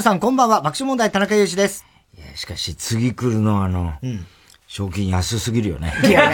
[0.00, 0.62] 皆さん、こんばんは。
[0.62, 1.84] 爆笑問題、田中裕二です。
[2.16, 3.92] いや、しかし、次来るのあの、
[4.66, 5.92] 賞金安すぎるよね。
[6.02, 6.32] いや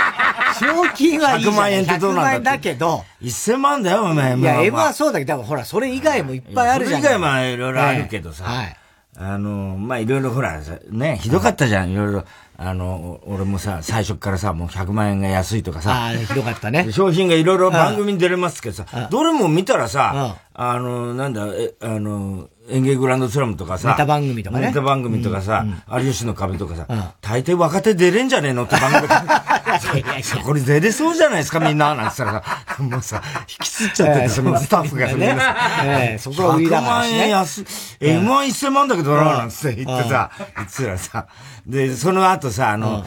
[0.58, 1.54] 賞金はいいじゃん。
[1.54, 3.04] 100万円ってどうなんだ100万円だけど。
[3.22, 4.38] 1000万だよ、お前。
[4.38, 7.02] いや、M1 M はそうだけど、ほら、それ以外もいっぱいあるじゃん。
[7.02, 8.44] それ以外もいろいろあるけどさ。
[8.44, 8.76] はい。
[9.18, 10.58] あの、まあ、いろいろほら、
[10.88, 12.24] ね、ひどかったじゃん、いろいろ。
[12.56, 15.92] あの、俺もさ、最初からさ、もう100万円が安いとかさ。
[15.92, 16.90] ああ、ひどかったね。
[16.92, 24.68] 商品がいろいろ番組に出れますけどさ、どれも見たらさ、あの、なんだ、え、あの、演芸グランドスラムとかさ、ネタ番組とかね。
[24.68, 26.86] ネタ番組とかさ、有吉の壁とかさ、
[27.20, 29.08] 大抵若手出れんじゃねえのって番組。
[30.44, 35.08] これ出れそうじゃないですか、みんな、なんて言ったらさ、 もうさ、引きつっちゃってて、そのスタッフが
[36.18, 37.18] そこが売りだ100から万しね。
[37.24, 37.64] 円安い、
[38.00, 41.26] M11000 万だけどな、なんつって言ってさ、言ってたらさ、
[41.66, 43.04] で、その後さ、あの、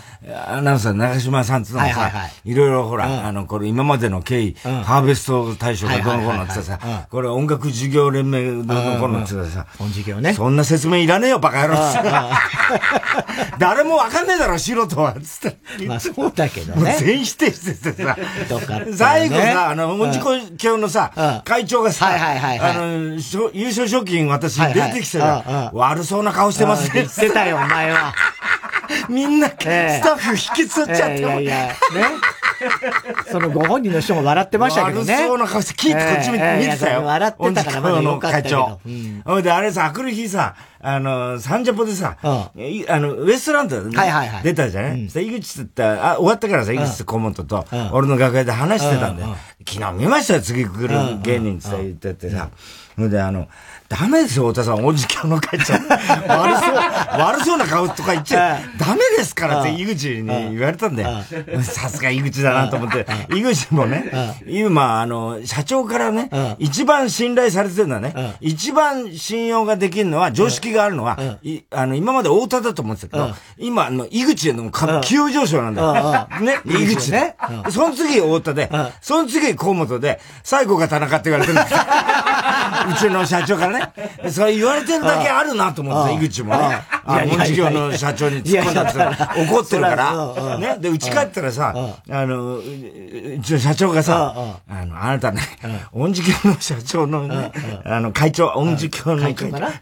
[0.47, 2.09] アナウンサー長島さんつうのもさは
[2.45, 6.79] いろいろほら、あの、これ今までの経緯、ハーベスト大賞がどうのこうのってさ
[7.09, 9.44] これ音楽事業連盟どうのこうのってさ、
[9.77, 10.33] 本事業ね。
[10.33, 11.99] そんな説明いらねえよ、バカ野郎って。
[13.59, 15.13] 誰もわかんねえだろ、素人は。
[15.13, 15.85] つって。
[15.85, 16.97] まあそうだけどね。
[16.99, 18.17] 全否定しててさ。
[18.95, 23.17] 最後さ、あの、文字工協のうんさ、会長がさ、あの、
[23.53, 25.69] 優勝賞金私出てきたじゃうんうんん。
[25.73, 27.16] 悪そうな顔してます言ねっ。
[27.16, 28.13] てたよ、お前は。
[29.09, 31.03] みんな、スええタッフ引きつっちゃって。
[31.03, 31.73] ええいやいや、ね。
[33.31, 35.14] そのご本人の人も笑ってましたけどね。
[35.14, 37.03] 悪そうな顔して、キーってこっち見ええてたよ。
[37.03, 38.80] 笑ってたからまだよかったけど。
[39.25, 42.16] ほいで、あれさ、来る日さ、あの、サンジャポでさ、
[42.56, 45.09] ういあの、ウエストランドではいはいはい出たじゃない？
[45.09, 49.36] そ井口ってあ、終わったからさ、井口って顧問とと、俺の楽屋で話してたんだよ。
[49.67, 52.50] 昨日見ましたよ、次来る芸人ってさ言っててさ。
[52.97, 53.47] ほいで、あの、
[53.88, 55.73] ダメですよ、太田さん、音響の会長。
[56.28, 56.75] 悪そう、
[57.22, 61.23] 悪そうな顔とか言っちゃ、ダメですからって井口に言われたんだよ。
[61.62, 64.12] さすが井口だなと思って、井口もね、
[64.47, 76.28] 今、あの、社長からね、一番信頼されてるのはね、一番信用ができるのは、常識があるのは、いあの、今まで太田だと思ってたけど、今、あの、井口へのか急上昇なんだよ。
[76.41, 77.35] ね、井口ね。
[77.69, 81.75] その次太田で、その次河本で、最後が田中って言われてるんです
[82.90, 83.94] うちの社長からね。
[84.30, 86.81] それ言われてるだけあるなと思って、井口もね。
[87.03, 90.58] あの、事業の社長に突っ込んだって怒ってるから。
[90.58, 90.78] ね。
[90.80, 91.74] で、うち帰ったらさ、
[92.09, 95.41] あの、ううちの社長がさ、あの、あなたね、
[95.91, 97.52] 音事業の社長のね、
[97.86, 99.34] あの、会長、音事業の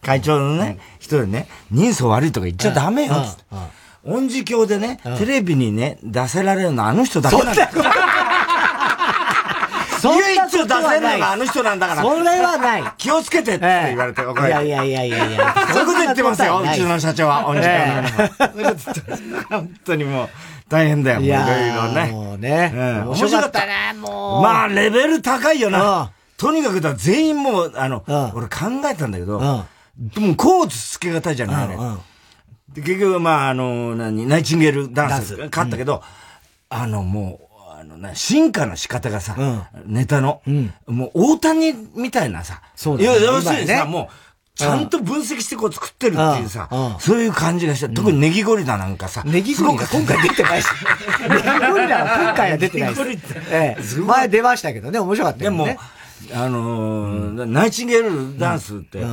[0.01, 3.43] 会長のね、人でね、人相悪いとか言っちゃダメよ、つって。
[4.05, 7.69] 音事業でね、テレビにね、出せられるのはあの人だけなんだよ。
[10.11, 12.01] 唯一出せるのがあの人なんだから。
[12.01, 12.83] それはない。
[12.97, 15.55] 気をつけてって言われて、いやいやいやいやいや。
[15.71, 17.43] そういうこと言ってますよ、うちの社長は。
[17.43, 17.55] 本
[19.85, 20.29] 当にもう、
[20.69, 21.41] 大変だよ、もういろい
[21.75, 22.11] ろね。
[22.11, 22.71] もうね。
[22.73, 24.41] うん面白かったね、もう。
[24.41, 26.11] まあ、レベル高いようんな。
[26.37, 29.65] とにかくだ、全員もう、あのうん、俺考えたんだけど、ん
[29.97, 31.77] でも、コーツつけがたいじゃない、あれ
[32.81, 36.01] 結局、まあ、あの、何、ナイチンゲールダンス、勝ったけど、
[36.69, 37.52] あの、もう、
[38.03, 39.63] な、進化の仕方がさ、うん。
[39.85, 40.41] ネタの、
[40.85, 43.19] もう大谷みたいなさ、そうだよね。
[43.19, 44.15] いや要するにさ、もう、
[44.55, 46.85] ちゃんと分析してこう作ってるっていうさ、うん。
[46.93, 46.99] うん。
[46.99, 49.87] そういう感じがして、特にネギゴリラなんかさ、ネギゴリラ。
[49.87, 50.67] 今回出てないし。
[51.27, 53.03] ネギゴリラは今回は出てないです。
[53.03, 53.41] ネギゴリって。
[53.49, 53.77] え。
[53.79, 53.99] え。
[54.01, 55.79] 前出ましたけどね、面白かったでもよね。、
[56.33, 59.03] あのーナイチンゲールダンスって、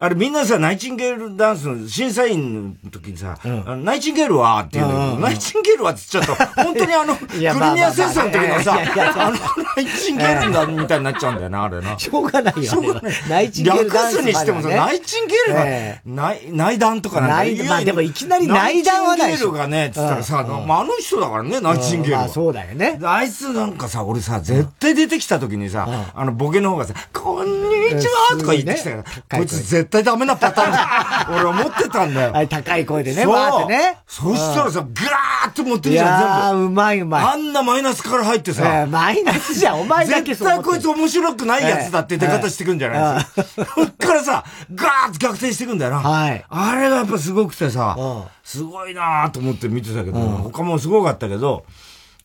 [0.00, 8.78] あれみんなさ、ナイチンゲールダンスの審査員の時にさ、あのナイチンゲールはって言うんだけど、ナイチンゲールはって言っちゃうと、本当にあの、 クリミア戦争の時のさ、
[9.16, 9.36] あの、
[9.76, 11.98] ナイチンゲールだみたいになっちゃうんだよな、あれな。
[11.98, 12.72] しょうがないよ。
[12.72, 22.20] あれはナイチンゲールダン略スすにしてもさ、ナイチンゲールが、え内内談とかなんか内言うまあでもいきなり内談はないナイチンゲールがね、つったらさ、まああの人だからね、ナイチンゲールは。
[22.20, 22.98] まあそうだよね。
[23.00, 29.04] であいつなんかさ、俺さ、絶対出てきた時にさ、あの、ボケの方がさ、こんにちはとか言ってきたから、
[29.38, 31.28] こいつ絶対ダメなパターンだ。
[31.34, 32.30] 俺思ってたんだよ。
[32.34, 33.98] あれ高い声でね、わーってね。
[34.06, 37.10] そしたらさ、ぐらーって持っているじゃん、やー、全うまいう部。
[37.10, 37.24] まい。
[37.24, 43.66] あんなマイナスから入ってえさえ、マイナスじゃん、お前だけ絶対こいつ面白くないやつだって出方してくんじゃないですか。
[43.74, 44.44] そっからさ、
[44.74, 45.98] ガーッと逆転してくんだよな。
[46.00, 51.64] はいあれがやっぱすごくてさうん、すごいなーと思って見てたけど、他もすごかったけど、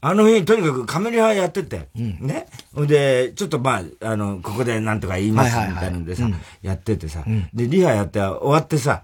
[0.05, 2.47] あの日、とにかくカメラやってて、ね。
[2.75, 6.27] で、ちょっとまあ、あの、ここでなんとか言いますみたいなんでさ、
[6.61, 7.23] やっててさ、
[7.53, 9.01] で、リハやって終わってさ、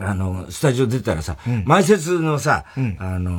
[0.00, 2.64] あの、スタジオ出たらさ、前説のさ、
[2.98, 3.30] あの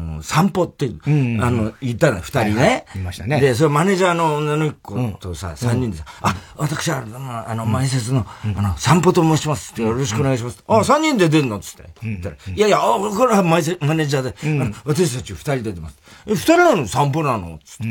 [0.00, 2.84] ー散歩って、あの、言ったの、二人ね。
[2.88, 3.40] はいましたね。
[3.40, 8.24] で、それマネージャーの女の子とさ、三人でさ、あ、私は、あの、あの前説の、
[8.56, 10.64] あの、散歩と申しますって、よろしくお願いします。
[10.66, 11.90] あ、三人で出るのっつって。
[12.02, 14.22] 言ったら、いやいや、あこれはマネマネージャー
[14.70, 15.98] で、私たち二人で出ます。
[16.26, 16.86] え、二人なの？
[16.86, 17.58] 散歩なの？
[17.64, 17.84] つって。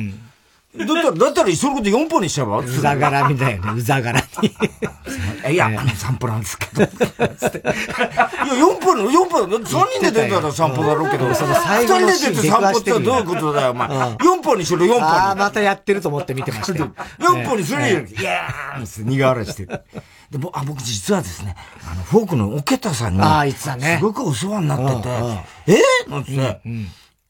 [0.76, 2.58] だったら、だったら、そのこと4本にしちゃえば？
[2.60, 4.50] うざがらみだよね、うざがらみ。
[5.54, 6.82] いや、あの、散歩なんですけど。
[6.84, 9.66] いや、4分、4分、3
[10.00, 13.88] 人で出たら散歩だろうけど、その最後2人で出て散歩ってどういうことだよ、お前。
[13.90, 15.04] 4本にしろ、4本に。
[15.04, 16.92] ああ、またやってると思って見てましたよ。
[17.20, 17.88] 4本にするよ。
[18.00, 19.66] いやーって苦笑いして。
[19.66, 19.80] で、
[20.40, 21.56] ぼあ僕実はですね、
[21.92, 23.98] あの、フォークのオケタさんに、ああ、いつだね。
[24.00, 25.10] すごくお世話になってて、
[25.68, 26.12] えー？
[26.12, 26.62] なんつって、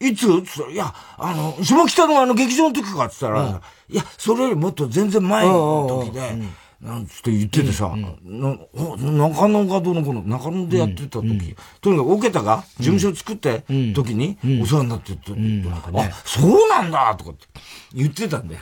[0.08, 0.42] いつ？
[0.44, 6.38] つったら、いや、あの、下北のあの劇場の時かって言ったら、いや、それよりもっと全然前の時で、
[6.82, 13.64] なんつって言っててさ、なお中野がどうのこうの、中野でやってた時、とにかくオケタが事務所作って
[13.94, 17.48] 時にお世話になってて、あ、そうなんだとかって
[17.94, 18.62] 言ってたんだよ。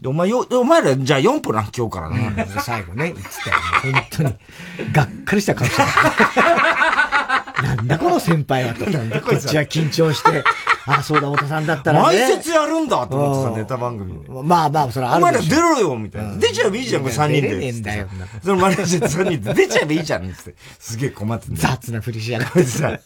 [0.00, 2.46] で、お前よ、お前らじゃあ4歩な、今日からな。
[2.60, 3.56] 最後ね、言ってたよ。
[3.82, 4.92] 本当に。
[4.92, 5.86] がっかりした顔してた。
[7.62, 8.84] なんだこの先輩はと。
[8.84, 8.90] こ
[9.36, 10.42] っちは緊張して、
[10.86, 12.18] あ、そうだ、太田さんだったらね。
[12.18, 14.28] 前説やるんだと思ってさ、ネタ番組で。
[14.28, 16.36] まあまあ、それはあお前ら出ろよみたいな。
[16.36, 17.40] 出ちゃえばいいじゃん、これ3人で。
[17.42, 18.08] 出れねえんだよ
[18.42, 20.54] そのマネージャー3人で出ちゃえばいいじゃんって。
[20.78, 21.68] すげえ困ってんだよ。
[21.70, 22.98] 雑なふりしやがっこれさ、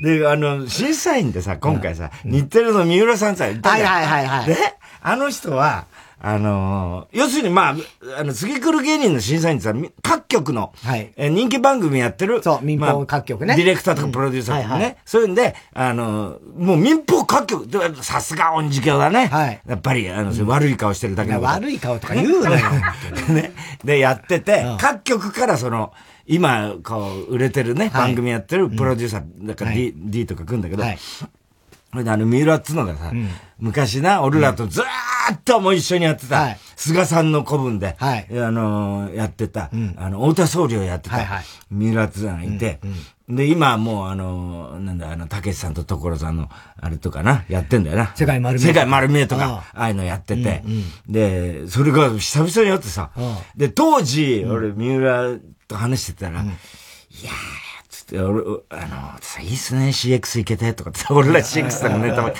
[0.00, 4.56] で、あの、審査員でさ、今回さ、日テレの三浦さんさ、はいはいはいはいで、
[5.02, 5.86] あの人は、
[6.18, 7.76] あのー要するにまあ、
[8.18, 11.12] あの、次来る芸人の審査員さ、み各局の、はい。
[11.16, 13.54] えー人気番組やってる、そう民放まあ各局ね。
[13.54, 14.90] ディレクターとかプロデューサーとかね、うんはい。
[14.92, 19.26] はそういうんで、あのーもう民放各局、でさすが恩師教だね。
[19.26, 19.48] はい。
[19.48, 22.66] ややっぱり、あの、悪い顔してるだけの悪い顔とか言うなよ。
[23.28, 23.52] ね。
[23.84, 24.76] で、やってて、うん。
[24.78, 25.92] 各局からその、
[26.26, 28.08] 今、こう、売れてるね、はい。
[28.08, 29.92] 番組やってるプロデューサー、だから D,、はい。
[29.96, 30.98] D とか来るんだけど、はい。
[30.98, 33.12] それであの、三浦っつうのがさ、
[33.58, 34.86] 昔な、俺らとずーっ
[35.34, 36.58] ともう一緒にやってた、はい。
[36.76, 38.26] 菅さんの古文で、はい。
[38.30, 41.44] あのーやってた、あの、太田総理をやってた、はいはい。
[41.70, 42.80] 三浦っつうのがいて、
[43.28, 46.48] で、今はもうあのーなんだ、あの、たけしさんと所さんの、
[46.80, 48.12] あれとかな、やってんだよな。
[48.14, 50.62] 世界丸見え世界丸見えとあか、ああいうのやってて、
[51.08, 53.10] で、それが久々にやってさ、
[53.56, 57.65] で、当時、俺、三浦と話してたら、いやー、
[58.06, 62.36] つって、俺、あの、さ、いいっすね、CX 行けて、とかってさ、 俺ら CX さんがね、たまに、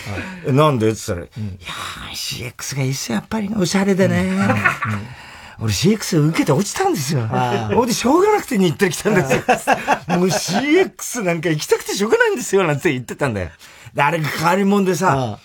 [0.46, 4.32] えなんでって言ったら、いやー、CX がいいっすよ、やっぱり、おしゃれでね。
[5.58, 7.26] 俺 CX 受けて落ちたんですよ。
[7.74, 9.38] 俺でしょうがなくて日テレ来たんですよ。
[10.18, 13.50] もう CX なんか行きたくてしょうがないんですよ、なんて言ってたんだよ。
[13.94, 15.38] で、あれが変わり者でさ、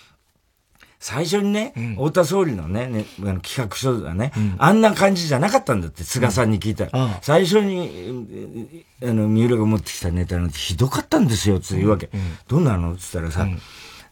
[1.01, 7.05] 最初にね、太田総理のね、ねあの企画書がね、あんな感じじゃなかったんだって、菅さんに聞いたら。
[7.05, 7.11] うん。
[7.23, 12.11] 最初に、えあの、三浦が持ってきたネタなんてひどかったんですよ、つうわけ。
[12.47, 12.95] どんなの？
[12.97, 13.47] つったらさ、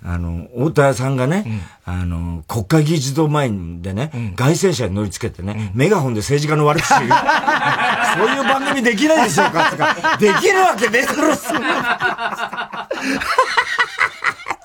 [0.03, 3.51] あの、太田さんがね、あの、国会議事堂前
[3.81, 7.11] でね、外戦車に乗り付けてね、メガホンで政治家の悪口言う。
[8.17, 12.89] そういう番組できないでしょうかつか、できるわけねえだろ、そんな。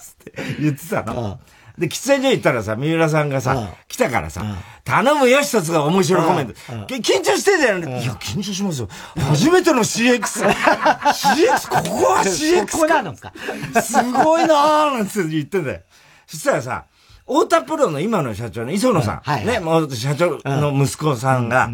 [0.01, 1.39] つって言ってたの。
[1.79, 4.45] で、喫煙所行ったらさ、三浦さんがうんさ、来たからさ、
[4.85, 6.55] 頼むよ、一つが面白いコメント。
[6.87, 8.01] き緊張してんじゃん。
[8.01, 8.89] いや、緊張しますよ。
[9.17, 10.21] 初めての CX。
[10.47, 13.33] CX、ここは CX そこなのか。
[13.83, 15.81] すごいなーなんて言ってんだよ。
[16.27, 16.85] そしたらさ、
[17.27, 21.71] 太田プロの今の社長の磯野さん、はいね、もう社長の息子さんが、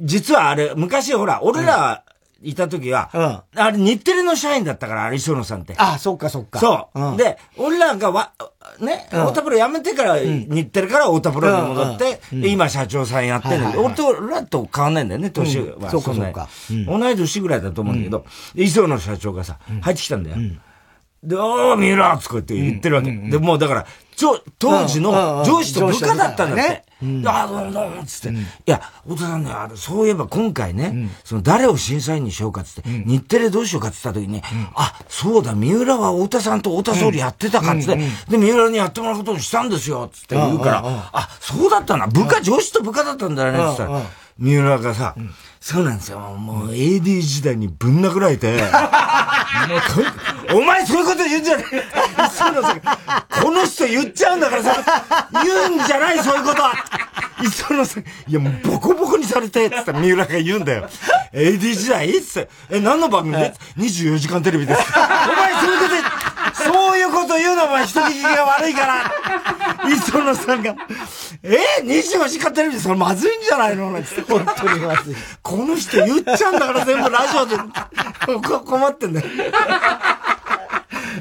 [0.00, 2.04] 実はあれ、昔ほら、俺ら
[2.42, 3.60] いた時は、うん。
[3.60, 5.74] あれ日テレの社員だったから、磯野さんって。
[5.76, 6.60] あ、そっかそっか。
[6.60, 7.12] そう。
[7.14, 8.32] ん、で、俺らがわ、
[8.80, 14.02] ね、太田プロ辞めてから、日テレから太田プロに戻って、で今社長さんやってんだけど、はいはい。
[14.02, 15.64] 俺らと変わんないんだよね、年は。
[15.64, 16.14] うんそうか。
[16.14, 16.48] そうか
[16.86, 20.36] 同い年ぐらいだと思うんだけど、磯野社長がさ、入ってきたんだよ。
[21.24, 23.10] で、おー、三浦つって言ってるわけ。
[23.10, 26.84] で、もうだから、ちょ、当時の上司と部下だったんだって。
[27.00, 28.36] であー、どうもどうも、つって。
[28.36, 34.42] いや、太田さんね、あれ、そういえば今回ね、その誰を審査員にしようかっつって、日テレどうしようかっつった時に、
[34.74, 37.96] あ、そうだ、三浦は太田さんと太田総理やってたかっつって、
[38.28, 44.02] で、三浦にやってもらうことにしたんですよ、つって言うから、あ、そうだったな、部下、上司と部下だったんだよね、つったら、
[44.38, 45.14] 三浦がさ、
[45.60, 46.18] そうなんですよ。
[46.20, 48.62] もう AD 時代にぶん殴られて、
[50.54, 51.66] お前そういうこと言うんじゃ ない
[53.42, 54.76] この人言っちゃうんだからさ、
[55.44, 56.72] 言うんじゃない、そういうことは
[57.42, 60.88] 磯野さん、いやもうボコボコにされて、つって三浦が言うんだよ。
[61.32, 63.36] AD 時代いつって、え、何の番組？
[63.36, 64.80] で ?24 時間テレビです。
[64.80, 64.98] お
[65.36, 66.02] 前そういうこと言
[66.64, 69.12] そういうこと言うのお前人聞きが悪いから。
[69.90, 70.74] 磯野さんが、
[71.42, 73.90] え ?24 時間テレビでそれまずいんじゃないの？
[73.92, 74.20] なんて。
[74.28, 75.16] 本当にまずい。
[75.42, 77.56] この人言っちゃうんだから全部ラジオで
[78.48, 79.26] こ困ってんだよ。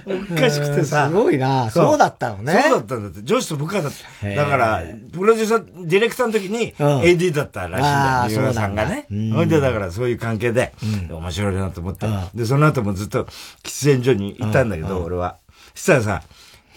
[0.07, 1.07] おかしくてさ。
[1.09, 1.69] すごいな。
[1.69, 2.53] そうだったのね。
[2.69, 3.23] そうだったんだって。
[3.23, 4.35] 上司と部下だった。
[4.35, 8.29] だから、プロデューサー、ディレクターの時にうん AD だったらしいんだ。
[8.29, 9.05] 三浦さんがね。
[9.09, 10.73] ほんで、だからそういう関係で、
[11.09, 12.07] 面白いなと思って。
[12.33, 13.25] で、その後もずっと
[13.63, 15.37] 喫煙所にいたんだけど、俺は。
[15.75, 16.23] そしたらさ、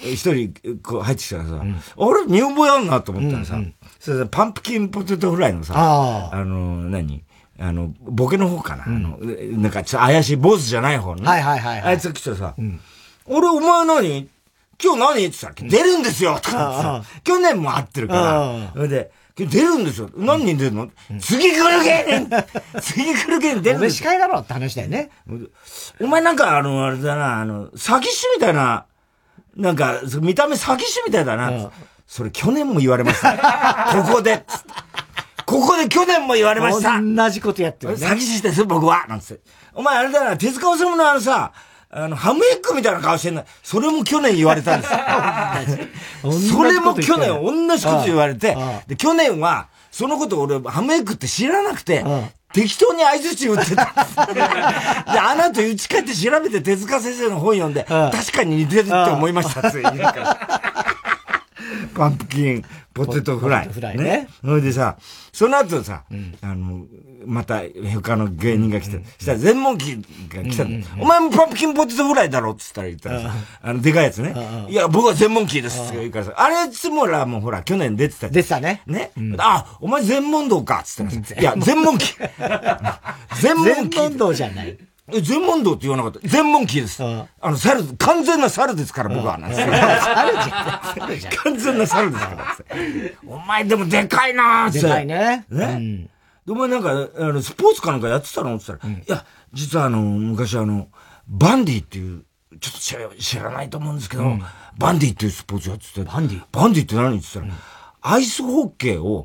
[0.02, 1.72] 一人、こう入ってきたらさ、あれ、
[2.26, 3.60] 見覚えあんなと思ったらさ、
[3.98, 5.74] それでパンプキンポテトフライのさ、
[6.32, 7.22] あの、何？
[7.62, 11.26] あの、ボケの方かな、あの、なんかちょっと怪しい坊主じゃない方ね。
[11.26, 12.54] はいはいはい、あいつが来てさ、
[13.26, 14.28] 俺お前何？
[14.82, 15.10] 今日何？
[15.12, 20.10] って言ったら、出るんですよとかさ、去年も会ってるから、それで、出るんですよ。
[20.16, 22.30] 何人出るの、次来る芸人
[22.80, 24.04] 次来る芸人出るんですよ。
[24.04, 25.10] 司会だろって話だよね。
[26.00, 28.86] お前なんかあの、あれだな、あの、詐欺師みたいな、
[29.56, 31.70] なんか、見た目詐欺師みたいだな。
[32.06, 33.92] それ去年も言われました。
[34.04, 34.44] ここで。
[35.46, 37.00] ここで去年も言われました。
[37.00, 38.06] 同じことやってる、ね。
[38.06, 39.06] 詐欺師です僕は。
[39.08, 39.42] なんつって。
[39.74, 41.52] お前あれだな、手塚治虫のあのさ、
[41.92, 43.44] あの、ハムエッグみたいな顔してんの。
[43.64, 44.92] それも去年言われたんです
[46.24, 46.32] よ。
[46.56, 48.56] それも去年同じこと言われて、
[48.86, 52.04] で、去年は、そのこと俺、ハムエッグって知らなくて、
[52.52, 53.84] 適当に合図値打ってた。
[54.32, 54.40] で、
[55.18, 60.60] あの後打ち返って調べて手塚先生の本読んで、確かに似てるって思いましたって言うから。
[61.94, 63.68] パンプキン、ポテトフライ。
[63.68, 64.28] フライね。
[64.42, 64.96] それでさ、
[65.32, 66.04] その後さ、
[66.42, 66.86] あの、
[67.26, 69.96] また他の芸人が来て、したら全問記
[70.28, 70.80] が来たの。
[71.00, 73.32] お前もパンプキンポテトフライだろっつったら言ったらさ、
[73.62, 74.34] あの、でかいやつね。
[74.68, 78.82] いや、僕は全問記ですって言うからさ、あれつもらもうほら、去年出てた出てたね。
[78.86, 79.12] ね。
[79.38, 82.14] あ、お前全問道かっつったらさ、いや、全問記。
[83.40, 83.96] 全問記。
[83.96, 84.78] 全問道じゃない。
[85.12, 86.28] え、全問道って言わなかった。
[86.28, 87.02] 全問記です。
[87.02, 89.38] あの、猿、完全な猿ですから、僕は。
[89.38, 89.70] なん猿
[91.18, 91.34] じゃん。
[91.34, 92.56] 完全な猿ですから。
[93.26, 95.46] お前でもでかいなーでかいね。
[95.50, 96.08] ね。
[96.48, 98.56] お前なんか、あの、スポーツかなんかやってたの？
[98.56, 100.88] って言ったら、いや、実はあの、昔あの、
[101.28, 102.24] バンディっていう、
[102.60, 104.24] ちょっと知ら知らないと思うんですけど、
[104.76, 106.02] バンディっていうスポーツやってて。
[106.02, 106.42] バンディ？
[106.50, 107.18] バンディって何？
[107.18, 107.60] って言ったら、
[108.02, 109.24] アイスホッケーを、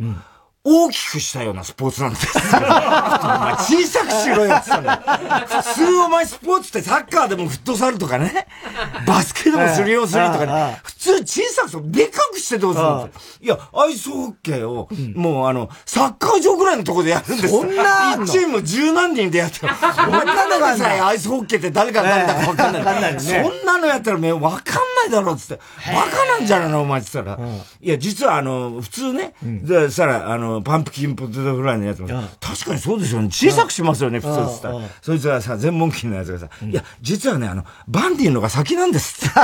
[0.67, 2.31] 大きくしたようなスポーツなんですよ。
[2.43, 5.61] お前小さくしろよって言ったの。
[5.61, 8.47] 普通お前スポーツってサッカーでもフットサルとかね、
[9.05, 13.09] バスケでもスリーオスリーとかね、普通小さくでかくしてどうするの？
[13.41, 19.73] いや、アイスホッケーを、もうあの、サッカー場ぐらいのとこでやるんですそんなチーム十何人でやってる。
[20.07, 23.19] お前なんださえアイスホッケーって誰が誰だかわかんない。
[23.19, 27.47] そんなのやったらわかんないだろうっつって、バカなんじゃないのお前って言ったら。
[27.81, 32.07] いや、実はあの、普通ね、で、さら、あの、パンプキンポテトフライのやつも、
[32.39, 33.29] 確かにそうですよね。
[33.29, 34.79] 小さくしますよね、普通って言ったら。
[35.01, 39.35] そいつはさ、全問金のやつがさ、いや、実はね、あの、バンディのが先なんですって。
[39.35, 39.41] 小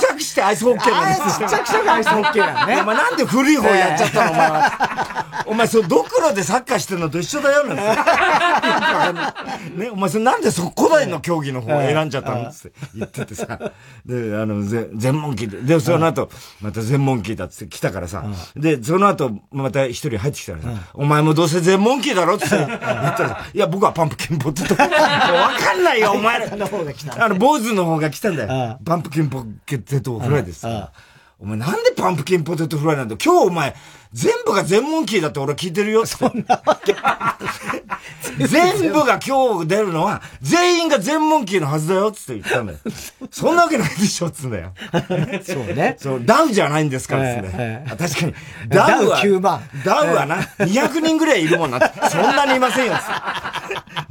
[0.00, 2.80] さくしてアイスホッケーなんですちっちゃくしたアイスホッケーなのね。
[2.80, 5.44] お前なんで古い方やっちゃったの、お前は。
[5.46, 7.94] お前、そう、ドクロでサッカーしてるのと一緒だよ、なんですよ。
[9.84, 13.58] ね、お前、それなんでそ古代の競技の方を選んじゃったのって言っててさ。
[14.06, 15.60] で、あの、全問金で。
[15.62, 18.24] で、その後、また全問金だって来たからさ。
[18.56, 24.74] で、その後、また一人入ってきたらさ、お前もどうせ全問金だろって言ったらさ、いや、僕はパンプキンポテト。
[24.80, 26.46] わかんないよ、お前ら。
[27.24, 28.78] あの、坊主の方が来たんだよ。
[28.84, 30.66] パンプキンポテトフライです。
[31.38, 33.74] お前なんでパンプキンポテトフライなんだ今日お前、
[34.12, 36.06] 全部が全問キーだって俺聞いてるよ。
[36.06, 36.94] そんなわけ
[38.46, 42.78] 全部が今日出るのは、全員が全問キーのはずだよって言ったんだよ。
[43.30, 44.72] そんなわけないでしょっつうんだよ。
[45.44, 45.96] そうね。
[45.98, 47.50] そう、ダウじゃないんですからっつ。
[47.96, 48.34] 確かに。
[48.68, 49.62] ダウは、9万。
[49.84, 51.80] ダウはな、200人ぐらいいるもんな。
[52.08, 53.00] そんなにいませんよっ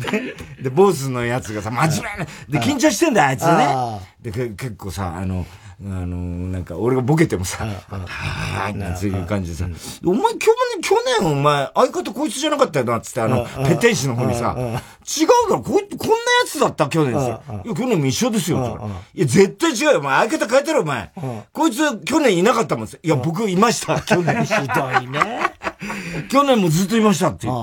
[0.01, 0.35] つって。
[0.63, 2.59] で、坊主のやつがさ、真面目な。
[2.59, 4.31] で、緊張してんだよ、あいつね。
[4.31, 5.45] で、結構さ、あの、
[5.85, 6.15] あの、
[6.51, 9.65] なんか、俺がボケてもさ、はぁ、なんていう感じでさ、
[10.05, 17.43] お前、去年、去年お前、相方こいつじゃなかったよな、つって、あの、ペテン師の方にさ、違うだろ、こい、こんなやつだった去年ですよ。
[17.65, 21.11] いや、去年も一緒ですよ、いや、絶対違うよ、お前、相方変えてろ、お前。
[21.51, 22.87] こいつ、去年いなかったもん。
[22.87, 24.45] いや、僕いました、去年。
[24.45, 24.63] ひど
[25.01, 25.53] いね。
[26.29, 27.53] 去年もずっといましたっていう。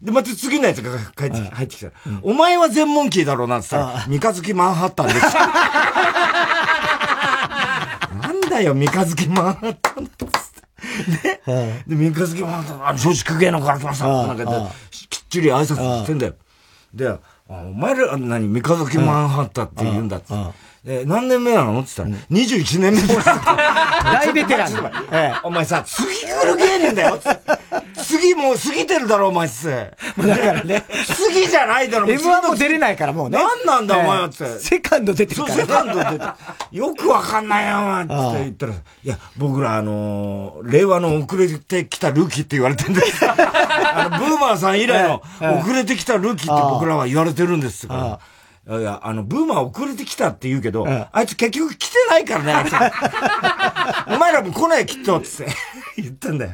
[0.00, 1.92] で、また次のやつが帰って入ってきたら、
[2.22, 5.20] お前は全問キーだろうなって言ったら、三日月マンハッタンです。
[8.56, 10.10] だよ、三日月マンハッタンね。
[11.86, 14.06] で、三日月マンハッタン、あ、松竹芸能から来ました。
[14.26, 14.44] なんか
[14.90, 16.34] きっちり挨拶してんだよ。
[16.94, 20.32] で、お前ら何、三日月マンハッタンって言うんだって。
[20.88, 21.80] え、何年目なの？
[21.80, 23.16] って言ったら、21年目です。
[23.26, 24.72] 大ベテラン。
[25.42, 27.18] お前さ、次来る芸人だよ。
[28.04, 29.68] 次もう過ぎてるだろ、お前っす。
[29.68, 30.84] だからね。
[31.28, 33.38] 次じゃないだろ、M1 も出れないからもうね。
[33.66, 34.58] 何なんだ、お前って。
[34.60, 35.54] セカンド出てるから。
[35.56, 36.24] セカンド出て
[36.70, 38.14] よくわかんないよ、お前って
[38.44, 43.24] 言ったら、いや、僕らあの、令和の遅れてきたルーキーって言われてるんです。
[43.28, 45.20] あの、ブーマーさん以来の
[45.60, 48.18] 遅れてきたルーキーって僕らは言われてるんですから。
[48.68, 52.72] いや、あの、ブーマー遅れてきたって言うけど、あいつ結局来てないからね、あいつ。
[54.12, 55.52] お前らも来ないきっと、つって。
[56.02, 56.52] 言ったんだよ。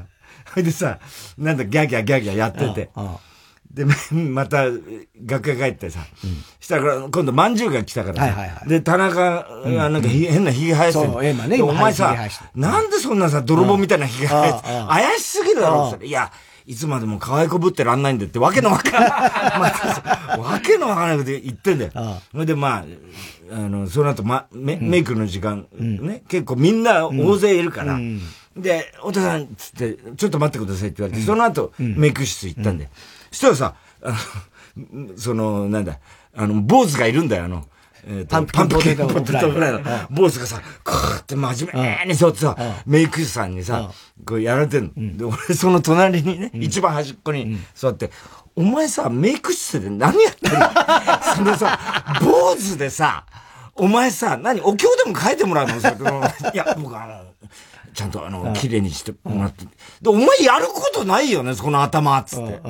[0.50, 0.98] それでさ、
[1.38, 2.90] なんだ、ギャギャギャギャやってて。
[3.72, 4.64] で、 また、
[5.24, 6.00] 楽屋帰ってさ、
[6.60, 12.14] したら、今度、まんじゅうが来たからさ、で、田中がなんか変なひげ生やしてそう、ね、お前さ、
[12.54, 12.90] なん。
[12.90, 16.30] でそんなさ、泥棒みたいなひげ生やして、怪しすぎるだろっていや、
[16.66, 20.38] いつまでも可愛こぶってらんないんだって、わけのわかん ない。
[20.40, 21.90] わけのわからないこと言ってんだよ。
[22.32, 22.84] それで、ま
[23.50, 27.98] あ、あの、その後、ま、メメイクの時間、ね、結構みんな大勢いるから、
[28.56, 32.88] で、太田さん、つって、ちょっと待ってくださいって言われて、その後、メイク室行ったんで。
[33.30, 34.14] そしたらさ、あ
[34.92, 35.98] の、その、なんだ、
[36.36, 37.66] あの、坊主がいるんだよ、あの。
[38.04, 39.72] えー、パンプキンポテトフライ。
[39.72, 39.80] の
[40.10, 42.56] 坊主がさ、こうって真面目にそうってさ、
[42.86, 43.90] メイク師さんにさ、
[44.26, 45.16] こうやられてんの。
[45.16, 48.10] で、俺その隣にね、一番端っこに座って、
[48.56, 50.64] お前さ、メイク室で何やってるの？
[51.36, 51.78] そのさ、
[52.20, 53.24] 坊主でさ、
[53.74, 55.76] お前さ、何、お経でも書いてもらうの？
[55.76, 57.24] いや、僕あの、
[57.94, 59.64] ちゃんとあの、綺麗にしてもらって。
[60.02, 62.60] で、お前やることないよね、その頭、つって。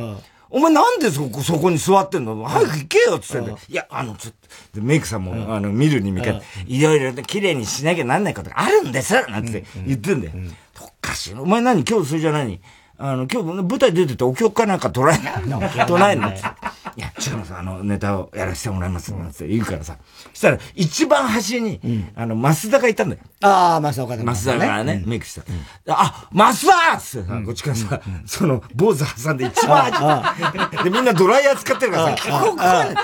[0.54, 2.44] お前なんでそこ、そこに座ってんの？
[2.44, 4.35] 早く行けよつっていや、あの、ちょっ
[4.75, 9.47] と、メイクさんも、あの、見るに見かけいろいろ綺麗にしなきゃなんないことがあるんですなん。
[9.50, 10.35] て言ってんだよ。
[10.80, 11.85] おかしいお前何？
[11.85, 12.61] 今日それじゃ何
[13.04, 15.61] あの、今日舞台出ててお経かなんか捉えないの？
[15.88, 16.28] 唱えんの？
[16.28, 19.97] いや、違うのさ、あの、ネタをやらせてもらいます、なんて言うからさ。
[20.32, 21.80] そしたら、一番端に、
[22.14, 23.23] あの、増田がいたんだよ。
[23.40, 24.23] ああ、増田岡田。
[24.23, 25.42] 増田がね、メイクした。
[25.88, 30.85] あ、増田っつってさ、こっちからさ、その、坊主挟んで一番端。
[30.85, 32.85] で、みんなドライヤー使ってるからさ、聞こうか。
[32.85, 33.02] 増田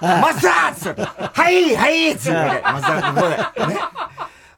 [0.00, 3.36] 増田っつって、はいはいっつって、増田、ここで。
[3.74, 3.80] ね。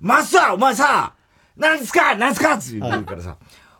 [0.00, 1.12] 増田お前さ、
[1.56, 3.36] 何ですか何ですかって言うからさ、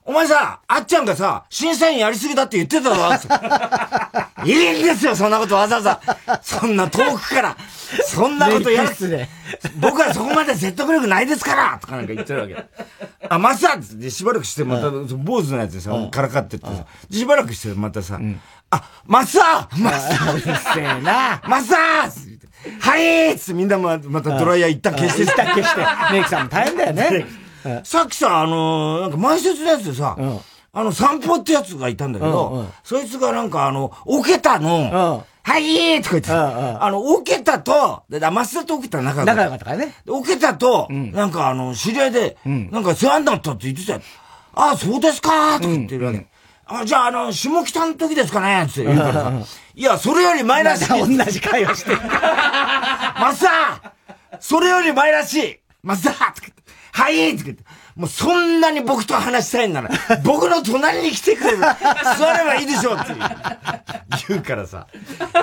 [0.07, 6.01] お前さ、あっちゃんがさ、審査員やりすぎだって言ってただろ いいんですよ、そんなことわざわざ。
[6.43, 7.57] そんな遠くから、
[8.07, 8.91] そんなことやる。
[9.77, 12.67] 僕はそこまで説得力ないですからとかなんか言ってるわけ。
[13.31, 16.73] あ、マスターってしばらくしてまた、坊主のやつでさ、からかってってさ、
[17.11, 18.21] しばらくしてまたさ、
[18.71, 21.41] あ、マスターマスターうるせえな。
[21.49, 22.39] マスター
[22.81, 25.23] はいっつってみんなまたドライヤー一旦消して。
[25.23, 25.81] 一旦消して。
[26.13, 27.44] メイクさんも大変だよね。
[27.85, 30.41] さっきさ、あのー、なんか前説のやつでさ、うん、
[30.73, 39.35] あの、散歩ってやつがいたんだけど、うんうん、そいつがなんかあの、おけたの、はいとか言って、あの、おけたと、で、増田とおけた仲良かった。
[39.35, 39.95] 仲良かったからね。
[40.09, 44.01] おけたと、なんかあの、知り合いで、なんか世話になったって言ってたよ。
[44.55, 46.27] ああ、そうですかとか言ってるわけ。
[46.67, 49.33] あ、じゃあ、あの、下北の時ですかねって言うからさ。
[49.75, 50.89] いや、それより前らしい。
[50.89, 51.99] 同じ会話してる。
[53.21, 53.45] マス
[54.41, 56.53] それより前らしいマスター
[56.95, 57.65] はいって言って。
[57.97, 59.89] もうそんなに僕と話したいんなら、
[60.25, 61.59] 僕の隣に来てくれる。
[61.59, 63.15] 座ればいいでしょって
[64.29, 64.87] 言うからさ。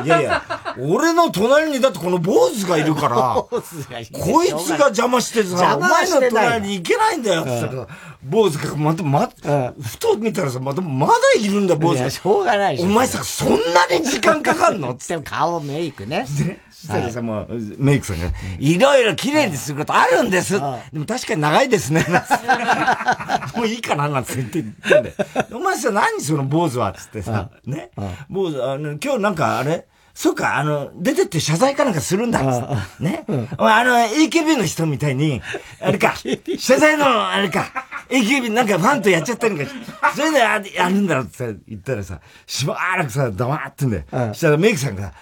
[0.03, 0.43] いやいや、
[0.77, 7.87] 俺の隣にだってこの坊主がいるから、こいつが邪魔してさ、お前の隣に行けないんだよって言ったら、
[8.23, 9.29] 坊主がまた、ま、
[9.81, 11.99] ふと見たらさ、また、まだいるんだ、坊主。
[11.99, 14.91] いや、しょうがないお前さ、そんなに時間かかんの？
[14.93, 16.25] って顔、メイクね。
[16.39, 20.53] ねしたらさ、もう、メイクさんが、いろいろ綺麗にすることあるんです。
[20.53, 22.05] でも確かに長いですね。
[23.55, 24.71] もういいかななんて言ってん
[25.03, 25.13] で。
[25.53, 27.91] お前さ、何その坊主はつってさ、ね。
[28.29, 29.85] 坊主、あの、今日なんかあれ？
[30.13, 32.41] そうか、あの、出てって謝罪かなんかするんだ。
[32.99, 33.23] ね。
[33.57, 35.41] お前、あの、AKB の人みたいに、
[35.79, 36.15] あれか、
[36.59, 37.71] 謝罪の、あれか、
[38.09, 39.63] AKB なんかファンとやっちゃったのか、
[40.13, 44.03] それでやるんだろって言ったらさ、しばらくさ、黙ってんだよ。
[44.11, 45.13] そしたらメイクさんが、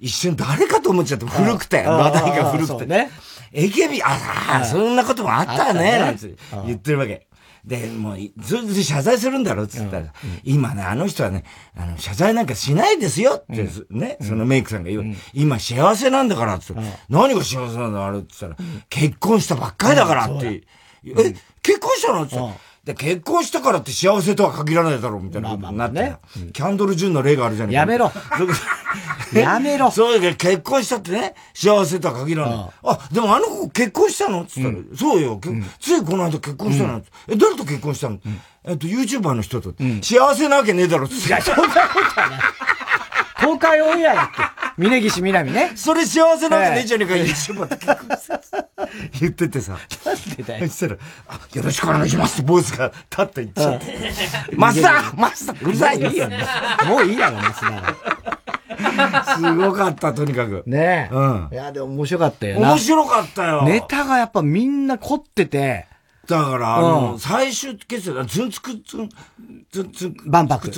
[0.00, 2.86] 一瞬誰かと思っちゃって古くて、話題が古くて。
[2.86, 3.10] ね。
[3.52, 6.34] AKB、ああ、そんなこともあったね、なんて
[6.66, 7.26] 言ってるわけ。
[7.64, 10.06] で、もう、ずっと謝罪するんだろって言ったら、
[10.44, 11.44] 今ね、あの人はね、
[11.76, 15.16] あの、謝罪なんかしないですよって、ね、そのメイクさんが言う。
[15.34, 16.72] 今幸せなんだからって。
[17.08, 20.62] 何が幸せなんだあれって言ったら、結婚したばっかりだからって。
[21.04, 22.22] え、結婚したの？
[22.22, 26.16] って言ったら、で、結婚したからって幸せとは限らないだろう、みたいなことになって、ね。
[26.54, 28.10] キャンドル・ジュンの例があるじゃないやめろ
[29.38, 32.68] やめろそうだけど、結婚したってね、幸せとは限らない。
[32.84, 34.44] あでもあの子結婚したの？
[34.44, 35.40] つったら、うん、そうよ、
[35.80, 41.28] ついこの間結婚したの、うん、え、誰と結婚したの、うん、えっと、YouTuber の人と、幸せなわけねえだろ、つって。
[41.28, 42.40] いや、そんなことはない。
[43.40, 44.32] 公開オンエアやって。
[44.76, 45.72] 峯岸みなみね。
[45.74, 48.64] それ幸せなわけねえじゃねえか、YouTuber って結婚した。
[49.20, 49.78] 言っててさ。
[50.04, 50.68] なんでだよ。
[50.68, 50.96] そしたら、
[51.28, 53.96] あ、よろしくお願いしますってボイスが立って言っちゃって。
[54.56, 55.98] マスターマスターうるさい
[56.88, 57.94] もういいやろ、マスター。
[59.36, 60.62] すごかった、とにかく。
[60.66, 61.14] ねえ。
[61.14, 61.48] うん。
[61.52, 62.70] いや、でも面白かったよな。
[62.70, 63.62] 面白かったよ。
[63.64, 65.86] ネタがやっぱみんな凝ってて、
[66.26, 69.08] だから、あの、最終決戦、ズンツクツン、
[69.72, 70.70] ズンツン、万博。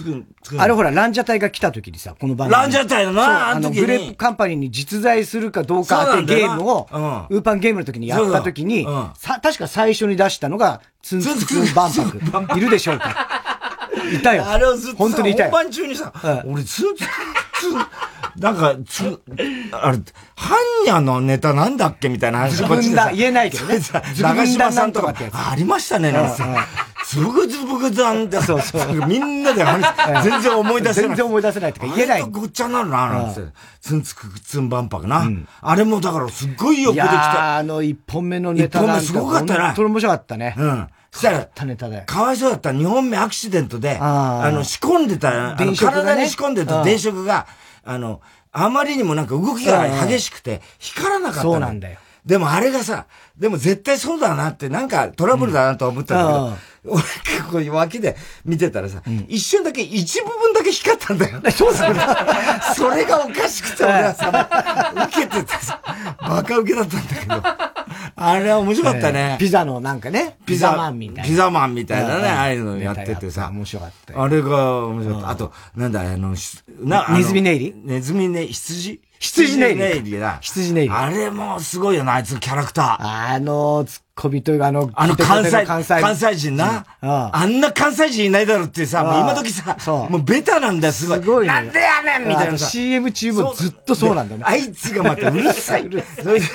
[0.58, 2.60] あれほら、ランジャタイが来た時にさ、この番組。
[2.60, 6.86] ランジャタイだな、あの、グレープカンパニーに実在するかどうか当てゲームを、
[7.30, 8.86] ウーパンゲームの時にやった時に、
[9.16, 12.56] さ、確か最初に出したのが、ツンツクツン万博。
[12.56, 13.26] いるでしょうか？
[14.14, 14.44] いたよ。
[14.48, 15.50] あれをずっと本当にいたよ。
[15.50, 16.12] 本番中にさ、
[16.46, 16.86] 俺ずっ
[17.60, 19.20] と、 なんか、つ、
[19.72, 19.98] あれ、
[20.36, 23.78] ハンニャのネタなんだっけみたいな話こっちで言えないけどね。
[24.18, 26.46] 長島さんとか、ありましたね、なんかさ。
[27.04, 29.06] つぶぐつぶぐざんって、そうそう。
[29.06, 29.84] みんなで話、
[30.22, 31.08] 全然思い出せない。
[31.08, 32.22] 全然思い出せないとか言えない。
[32.22, 33.40] ごっちゃになるな、なんて。
[33.80, 35.28] ツンツクツンバンパクな。
[35.60, 37.56] あれもだからすっごいよくできた。
[37.56, 39.66] あの一本目のネタなんすごかったな。
[39.66, 40.54] 本当に面白かったね。
[40.56, 40.88] うん。
[41.12, 41.38] そしたら、
[42.06, 45.56] かわいそうだった2本目アクシデントで、あの、仕込んでた、
[45.92, 47.46] 体に仕込んでた電飾が、
[47.84, 48.20] あの、
[48.52, 51.98] あまりにもなんか動きが激しくて、光らなかったそうなんだよ。
[52.24, 53.06] でもあれがさ、
[53.38, 61.40] でも絶対そうだなって、なんかトラブルだなと思ったんだけど、俺結構脇で見てたらさ、一瞬だけ一部分だけ光ったんだよ。
[61.52, 62.00] そうだね。
[62.74, 64.48] それがおかしくて俺はさ、
[65.08, 65.80] 受けててさ、
[66.20, 67.42] バカ受けだったんだけど、
[68.16, 69.36] あれは面白かったね。
[69.38, 71.24] ピザのなんかね、ピザマンみたいな。
[71.24, 73.50] ピザマンみたいなね、ああいうのやっててさ。
[73.52, 75.30] 面白かったあれが面白かった。
[75.30, 76.34] あと、なんだ、あの、
[76.80, 77.74] な、ネズミネイリ？
[77.76, 79.00] ネズミネイリ、羊？
[79.18, 79.80] 羊ネイリ。
[79.80, 80.38] 羊ネイリだ。
[80.40, 80.90] 羊ネイリ。
[80.90, 83.34] あれもすごいよな、あいつのキャラクター。
[83.34, 83.84] あの、
[84.20, 89.76] 小人があの、あの関西、関西関西人な、あんな関西人いないだろってさ、もう今時さ、
[90.10, 91.20] もうベタなんだよ、すごい。
[91.20, 94.42] すごいなんでやねんみたいな CM 中もずっとそうなんだね。
[94.44, 95.88] あいつがまたうるさい。
[96.22, 96.46] それで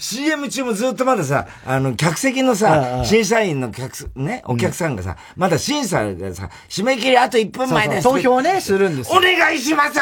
[0.00, 8.02] CM 中もずっとまださ、あの、客席のさ、審査員の客、ね、お客さんがさ、まだ審査がさ、締め切りあと1分前です。
[8.02, 9.98] 投票ね、するんですお願いします。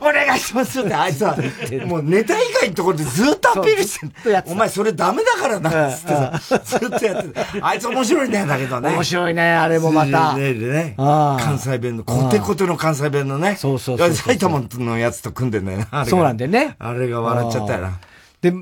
[0.00, 1.36] お願いしますって、あいつは、
[1.86, 4.44] もうネタ以外のところでずっとアピールしてる。
[4.46, 8.90] お前それダメだからな、つってさ、ずっとやってあいつ面白いね、だけどね。
[8.90, 10.36] 面白いね、あれもまた。
[10.36, 10.94] ね、ね。
[10.96, 13.56] 関西弁の、コテコテの関西弁のね。
[13.56, 14.12] そうそうそう。
[14.12, 16.04] 埼玉のやつと組んでんだよな。
[16.06, 16.76] そうなんだよね。
[16.78, 18.00] あれが笑っちゃったよな。
[18.40, 18.52] で、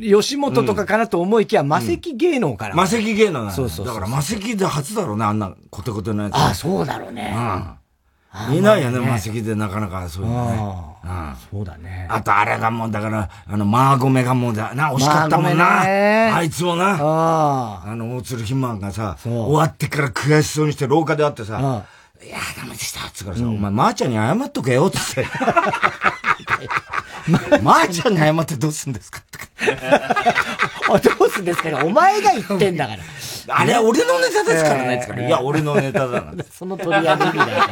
[0.00, 2.74] 吉本とかかなと思いきや、魔石芸能から。
[2.74, 3.86] 魔石芸能なそうそう。
[3.86, 6.34] だから魔石で初だろうね、あんなコテコテのやつ。
[6.34, 7.32] あ、そうだろうね。
[7.34, 7.78] うん。
[8.52, 11.34] いないよね、魔石でなかなかそういうのね。
[11.50, 12.06] そうだね。
[12.10, 16.36] あとあれがもう、だから、あの、マーゴメがもうだ、な、惜しかったもんな。
[16.36, 16.98] あいつもな。
[17.00, 21.84] あの、大鶴ひまんがさ、終わってから悔しそうにして廊下で会ってさ、
[22.22, 25.26] いや、ダメでしたっつからさ、お前、まーちゃんに謝っとけよ、つって。
[27.62, 29.20] まーちゃんに謝ってどうすんですか
[30.88, 33.02] どうすんですかお前が言ってんだから。
[33.50, 35.26] あれは俺のネタですからね。
[35.26, 36.32] いや、俺のネタだな。
[36.52, 37.62] その取り合いの意味だよ。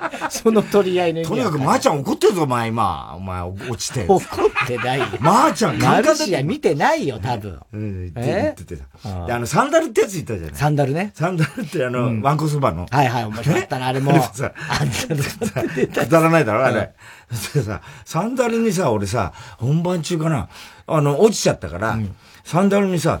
[0.30, 3.14] その取り合いの意味とにかく、まーちゃん怒ってるぞ、お前、今。
[3.16, 4.04] お前、落ちて。
[4.08, 5.06] 怒ってないよ。
[5.20, 7.58] まーちゃん、マルシア見てないよ、多分。
[7.72, 9.26] うん、言っててた。
[9.26, 10.54] で、あの、サンダルってやつ言ったじゃない？
[10.56, 11.12] サンダルね。
[11.14, 12.86] サンダルって、あの、ワンコそばの？
[12.90, 14.12] はいはい、面白かったな、 あれも。
[14.12, 16.92] くだらないだろ、あれ。
[17.54, 20.48] でさ、サンダルにさ、俺さ、本番中かな、
[20.86, 21.98] あの、落ちちゃったから、
[22.44, 23.20] サンダルにさ、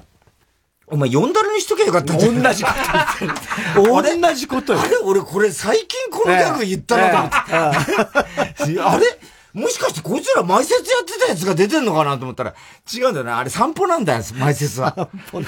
[0.88, 2.74] お前、4ダルにしとけばよかったんじゃ同じこと
[3.20, 4.20] 言ってる。
[4.20, 4.80] 同じことよ。
[4.80, 4.96] あれ？
[4.98, 8.80] 俺これ最近このギャグ言ったなと思って。
[8.80, 9.06] あれ？
[9.52, 12.54] もしかしてこいつら埋設やってたやつが出てんのかなと思ったら、
[12.94, 13.32] 違うんだよね。
[13.32, 14.94] あれ散歩なんだよ、埋設は。
[14.94, 15.46] 散歩ね。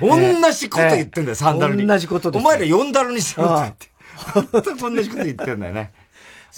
[0.00, 1.86] 同じこと言ってんだよ、3ダルに。
[1.86, 2.42] 同じことです。
[2.42, 3.90] お前ら4ダルにしろって言って。
[4.16, 5.92] 本当に同じこと言ってんだよね。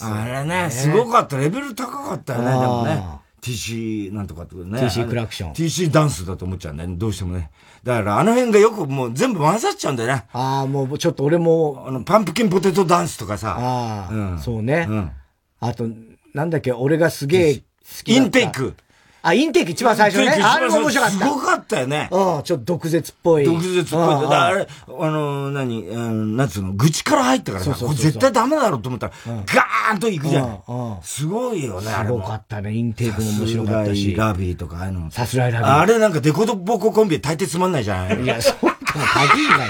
[0.01, 1.37] あれね、すごかった。
[1.37, 3.05] レベル高かったよね、でもね。
[3.42, 4.81] TC なんとかってことね。
[4.81, 5.53] TC クラクション。
[5.55, 7.51] TC ダンスだと思っちゃうんだよね、どうしてもね。
[7.88, 10.27] だからあの辺がよくもう全部混ざっちゃうんだよね。
[10.35, 11.85] ああ、もうちょっと俺も。
[11.88, 13.57] あの、パンプキンポテトダンスとかさ。
[13.59, 14.87] ああ、うん、そうね。
[14.87, 15.11] うん。
[15.59, 15.88] あと、
[16.35, 17.62] なんだっけ、俺がすげえ好
[18.05, 18.74] きインテイク。
[19.22, 20.31] あ、インテーク一番最初ね。
[20.31, 21.18] あれも面白かった。
[21.18, 22.09] すごかったよね。
[22.11, 23.44] うん、ちょっと毒舌っぽい。
[23.44, 24.35] 毒舌っぽい。
[24.35, 30.62] あれ、あの、何、うん、なんつうの、愚痴から入ったからさ、これ絶対ダメだろうと思ったら、ガーンと行くじゃん。
[31.02, 32.09] すごいよね、あれ。
[32.09, 34.14] すごかったね、インテークも面白かったし。
[34.14, 35.11] ラビーとか、ああいうの。
[35.11, 35.78] さすらいラビー。
[35.78, 38.24] あれなんかデコボココンビ大抵つまんないじゃん。
[38.24, 39.68] いや、そんな限りない。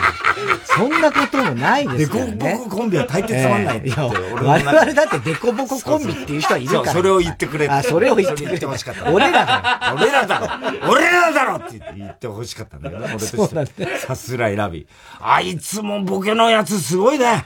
[0.65, 2.37] そんなこともないですよね。
[2.37, 3.91] デコボココンビは大抵つまんないって。
[3.91, 6.93] 我々だってデコボココンビっていう人はいるから。
[6.93, 9.13] それを言ってくれあ、それを言ってくれてほしかった。
[9.13, 14.87] 俺らだ俺らだろ俺らだろって言ってほしかったんだけど、 俺としてさすらいラビー。
[15.21, 17.45] あいつもボケのやつすごいね。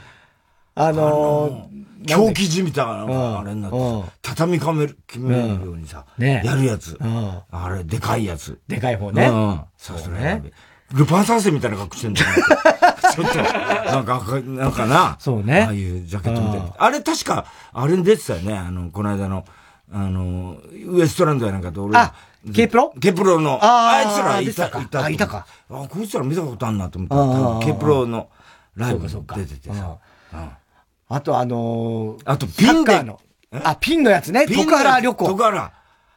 [0.75, 6.97] あのー、狂気じみたいな、あれになって、畳みかめる、決めるようにさ、やるやつ。
[6.99, 8.59] あれ、でかいやつ。
[8.67, 9.29] でかい方ね。
[9.77, 10.53] さすらいラビー。
[10.93, 12.27] ルパン三世みたいな格好してんだよ。
[13.13, 15.15] ちょっと、なんか、なんかな。
[15.19, 15.63] そうね。
[15.63, 16.67] ああいうジャケットみたいな。
[16.77, 18.57] あれ確か、あれに出てたよね。
[18.57, 19.45] あの、この間の、
[19.91, 21.97] あの、ウエストランドやなんかと俺。
[21.97, 22.13] あ、
[22.53, 23.59] K-PRO？K-PROの。
[23.61, 25.03] あいつらいた、いた。
[25.03, 25.45] あ、いたか。
[25.69, 27.65] あ、こいつら見たことあんなと思った。
[27.65, 28.29] K-PROの
[28.75, 29.95] ライブに出ててさ。
[31.09, 33.05] あとあのあとピンで。
[33.63, 34.47] あ、ピンのやつね。
[34.47, 35.27] 徳原旅行。
[35.27, 35.71] 徳原。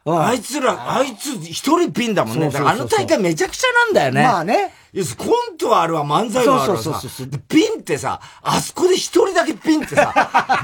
[0.07, 2.49] あいつら、あいつ一人ピンだもんね。
[2.55, 4.23] あの大会めちゃくちゃなんだよね。
[4.23, 4.73] まあね。
[5.17, 6.77] コントはあるわ、漫才はあるわ。
[6.79, 10.13] そうそうそうピン、ってさ、あそこで一人だけピンってさ、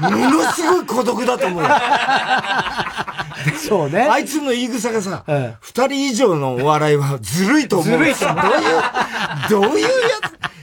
[0.00, 1.68] ものすごい孤独だと思うよ。
[3.68, 4.08] そうね。
[4.10, 5.24] あいつの言い草がさ、
[5.60, 7.98] 二、人以上のお笑いはずるいと思う。
[7.98, 8.42] ずるいと思う。
[9.50, 9.90] どういう、どういうや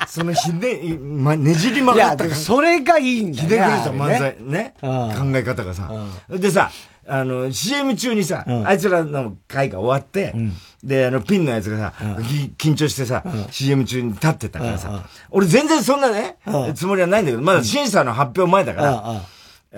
[0.07, 0.11] つ？
[0.11, 3.55] そのひね、ま、ねじり曲がったそれがいいんだよ、ね。
[3.55, 4.73] ひねくれた漫才ね。
[4.81, 5.89] 考え方がさ。
[6.29, 6.69] でさ、
[7.07, 10.33] あの、CM 中にさ、あいつらの会が終わって、
[10.83, 11.93] で、あの、ピンのやつがさ、
[12.57, 16.37] 緊張してさ、CM 中に立ってたからさ、俺全然そんなね、
[16.75, 19.21] つもりはないんだけど、まだ審査の発表前だから、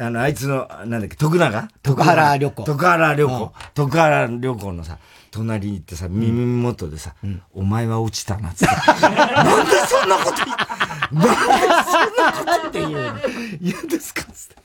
[0.05, 1.67] あの、あいつの、なんだっけ、徳永？
[1.83, 2.63] 徳原旅行。
[2.63, 3.53] 徳原旅行。
[3.75, 4.97] 徳原旅行のさ、
[5.31, 7.13] 隣に行ってさ、耳元でさ、
[7.53, 8.75] お前は落ちたなっつって。
[9.05, 10.35] なんでそんなこと
[11.11, 11.33] 言なんで
[11.85, 13.13] そんなことって言うの？
[13.61, 14.62] 言うんですかつって。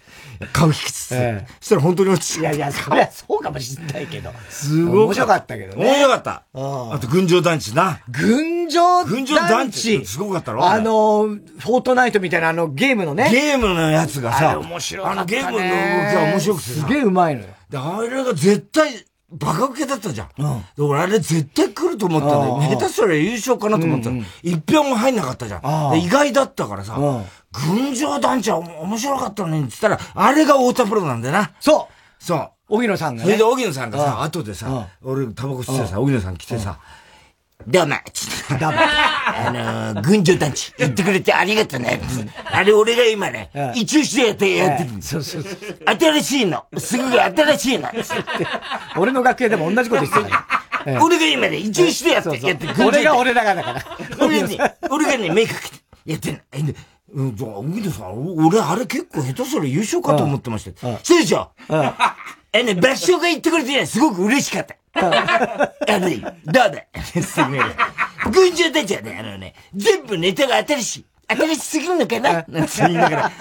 [0.52, 4.30] 顔引きつつ、ええ、そしたら本当に落ちいやいや、そりゃそうかもしんないけど。
[4.48, 5.04] すごい。
[5.04, 5.84] 面白かったけどね。
[5.84, 6.44] 面白かった。
[6.54, 8.00] あと、群青団地な。
[8.08, 13.28] 群青団地群青団地すごかったろあの、フォートナイトみたいなあのゲームのね。
[13.30, 17.48] ゲームのやつがさ、あ面白かった、ね、あのゲームの動きが面白くてすげえうまいのよ。
[17.70, 20.28] で、あれが絶対、バカ受けだったじゃん。
[20.38, 22.78] うん、俺あれ絶対来ると思ったんだよ。
[22.78, 25.58] 下手すら優勝かなと思ったら、一票も入んなかったじゃ
[25.92, 26.00] ん。
[26.00, 26.96] 意外だったからさ、
[27.52, 31.52] 群青団地は面白かったのにって言ったら、あれが太田プロなんだよな。
[31.60, 31.88] そ
[32.20, 32.50] うそう。
[32.70, 33.24] 荻野さんがね。
[33.24, 36.78] それで荻野さんがさ、後でさ、俺タバコ吸ってさ、荻野さん来てさ、
[37.66, 38.64] どうも、つって。
[38.64, 38.78] どうも。
[38.78, 42.00] あの、群青団地、言ってくれてありがとうね。
[42.46, 45.56] あれ俺が今ね、一応してやってやってるそうそうそう。
[45.98, 46.64] 新しいの。
[46.78, 47.88] すぐ新しいの。
[48.96, 50.30] 俺の楽屋でも同じこと言って
[50.84, 51.00] たよ。
[51.04, 52.74] 俺が今ね、一応してやってやってる。
[52.86, 53.82] 俺が俺だからだから。
[54.24, 54.56] 俺ね、
[54.88, 56.74] 俺がね、目かけてやってんの。
[57.14, 60.98] うん、じゃあ、荻野さん、俺あれ結構下手すら優勝かと思ってました。
[60.98, 61.50] 失礼しょ？
[62.52, 64.74] えね、合唱が言ってくれてすごく嬉しかった。
[65.06, 66.84] あの、どうだ
[67.22, 67.58] すぐ
[68.30, 70.96] 群青たちはね、あのね、全部ネタが新し。
[70.98, 71.06] い。
[71.30, 72.44] 新しすぎるのかな？
[72.48, 73.32] なんて言いながら。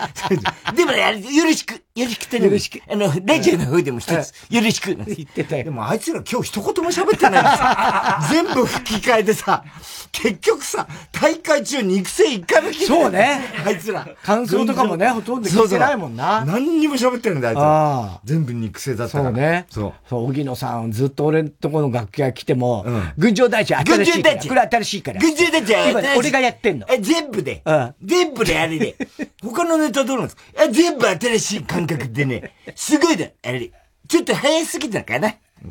[0.74, 2.82] でもね、よろしく、よろしくてよろしく。
[2.92, 4.94] あの、ラジオの方でも一つ、よろしく。
[4.96, 5.64] 言ってたよ。
[5.64, 8.28] でもあいつら今日一言も喋ってない。
[8.30, 9.64] 全部吹き替えでさ、
[10.12, 13.40] 結局さ、大会中肉声一回も聞いてそうね。
[13.66, 14.06] あいつら。
[14.22, 16.44] 感想とかもね、ほとんど聞いてないもんな。
[16.46, 18.22] 何にも喋ってるんだよ、あいつら。
[18.26, 19.24] 全部肉声だったから。
[19.26, 19.66] そうね。
[19.70, 19.94] そう。
[20.10, 22.86] そう、荻野さん、ずっと俺のとこの楽屋来ても、
[23.18, 24.38] 群青大地新しいから。
[24.42, 25.22] これ新しいから。
[25.22, 26.86] 群青大地今俺がやってんの。
[26.90, 27.62] え、全部で。
[28.04, 28.96] 全部であれで。
[29.44, 30.44] 他のネタどうなんですか？
[30.64, 33.28] え、全部新しい感覚でね、すごいだ。
[33.44, 33.72] あれ、
[34.08, 35.36] ちょっと早すぎたかな。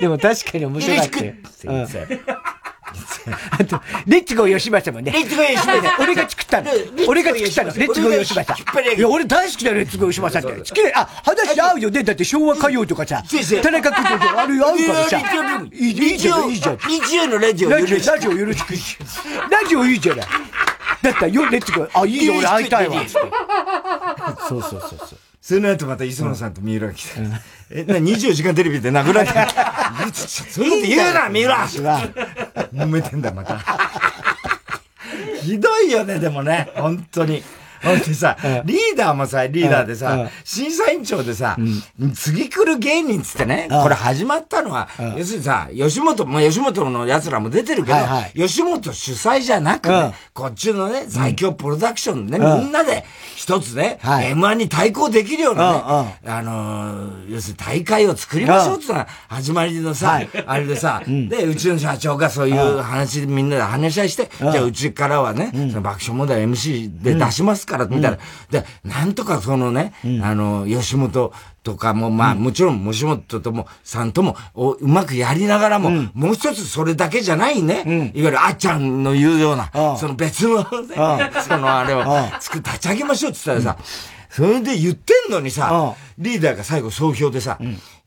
[0.00, 1.34] でも確かに面白かったよ。
[4.06, 5.12] レッツゴー吉正もね。
[5.12, 6.02] レッツゴー。
[6.02, 6.70] 俺が作ったの。
[7.06, 7.74] 俺が作ったの。
[7.74, 8.54] レッツゴー吉正。
[8.96, 10.48] いや、俺大好きだよ、レッツゴー吉正って。
[10.48, 12.02] 好きあ、話合うよね。
[12.02, 13.22] だって昭和歌謡とかさ、
[13.62, 15.20] 田中君とあれ合うからさ。
[15.72, 16.78] いいじゃん、いいじゃん。
[16.78, 18.10] 日曜のラジオよろしく。
[18.10, 18.72] ラジオよろしく。
[19.50, 20.26] ラジオいいじゃない。
[21.02, 23.02] だったらよ、レッツゴー、あ、いいよ、俺会いたいわ。
[24.48, 25.18] そうそうそうそう。
[25.42, 27.10] その後また磯野さんと三浦が来て。
[27.70, 29.34] え、な、24時間テレビで殴られて。
[30.14, 31.68] そういうこと言うな、三浦
[32.72, 33.60] 揉めてんだ、また。
[35.42, 37.42] ひどいよね、でもね、本当に。
[37.82, 41.56] ほんでさ、リーダーもさ、リーダーでさ、審査委員長でさ、
[42.14, 47.96] 次来る芸人つってね、これ始まったのは、要するにさ、吉本、も吉本の奴らも出てるけど、
[48.34, 53.04] 吉本主催じゃなくね、こっちのね、最強プロダクションでね、みんなで
[53.36, 53.98] 一つね、
[54.34, 68.18] M1 に対抗できるようなね、あの、要するに大会を作りましょうってのが始まりのさ、あれでさ、で、うちの社長がそういう話、みんなで話し合いして、じゃあうちからはね、その爆笑問題 MC で出しますから、みたいな。
[68.50, 71.32] で、なんとかそのね、あの、吉本
[71.62, 78.12] とかも、まあ、もちろん、吉本とも、さんとも、うまくやりながらも、もう一つそれだけじゃないね。
[78.14, 80.66] いわゆるあっちゃんの言うような、その別のね、
[81.46, 82.04] そのあれを、
[82.40, 83.82] 作立ち上げましょうって言ったらさ、
[84.34, 87.58] それで言ってんのにさ、リーダーが最後総評でさ、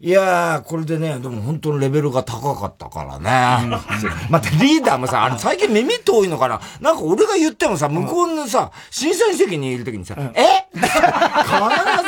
[0.02, 3.78] いやー、これでね、でも本当のレベルが高かったからね。
[4.32, 6.60] またリーダーもさ、あれ最近耳遠いのかな？
[6.82, 10.66] なんか俺が言ってもさ、向こうのさ、審査員席にいるときにさ、え？
[10.76, 10.84] 必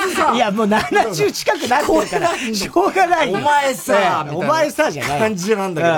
[0.10, 3.30] ずさ、いやもう70近くなってるから、しょうがない。
[3.34, 5.20] お前さ、お前さじゃない。
[5.20, 5.94] 感じなんだけど、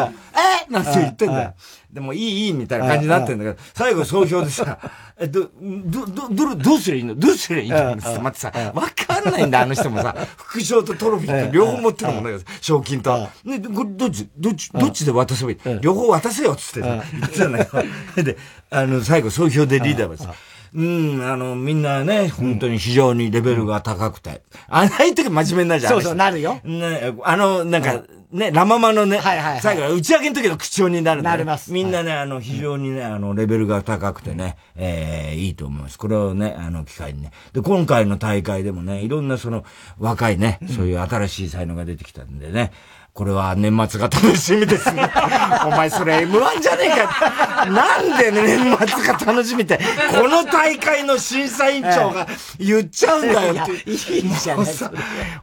[0.70, 0.72] え？
[0.74, 1.54] なんて言ってんだよ。
[1.92, 4.78] でもいい、いい、みたいな感じになってんだけど、最後総評でさ、
[5.20, 7.16] え、ど、ど、ど、ど、どうすりゃいいの？
[7.16, 7.94] どうすりゃいいの？
[7.94, 13.28] って待ってさ、わかんないんだ、あの人もさ、 副賞とトロフィーと両方持ってるもんだけど、賞金と。
[13.44, 15.58] ね、これどっち、どっち、どっちで渡せばいい？
[15.82, 17.84] 両方渡せよ、つって言ってたんだけど。
[18.24, 18.38] で、
[18.70, 20.36] あの、最後総評でリーダーはさ、
[20.74, 24.42] うん、あの、みんなね、本当に非常にレベルが高くて。
[24.68, 25.94] あない時真面目になるじゃん。
[25.94, 26.60] そうそう、なるよ。
[26.64, 31.74] ね、あの、なんか、ね、ラママのね、はいはい、最後、打ち上げの時の口調になるなります。
[31.74, 35.98] みんなね、あの、非常にね、あの、レベルが高くてね、えー、いいと思います。
[35.98, 37.32] これをね、あの、機会にね。
[37.54, 39.66] で、今回の大会でもね、いろんなその、
[39.98, 42.72] 若いね、そういう新しい才能が出てきたんでね、
[43.20, 45.12] これは年末が楽しみですね。
[45.68, 47.66] お前それ M1 じゃねえか。
[47.66, 49.78] なんで年末が楽しみって、
[50.10, 52.26] この大会の審査委員長が
[52.58, 53.92] 言っちゃうんだよって。
[53.92, 54.66] いいじゃない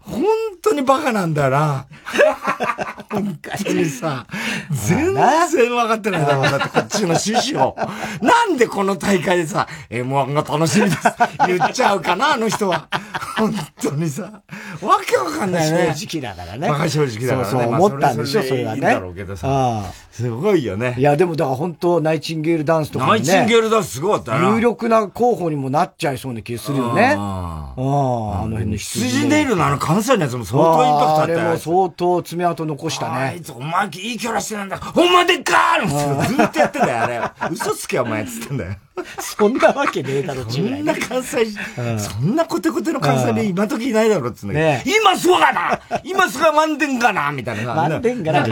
[0.00, 0.24] 本
[0.62, 1.84] 当にバカなんだよな。
[3.12, 4.26] 本当にさ、
[4.70, 6.50] 全然分かってないだろう。
[6.50, 7.76] だってこっちの趣旨を。
[8.22, 11.02] なんでこの大会でさ、M1 が楽しみです
[11.46, 12.88] 言っちゃうかな、あの人は。
[13.36, 14.42] 本当にさ、
[14.80, 15.94] わけわかんないね。
[15.94, 16.68] 正直だからね。
[16.68, 17.44] バカ正直だからね。
[17.44, 18.76] そうそう、思ったんでしょ、それはね。
[18.76, 19.82] いいんだろうけどさ。
[20.16, 20.94] すごいよね。
[20.96, 23.10] いや、でもだから本当ナイチンゲールダンスとかね。
[23.10, 24.48] ナイチンゲールダンスすごかったな。
[24.54, 27.14] 有力な候補にもなっちゃいそうな気がするよね。
[27.18, 28.42] ああ。
[28.44, 31.40] あの辺の羊ネイルのあの関西のやつも相当インパクトあったよ。
[31.40, 33.12] あれも相当爪痕残したね。
[33.14, 34.78] あいつ、お前いいキャラしてなんだ。
[34.78, 37.54] ほんまでっかーずっとやってんだよ、あれ。
[37.54, 38.76] 嘘つけお前っつってんだよ。
[39.20, 41.48] そんなわけねえだろ、そんな関西、
[41.98, 47.74] そんなコテコテの関西で今時いないだろっつうんだけど、今そうがな今すがまんでんがなみたいな。
[47.74, 48.48] まんでんがな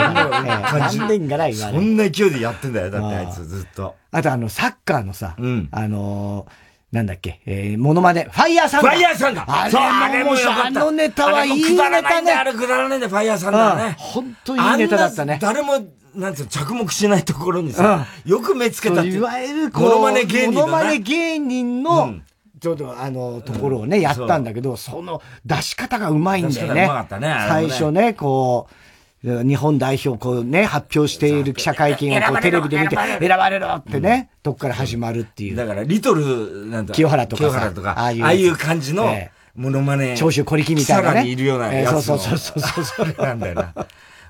[0.63, 0.99] 感じ。
[0.99, 1.17] まんで
[1.55, 3.95] んがなそんな勢いでやってんだよ、だってあいつずっと。
[4.11, 5.37] あとあの、サッカーのさ、
[5.71, 6.47] あの
[6.93, 8.93] なんだっけ、えー、モノマネ、ファイヤーサンダー。
[8.93, 9.71] ファイヤーサンダー。
[9.71, 12.33] そう、あれもあのネタはいいネタね。
[12.33, 13.97] あれくだらないんだ、ファイヤーサンダーね。
[13.99, 15.39] 本当いいネタだったね。
[15.43, 19.11] 誰も、なんつう着目しないところにさ、よく目つけたって。
[19.11, 22.15] いわゆるこう、モノマネ芸人モノマネ芸人の、
[22.61, 26.89] ちょっとあの、ところをね、やったんだけど、その出し方がうまいんだよね。
[27.21, 28.75] 最初ね、こう、
[29.25, 35.57] 日本代表こうね、発表している記者会見をこうテレビで見て、選ばれろってね、とこから始まるっていう。
[35.57, 37.41] だから、リトル、なんだ清原とか。
[37.41, 39.17] 清原とか、ああいう感じの、
[39.55, 40.15] モノマネ。
[40.15, 41.09] 長州小力みたいなね。
[41.09, 42.03] さらにいるようなやつ。
[42.03, 43.25] そうそうそうそうそう。
[43.25, 43.73] なんだよな。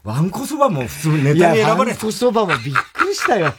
[0.05, 3.53] ワンコそばも普通ネタに選ばれワンコそばもびっくりしたよ。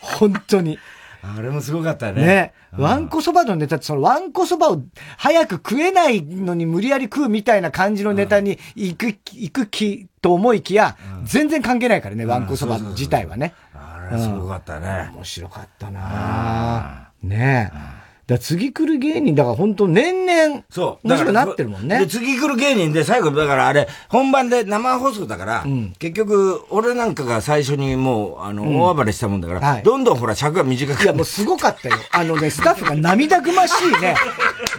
[0.00, 0.78] 本当に。
[1.24, 2.22] あれもすごかったね。
[2.22, 2.52] ね。
[2.76, 4.82] ワンコそばのネタって、そのワンコそばを
[5.16, 13.54] 早く食えないのに無理やり食うみたいな感じのネタに行く、行く気と思いきや、全然関係ないからね、ワンコそば自体はね。
[13.72, 15.10] あれすごかったね。
[15.14, 18.01] 面白かったなねえ。
[18.32, 21.08] だ次来る芸人、だから本当年々、そう。
[21.08, 21.98] 面白くなってるもんね。
[22.00, 31.96] で、次来る芸人で最後、だからあれ、本番で生放送だから、うん、結局、俺なんかが最初にもう、あの、うん、大暴れしたもんだから、はい、どんどんほら尺が短くいや、もうすごかったよ。
[32.10, 34.16] あのね、 スタッフが涙ぐましいね、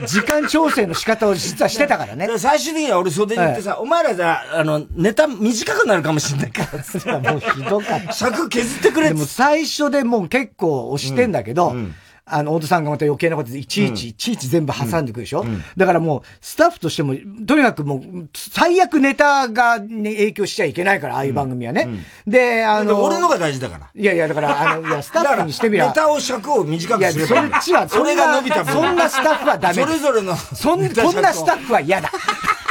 [0.05, 2.27] 時間調整の仕方を実はしてたからね。
[2.37, 6.83] 最終的には俺袖に行ってさ、はい、お前らさ、あの、ネタ短くなるかもしんないから。
[6.83, 8.13] それはもうひどかった。
[8.13, 21.83] 尺削ってくれでも最初でもう結構押してんだけど、うんあの、大戸さんがまた余計なことで、いちいち、いちいち全部挟んでくるでしょ、うん、だからもう、スタッフとしても、とにかくもう、最悪ネタが、ね、影響しちゃいけないから、ああいう番組はね。
[22.25, 23.89] うん、で、あの、俺のが大事だから。
[23.93, 25.89] いやいや、だから、あの、いや、スタッフにしてみれば。
[25.89, 30.35] ネタを尺を短くすればいや、そっちは、それが伸びたそんなスタッフはダメそれぞれの。
[30.37, 32.09] そん、こんなスタッフは嫌だ。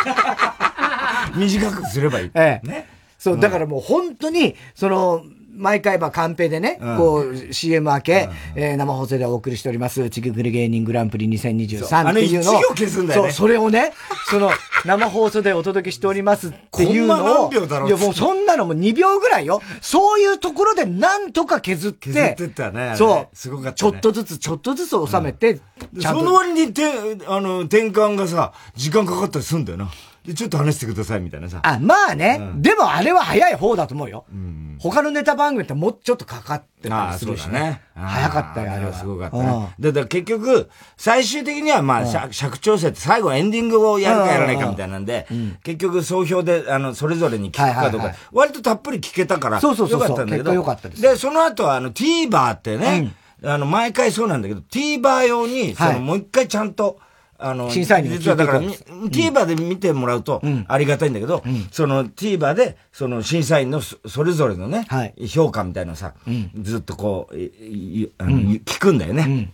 [1.36, 2.30] 短くすればいい。
[2.34, 2.66] ええ。
[2.66, 2.88] ね。
[3.18, 5.22] そう、だからもう本当に、その、
[5.54, 13.92] 毎回、まあ、カンペでね、うん、こう、CM 明け、うん、えー、生放送でお送りしております、チキクル芸人グランプリ2023っていうのを、を消すんだよ、ね、そう、それをね、
[14.30, 14.50] その、
[14.84, 19.60] 生放送でお届けしておりますっていうのを、いや、もうそんなのも2秒ぐらいよ。
[19.80, 22.94] そういうところでなんとか削って、削ってったね。
[22.96, 23.36] そう。
[23.36, 25.60] すごかった、ね、ちょっとずつ、ちょっとずつ収めて、
[25.94, 26.82] うん、その割にて、
[27.26, 29.90] あの、転換がさ、時間かかったりすんだよな。
[30.24, 31.60] で、ちょっと話してくださいみたいなさ。
[31.64, 32.38] あ、まあね。
[32.40, 34.24] うん、でもあれは早い方だと思うよ。
[34.30, 37.82] うん、他のネタ番組ってもうちょっとかかってたりするしね。
[37.94, 38.92] 早かったよ、あれは。
[38.92, 39.74] すごかったね。
[39.80, 45.26] で、だ結局、最終的にはまあ、尺調整って最後エンディングをやるかやらないかみたいなんで、
[45.64, 50.00] 結局総評で、あの、それぞれに聞くかどうか、割とたっぷり聞けたから、そうそうそう。
[50.00, 50.52] よかったんだけど。
[50.52, 51.02] よかったです。
[51.02, 53.12] で、その後はあの、TVer ってね、
[53.44, 56.98] あの、毎回そうなんだけど、TVer 用に、その、もう一回ちゃんと、
[57.42, 64.86] あの、審査員に実はだから、TVer で見てもらうと、ありがたいんだけど、その TVer で、その審査員のそれぞれのね、
[65.28, 66.14] 評価みたいなさ、
[66.60, 69.50] ずっとこう、聞くんだよね。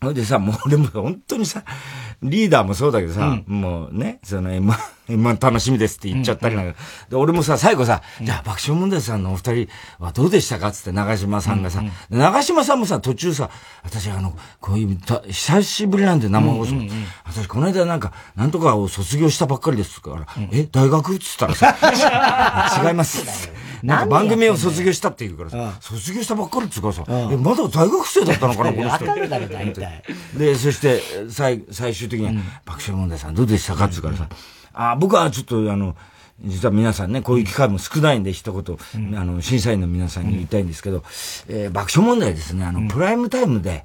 [0.00, 0.14] ほ、うん。
[0.14, 1.64] でさ、もう俺も本当にさ、
[2.22, 4.74] リーダーもそうだけどさ、うん、もうね、その M1、
[5.08, 9.68] M1 楽しみですって言っちゃったりなんか、で、俺もさ、最後さ、じゃあ爆笑問題さんのお二人
[9.98, 13.48] はどうでしたかつって長島さんがさ、うん、長島さんもさ、途中さ、
[13.82, 14.98] 私あの、こういう、
[15.28, 16.74] 久しぶりなんで生放送、
[17.24, 21.76] 私この間なんか、なんとかを卒業したばっかりですから、え、大学っつったらさ、
[22.86, 23.50] 違います。
[23.82, 29.04] なんか番組を卒業したって言うからさ、卒業したばっかりっていうかさ、え、まだ大学生だったのかな、 この人。
[29.06, 30.02] わかるだろ、大体。
[30.36, 34.28] で、そして、最、最終的に、爆笑問題さんどうでしたかって言うからさ、
[34.72, 35.96] あ、僕はちょっとあの、
[36.42, 41.02] 実は皆さんね、こういう機会も少ないんで、一言、うん、あの、審査員の皆さんに言いたいんですけど、うん、
[41.48, 43.84] えー、爆笑問題ですね、あの、プライムタイムで、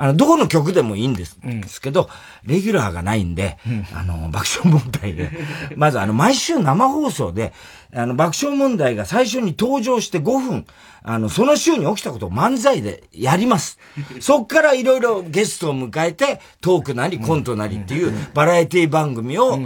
[0.00, 2.08] あの、どこの曲でもいいんです,、ですけど、
[2.44, 3.58] レギュラーがないんで、
[3.92, 5.30] あの、爆笑問題で、
[5.76, 7.52] まずあの、毎週生放送で、
[7.94, 10.66] あの、爆笑問題が最初に登場して5分、
[11.02, 13.78] あの、その週に起きたことを漫才でやります。
[14.20, 19.58] そっからいろいろゲストを迎えて、トークなりコントなりっていうバラエティ番組を、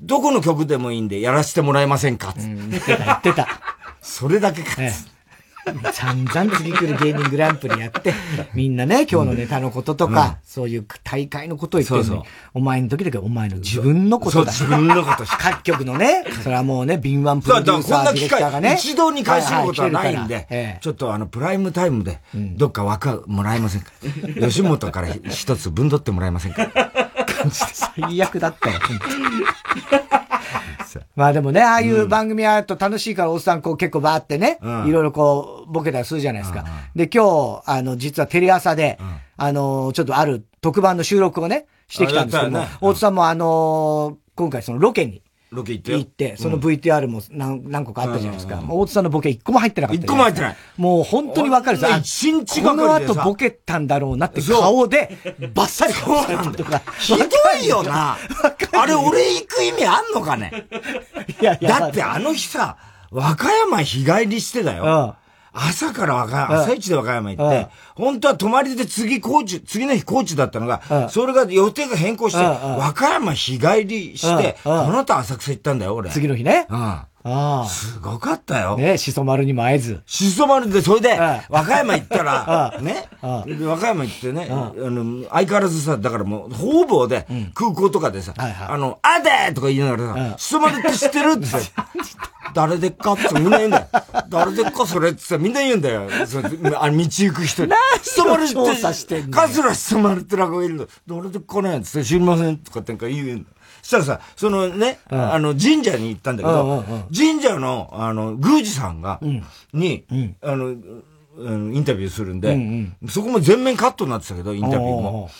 [0.00, 2.32] どこの曲でもいいんでやらせてもらえませんか？
[2.36, 3.46] 言ってた、言ってた。
[4.00, 4.70] それだけか。
[5.92, 8.14] 散々次来る芸人グランプリやって、
[8.54, 14.52] みんなね、今日のネタのこととか、うん、そういう大会のことを言ってるのに、お前の時だけお前の自分のことだ。
[14.52, 15.24] 自分のこと。
[15.24, 18.74] し各局のね、それはもうね、敏腕プロデューサー、ディレクターがね。
[18.78, 23.90] 一度に返すことはないんで、ちょっとあの、プライムタイムで、どっか枠もらえませんか、
[24.40, 26.66] 吉本から一つ分取ってもらえませんか？
[27.40, 28.78] 感じで最悪だったよ、
[31.16, 36.64] まあでもね、ああいう番組やると楽しいからおっさんこう結構バーってね、いろいろこうボケたりするじゃないですか。
[36.96, 38.98] で、今日、あの、実はテレ朝で、
[39.36, 48.60] あの、ちょっとある特番の収録をね、してきたんですけども、大津さんもあの、今回そのロケにロケ行って行って、その VTR も何何個かあったじゃないですか。
[48.60, 50.02] もう大津さんのボケ一個も入ってなかった。
[50.02, 50.56] 一個も入ってない。
[50.76, 51.96] もう本当にわかるさ。
[51.96, 55.18] 一日この後ボケたんだろうなって顔で、
[55.52, 56.80] バッサリ顔されてとか。
[57.00, 57.24] ひど
[57.62, 58.16] いよな。
[58.72, 60.68] あれ俺行く意味あんのかね
[61.40, 61.80] いやいや。
[61.80, 62.76] だってあの日さ、
[63.10, 65.16] 和歌山日帰りしてだよ。
[65.52, 76.10] 朝から和歌山、朝一で和歌山行って、本当は泊まりで次高知、次の日高知だったのが、それが予定が変更して、和歌山日帰りして、この後浅草行ったんだよ、俺。
[76.10, 76.66] 次の日ね。
[76.70, 77.00] うん。
[77.22, 77.68] ああ。
[77.68, 78.76] すごかったよ。
[78.78, 80.02] ねしそ丸にも会えず。
[80.06, 81.18] しそ丸で、それで、
[81.48, 83.44] 和歌山行ったら、ね、和
[83.76, 91.46] 歌山行ってね、あの、相変わらずさ、だからもう、方々で、空港とかでさ、あの、あでとか言いながらさ、しそ丸って知ってるって。
[92.54, 93.86] 誰でっかってみんな言うんだよ。
[94.28, 96.08] 誰でっかそれってさ、みんな言うんだよ。
[96.26, 96.42] そあ
[96.90, 97.72] 道行く人に。
[98.02, 98.54] しまるって。
[98.54, 99.36] 調査してんの。
[99.36, 100.88] 桂しまるって落語いるの。
[101.06, 103.50] 誰でっかねって知りませんとかってんか言うんだ。
[103.59, 103.59] そ
[103.90, 106.84] したらさ、そのね、あの、神社に行ったんだけど、
[107.14, 109.20] 神社の、あの、宮司さんが、
[109.72, 110.04] に、
[110.42, 110.76] あの、
[111.72, 115.30] インタビューするんで、うんうん、そこも全面カットになってたけど、インタビューも。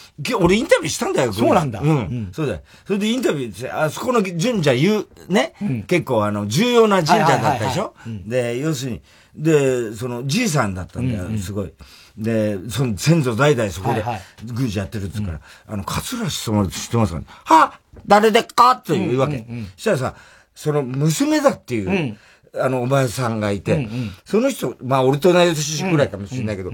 [0.40, 1.80] 俺インタビューしたんだよ、そうなんだ。
[1.80, 1.88] うん。
[1.88, 2.60] うん、そうだよ。
[2.86, 7.94] それでインタビューして、あそこの神社言う、ね、うん、結構あの、重要な神社だったでしょ、
[8.26, 9.02] で、要するに、
[9.36, 11.72] で、その、じいさんだったんだよ、うんうん、すごい。
[12.20, 14.04] で、その先祖代々そこで、
[14.44, 17.24] 宮司やってるっつうから、あの、桂しそまる知ってますかね？
[17.44, 18.72] は誰でっか？
[18.72, 19.44] って言うわけ。
[19.76, 20.14] したらさ、
[20.54, 22.18] その娘だっていう、うん。
[22.60, 23.88] あの、お前さんがいて、
[24.24, 26.72] その人、まあ、俺と同い年ぐらいかもしれないけど、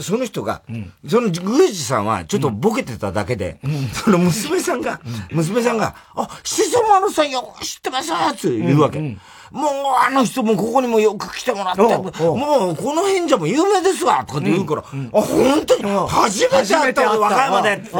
[0.00, 5.00] その人が、うん、その宮司さんはちょっとボケてただけで、うん、その娘さんが、
[5.30, 9.16] 娘さんが、あ、しそ丸さんよ、知ってますって言うわけ。
[9.50, 9.72] もう
[10.06, 15.82] あの人もここにもよく来てもらって、もうこの辺じゃも有名ですわとかって言うから、うん、あ、本当に？
[16.08, 17.90] 初めて会った和歌山でって。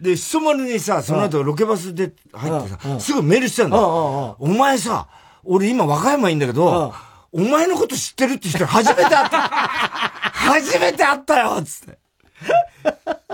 [0.00, 3.78] で、しそ丸にさ、その後ロケバスで入ってさ、すぐメールしてたんだ。
[3.78, 5.08] お前さ、
[5.44, 6.94] 俺今和歌山いいんだけど、
[7.32, 9.40] お前のこと知ってるって人初めて会った。
[10.34, 11.98] 初めて会ったよつって。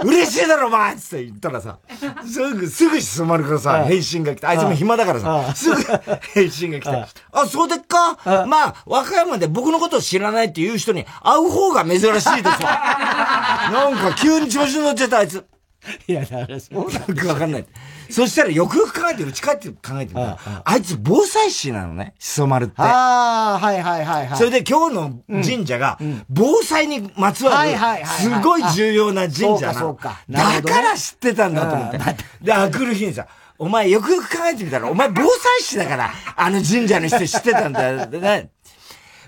[0.02, 1.78] 嬉しいだろ、お前つって言ったらさ、
[2.26, 5.76] すぐ、すぐ進まるからさ、返信が来て、あいつも暇だからさ、すぐ
[6.34, 8.16] 返信が来て、あ、そうでっか？
[8.46, 12.40] まあ、和歌山で僕のことを知らないっていう人に会う方が珍しいですわ。
[13.72, 15.44] なんか急に調子に乗っちゃった、あいつ。
[16.06, 17.66] いや、だからそうなんかわかんない。
[18.10, 22.74] そしたらよくよく考えて、うち帰って考えてみたら、あいつ防災士なのね、しそ丸って。
[22.78, 24.38] ああ、はいはいはいはい。
[24.38, 27.70] それで今日の神社が、防災にまつわる、
[28.06, 29.98] すごい重要な神社なの。
[30.28, 31.98] だから知ってたんだと思って。
[32.42, 33.26] で、あくる日にさ、
[33.58, 38.06] お前よくよく考えてみたら、お前防災士だから、あの神社の人知ってたんだよ。
[38.06, 38.50] ね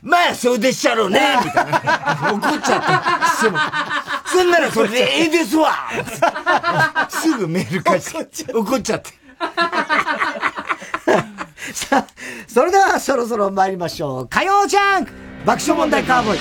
[0.03, 1.81] まあ、そうでっしゃろうね、 みたいな。
[2.33, 2.87] 怒っちゃって。
[3.37, 3.57] すぐ。
[4.27, 5.73] そんならそれでええですわ
[7.09, 8.53] すぐメール返して。
[8.53, 9.11] 怒っちゃって。
[11.73, 12.07] さあ、
[12.49, 14.29] それではそろそろ参りましょう。
[14.29, 15.13] 火曜ジャンク
[15.45, 16.41] 爆笑問題カーボーイ。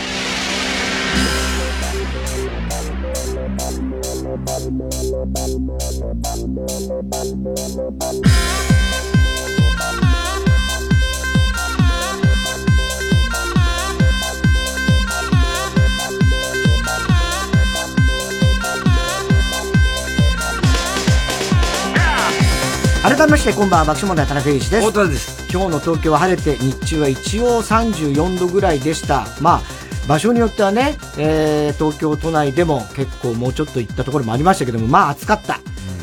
[23.01, 24.79] 改めましてこんばんは爆笑問題田中裕二です。
[24.79, 25.47] 太田です。
[25.51, 29.25] 今日の東京は晴れて日中は一応34度ぐらいでした。
[29.41, 29.61] まあ
[30.07, 35.57] 場所によってはね、えー、東京都内でも結構もうちょっと行ったところもありましたけどもまあ暑かった、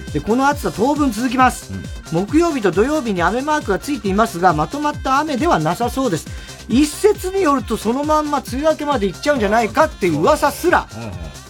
[0.07, 1.73] うん、でこの暑さ当分続きます、
[2.13, 6.27] うん、木曜日と土曜日に雨マークがついていますがまとまった雨ではなさそうです。
[6.69, 10.89] 一説によるとそのまんま梅雨明けまで行っちゃうんじゃないかっていう噂すら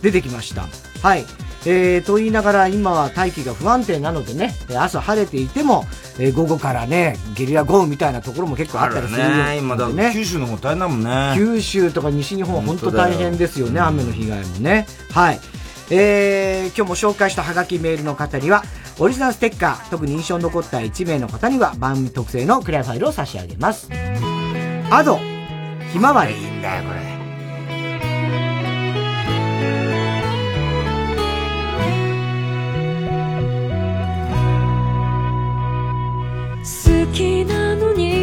[0.03, 0.69] 出てきました、
[1.03, 1.25] はい
[1.71, 5.85] えー、と言いながら今は大気が不安定なのでね、朝晴れていても、
[6.19, 9.59] えー、午後からね、ゲリラ豪雨みたいなところも結構あったりするよね。
[9.59, 10.11] 今だね。
[10.15, 11.35] 九州の方大変だもんね。
[11.37, 14.87] 九州とか西日本は本当大変ですよね、雨の被害もね。
[15.13, 15.41] はい。
[15.91, 18.63] えー、今日も紹介したハガキメールの方には、
[18.99, 23.91] オリジナルステッカー、特に印象に残った1名の方には番組特製のクリアファイルを差し上げます。
[24.91, 25.19] アド、
[25.93, 26.35] ひまわり。
[26.35, 27.18] いいんだよ、これ。
[37.13, 38.18] きなのに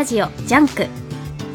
[0.00, 0.86] ラジオジャンク。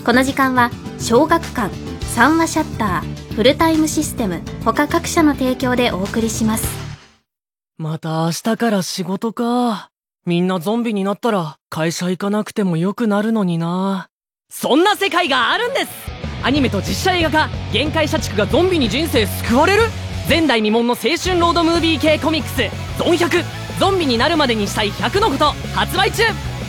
[0.06, 0.70] この時間は
[1.00, 1.74] 小学館
[2.14, 6.68] 三和シャッターフルタイムシステム他各社の提供でお送りします。
[7.80, 9.90] また明日から仕事か。
[10.28, 14.10] みんなゾンビになったら会社行かなくてもよくなるのにな。
[14.52, 15.88] そんな世界があるんです。
[16.44, 19.82] アニメと実写映画化限界社畜がゾンビに人生救われる？
[20.30, 22.70] 前代未聞の青春ロードムービー系コミックス
[23.04, 23.44] 「ゾン100
[23.80, 26.22] ゾンビになるまでにしたい100のこと」発売中。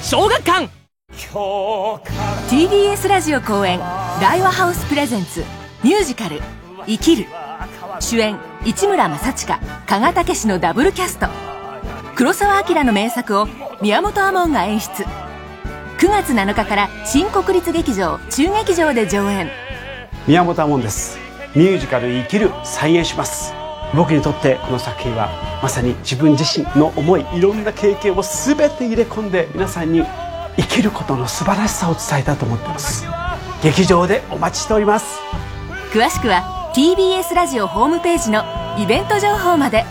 [0.02, 0.70] 小学館
[1.16, 3.78] TBS ラジオ公演
[4.20, 5.42] 大和ハウスプレゼンツ
[5.82, 6.42] ミュージカル
[6.86, 7.26] 「生きる」
[8.00, 11.28] 主演市村正親加賀武史のダブルキャスト。
[12.16, 13.48] 黒澤明の名作を
[13.80, 15.04] 宮本亞門が演出。
[15.98, 19.48] 9月7日から新国立劇場中劇場で上演。
[20.26, 21.18] 宮本亞門です。
[21.54, 23.54] ミュージカル「生きる」再演します。
[23.94, 25.30] 僕にとってこの作品は
[25.62, 30.04] まさに自分自身の思いいろんな経験を全て入れ込んで皆さんに
[30.56, 33.06] 生きることの素晴らしさを伝えたと思ってます。
[33.62, 35.20] 劇場でお待ちしております。
[35.92, 38.44] 詳しくは TBS ラジオホームページの
[38.78, 39.84] イベント情報まで。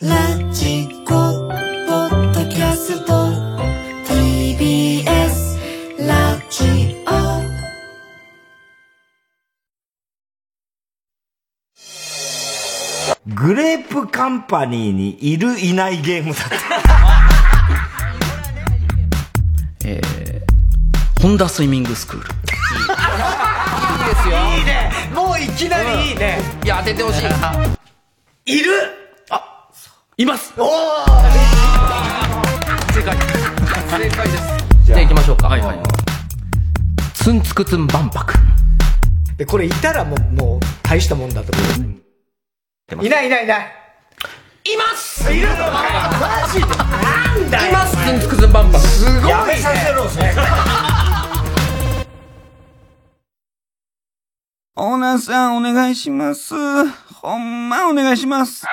[0.00, 0.16] ラ
[0.52, 3.12] ジコポッドキャスト。
[4.06, 7.12] TBS ラジオ。
[13.34, 17.31] グレープカンパニーにいるいないゲームだった。
[19.84, 22.26] えー、ホンダスイミングスクール。
[22.26, 22.32] いい
[24.14, 24.36] ですよ。
[24.36, 24.90] いいね。
[25.14, 26.38] もういきなりいいね。
[26.64, 27.26] いや、当ててほしい。
[28.46, 28.70] いる？
[29.30, 29.68] あ、
[30.16, 30.68] いますおお
[32.92, 33.16] 正解。
[33.16, 34.42] 正解です。
[34.84, 35.48] じゃあ行きましょうか。
[35.48, 35.78] はいはい。
[37.14, 38.34] ツンツクツン万博。
[39.36, 41.62] で、これいたらもう、もう、大したもんだと思
[43.00, 43.06] う。
[43.06, 43.81] いないいないいない。
[44.64, 48.78] いますいるのマジでなんだよいますツンツクツン万博。
[48.78, 50.32] すごい、ね、やめさせろ、それ。
[54.76, 56.54] オーナーさん、お願いします。
[56.54, 58.64] ほんまお願いします。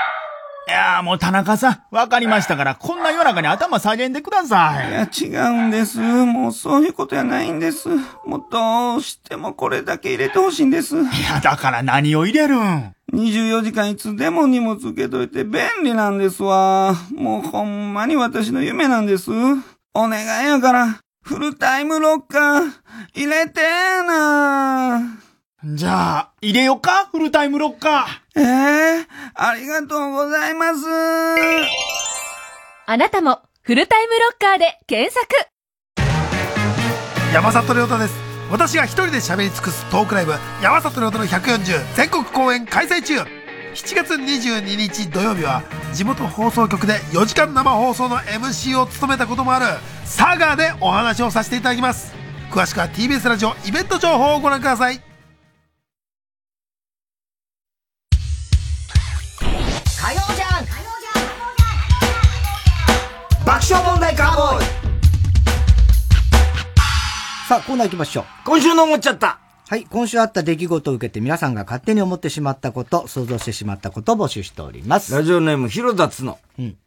[0.68, 4.90] いやーもう田中さん、わかりましたから、こんな夜中に頭下げんでください。
[4.90, 5.98] いや、違うんです。
[6.00, 7.90] もうそういうことやないんです。
[8.26, 10.96] もうどうしてもこれだけ入れてほしいんです。
[10.96, 12.94] いや、だから何を入れるん？
[13.14, 16.96] ?24 時間いつでも荷物受けといて便利なんですわ。
[17.16, 19.32] もうほんまに私の夢なんです。
[19.94, 22.72] お願いやから、フルタイムロッカー、
[23.16, 25.20] 入れてーな
[25.64, 28.40] じゃあ、入れようかフルタイムロッカー。
[28.40, 29.06] ええー、
[29.36, 30.86] ありがとうございます。
[32.86, 35.28] あなたも、フルタイムロッカーで検索
[37.34, 38.29] 山里亮太です。
[38.50, 40.34] 私が一人で喋り尽くすトークライブ、
[40.64, 43.28] 山里亮太の140全国公演開催中 !7
[43.96, 45.62] 月22日土曜日は、
[45.94, 49.66] 地元放送局で4時間生放送の MC を務めたこともある、
[50.04, 52.16] サガーでお話をさせていただきます。
[52.50, 55.00] 詳しくは TBS ラジオイベント情報をご覧ください。
[60.02, 60.66] 火曜じゃん
[63.46, 64.79] 爆笑問題カーボーイ
[67.50, 68.26] さあ、コーナー行きましょう。
[68.46, 69.40] 今週の思っちゃった。
[69.68, 75.12] はい、今週あった出来事を受けて皆さんが勝手に思ってしまったこと、想像してしまったことを募集しております。
[75.16, 76.38] ラジオネーム、広田つの。
[76.60, 76.78] うん。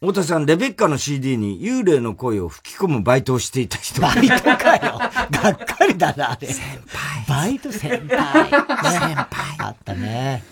[0.00, 4.02] 太田さん、レベッカの CD に幽霊の声を吹き込むバイトをしていた人。
[4.02, 4.98] バイトかよ。
[4.98, 6.48] がっかりだな、あれ。
[6.48, 6.66] 先
[7.26, 7.26] 輩。
[7.26, 8.50] バイト先輩。
[8.50, 9.26] 先輩。
[9.58, 10.44] あったね。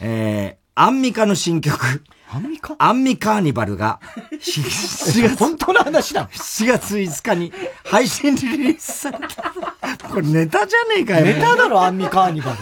[0.00, 2.02] えー、アンミカの新曲。
[2.34, 2.74] アンミカ？
[2.78, 4.00] アンミカーニバルが、
[4.32, 6.28] 4月、本当の話だ。
[6.32, 7.52] 7月5日に
[7.84, 10.08] 配信リリースされた。
[10.08, 11.26] これネタじゃねえかよ。
[11.26, 12.58] ネタだろ、アンミカーニバル。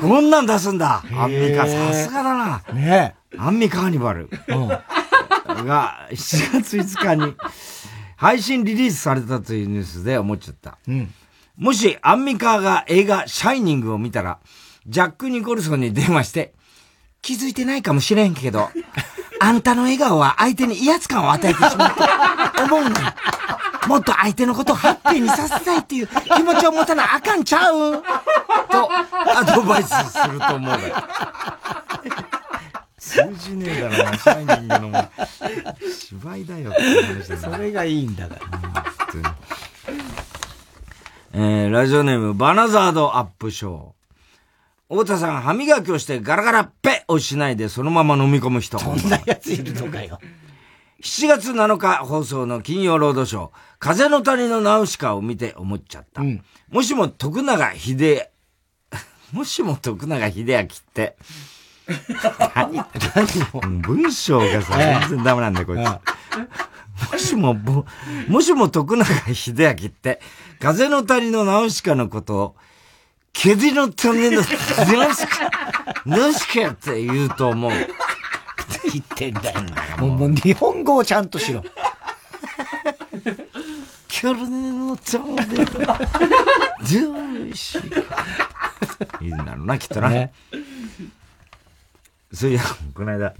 [0.00, 1.02] こんなん出すんだ。
[1.12, 2.62] アンミカ、さすがだな。
[2.72, 4.30] ねアンミカーニバル。
[4.46, 4.68] うん。
[4.68, 7.34] が、7月5日に
[8.14, 10.78] 配信リリースされたというニュースで思っちゃった。
[10.86, 11.12] うん。
[11.56, 14.38] もし、アンミカーが映画、シャイニングを見たら、
[14.86, 16.54] ジャック・ニコルソンに電話して、
[17.22, 18.70] 気づいてないかもしれんけど、
[19.40, 21.94] あんたの笑顔は相手に威圧感を与えてしまう
[22.56, 23.14] と思うんだ。
[23.86, 28.02] もっと相手のことをハッピーにさせたいっていう気持ちを持たなあかんちゃう？
[28.02, 30.94] と、アドバイスすると思うだよ。
[32.98, 35.10] 通じねえだろな、シャイニングのも。
[35.96, 38.40] 芝居だよって話だそれがいいんだから。
[41.32, 43.97] えー、ラジオネーム、バナザードアップショー。
[44.90, 48.78] 太田さん、歯磨きをしてガラガラッペをしないでそのまま飲み込む人。
[48.78, 50.18] そんなやついるのかよ。
[51.02, 56.22] 7月7日放送の金曜ロードショー、風の谷のナウシカを見て思っちゃった。
[56.22, 58.26] うん、もしも徳永秀、
[59.32, 61.16] もしも徳永秀明って、
[62.54, 62.72] 何？
[62.72, 62.86] 何
[63.52, 67.12] も文章がさ、全然ダメなんだよ、こいつ。
[67.12, 67.54] もしも、
[68.28, 70.20] もしも徳永秀明って、
[70.60, 72.56] 風の谷のナウシカのことを、
[73.32, 75.50] ケディの谷のナウシカ、
[76.04, 77.70] ナウシカって言うと思う。
[77.70, 79.60] 言ってんだよ。
[79.98, 81.62] もう、もう日本語をちゃんとしろ。
[84.08, 85.44] キョルネのちょうで、
[86.82, 88.04] ジューシー。
[89.24, 90.08] いいんだろうな、きっとな。
[90.08, 90.32] ね、
[92.32, 92.62] そういや、
[92.94, 93.34] この間、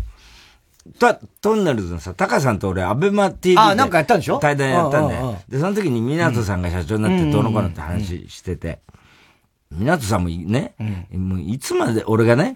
[1.01, 3.61] た、トンネルズのさ、タカさんと俺、アベマ TV で。
[3.61, 4.39] あ、なんかやったんでしょ？
[4.39, 5.43] 対談やったんだよ。
[5.49, 8.79] で、その時に港さんが社長になってどうのこうのって話してて、
[9.71, 10.75] 港さんもね、
[11.13, 12.55] もういつまで、俺がね、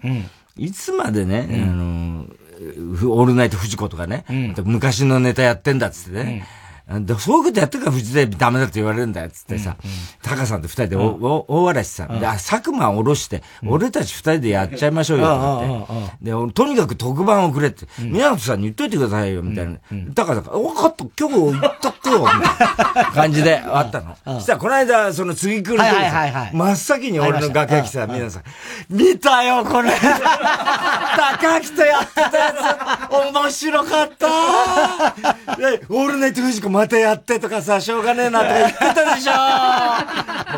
[0.57, 4.25] いつまでね、あの、オールナイトフジコとかね、
[4.63, 6.47] 昔のネタやってんだっつってね、
[7.19, 9.77] そういうことやってからフジテレビダメだって言われるんだよ、つってさ、
[10.21, 16.31] タカさんと二人で大笑しさ、で、佐久間下ろして、俺たち二人でやっちゃいましょうよ、って。
[16.31, 19.77] で、とにかく特番をくれって、宮本さんに言っといてくださいよ、みたいな。
[20.13, 24.17] タカさんが、分かった、今日言っとくよ、みたいな感じで あったの。
[24.25, 25.83] そしたら、この間、その次来る時
[26.53, 28.43] 真っ先に俺の楽屋来た皆さん、
[28.89, 29.91] 見たよ、これ。
[31.39, 32.53] 高木とやってたや
[33.09, 34.27] つ、面白かった。
[35.89, 39.31] オールナイトフジコまたやってとかさ、しょうがねえなとか言ってたでしょ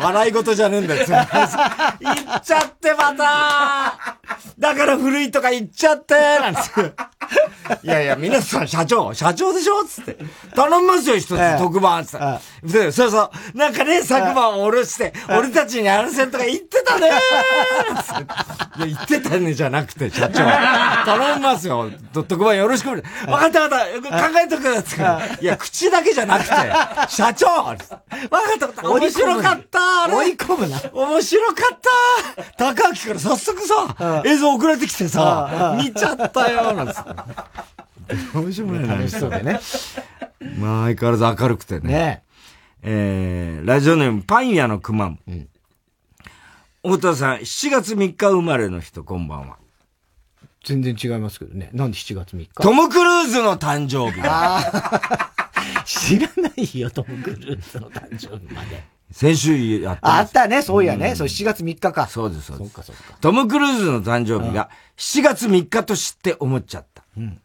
[0.02, 1.04] 笑い事じゃねえんだよ。
[1.06, 4.16] 言 っちゃってまた
[4.58, 6.92] だから古いとか言っちゃって、なんつって。
[7.82, 10.16] いやいや、皆さん社長、社長でしょつって。
[10.54, 12.20] 頼みますよ、一つ、特番つっ
[12.62, 12.66] て。
[12.66, 13.58] で、そうそう。
[13.58, 17.10] なんかね、佐久間を下ろして、俺たちにやらせんとか言ってたね
[18.02, 18.22] つって。
[18.78, 20.44] いや、言ってたねじゃなくて、社長。
[21.04, 21.90] 頼みますよ。
[22.12, 22.90] 特番よろしく。
[23.28, 24.30] わかったわかった。
[24.30, 24.98] 考えとくつっ
[25.38, 25.42] て。
[25.42, 26.54] いや、口だけじゃなくて、
[27.08, 28.00] 社長わかったわ
[28.30, 28.88] かった。
[28.88, 30.80] 面白かった追い込むな。
[30.92, 31.78] 面白かっ
[32.56, 38.38] た高明から早速さ、 映像送られてきてさ、見ちゃったよなんつって。
[38.38, 38.86] 面白いね。
[38.86, 39.60] 楽しそうでね。
[40.58, 41.88] まあ、相変わらず明るくてね。
[41.88, 42.22] ね
[42.82, 45.18] えー、ラジオネーム、パン屋のくまん。
[45.26, 45.48] うん。
[46.84, 49.56] 太田さん、7月3日生まれの人、こんばんは。
[50.64, 51.70] 全然違いますけどね。
[51.72, 52.48] なんで7月3日？
[52.54, 54.20] トム・クルーズの誕生日。
[55.86, 58.95] 知らないよ、トム・クルーズの誕生日まで。
[59.12, 61.10] 先週やったあったね、そういやね。
[61.10, 62.06] うん、そう、7月3日か。
[62.06, 62.70] そうです、そうです。
[62.72, 63.18] そうか、そうか。
[63.20, 67.04] トム・クルーズの誕生日が7月3日と知って思っちゃった。
[67.16, 67.40] うん。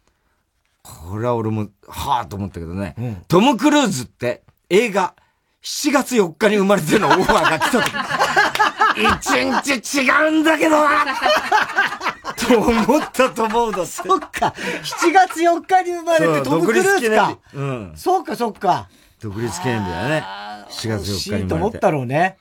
[0.82, 2.94] これは俺も、はぁと思ったけどね。
[2.98, 5.14] うん、トム・クルーズって映画
[5.62, 7.92] 7月4日に生まれてるのオファーが来た時。
[8.94, 11.06] 一日違うんだけどな
[12.36, 14.52] と思ったと思うのそっか。
[14.82, 17.38] 7月4日に生まれてトム・クルーズか。
[17.54, 17.92] うん。
[17.96, 18.88] そうか、そっか。
[19.20, 20.24] 独立記念日だね。
[20.72, 22.36] 4月4日にと思ったろうね。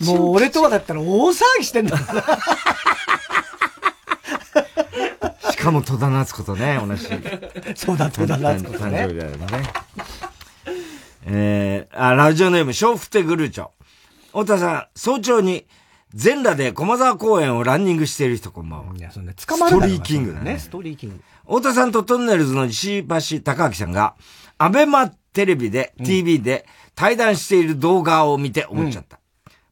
[0.00, 1.96] もう俺とかだったら大騒ぎしてんだ
[5.50, 7.06] しかも戸田夏子とね、同じ。
[7.74, 9.06] そうだ、戸田夏子とね。
[9.06, 9.72] 誕生日だよね。
[11.28, 13.70] えー、あ、ラジオネーム、笑福亭グルーチョ。
[14.28, 15.66] 太田さん、早朝に、
[16.14, 18.94] 全裸で駒沢公園をランニングしている人こんばんは。
[18.96, 20.58] いや、そんな捕まるストリーキングだね。
[20.58, 21.20] ストリーキング。
[21.46, 24.14] 太田さんとトンネルズの石橋貴明さんが、
[24.56, 26.66] アベマテレビで、TV で
[26.96, 29.20] 対談している動画を見て思っちゃった。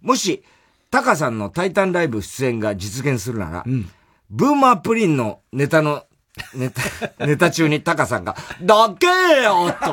[0.02, 0.44] うん、もし、
[0.90, 3.90] タカさんのタイタンライブ出演が実現するなら、うん、
[4.30, 6.04] ブーマープリンのネタの
[6.52, 9.06] ネタ、ネタ中にタカさんが、だけ
[9.42, 9.92] よと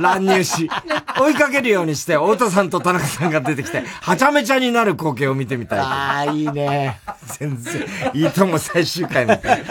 [0.00, 0.68] 乱入し、
[1.16, 5.78] 追いかけるようにして、太田さんと田中さんが出てきて、はちゃめちゃになる光景を見てみたい。
[5.78, 7.00] ああ、いいね。
[7.38, 9.64] 全然、いいとも最終回みたい。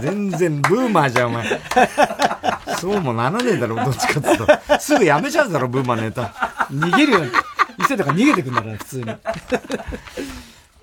[0.00, 1.60] 全然ブーマーじゃん、お前。
[2.80, 4.80] そうもならねえだろ、どっちかっていうと。
[4.80, 6.24] すぐやめちゃうだろ、ブーマーネタ。
[6.70, 7.28] 逃げるように。
[7.80, 9.06] 伊勢とか逃げてくんだから、普通に。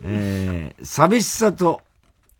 [0.04, 1.82] えー、寂しさと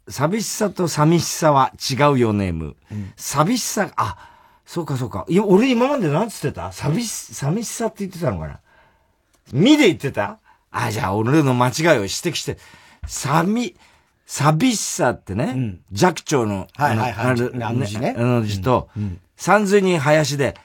[0.08, 2.76] 寂しさと寂しさは違うよネーム。
[2.92, 4.30] うん、寂しさ、あ、
[4.66, 5.26] そうかそうか。
[5.28, 6.72] いや、俺今まで何つってた？
[6.72, 8.60] 寂し、寂しさって言ってたのかな？
[9.52, 10.38] みで言ってた？
[10.72, 12.58] あ、じゃあ俺の間違いを指摘して、
[13.08, 13.76] 寂、
[14.28, 18.16] 寂しさってね、うん、寂聴の、はいはいはい、あの字ね。
[18.18, 18.90] あの字と、
[19.38, 20.56] 三髄に林で、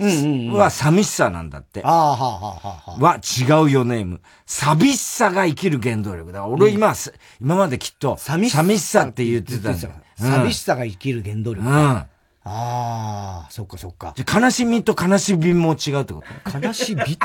[0.00, 1.82] は寂しさなんだって。
[1.84, 2.98] ああ、はあ、はあ、は。
[2.98, 4.20] は違うよネーム。
[4.46, 6.46] 寂しさが生きる原動力だ。
[6.46, 6.94] 俺今、
[7.40, 9.94] 今まできっと、寂しさって言ってたんだよ。
[10.16, 11.66] 寂しさが生きる原動力。
[11.66, 11.74] うん。
[11.74, 12.06] あ
[12.44, 14.14] あ、そっかそっか。
[14.16, 16.58] 悲しみと悲しみも違うってこと？
[16.66, 17.16] 悲しみって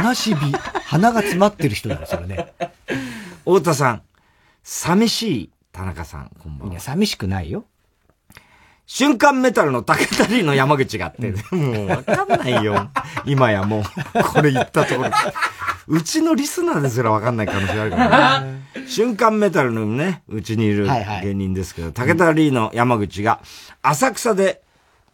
[0.00, 0.52] 悲しみ。
[0.84, 2.54] 鼻が詰まってる人だよ、それね。
[3.44, 4.02] 太田さん、
[4.62, 6.72] 寂しい田中さん、こんばんは。
[6.72, 7.64] いや、寂しくないよ。
[8.90, 12.88] 瞬間メタルの竹谷の山口があって、もうわかんないよ。
[13.26, 13.82] 今やもう、
[14.32, 15.10] これ言ったところ。
[15.88, 18.62] うちのリスナーですらわかんない可能性あるからね。
[18.86, 20.88] 瞬間メタルのね、うちにいる
[21.22, 23.42] 芸人ですけど、竹谷の山口が、
[23.82, 24.62] 浅草で、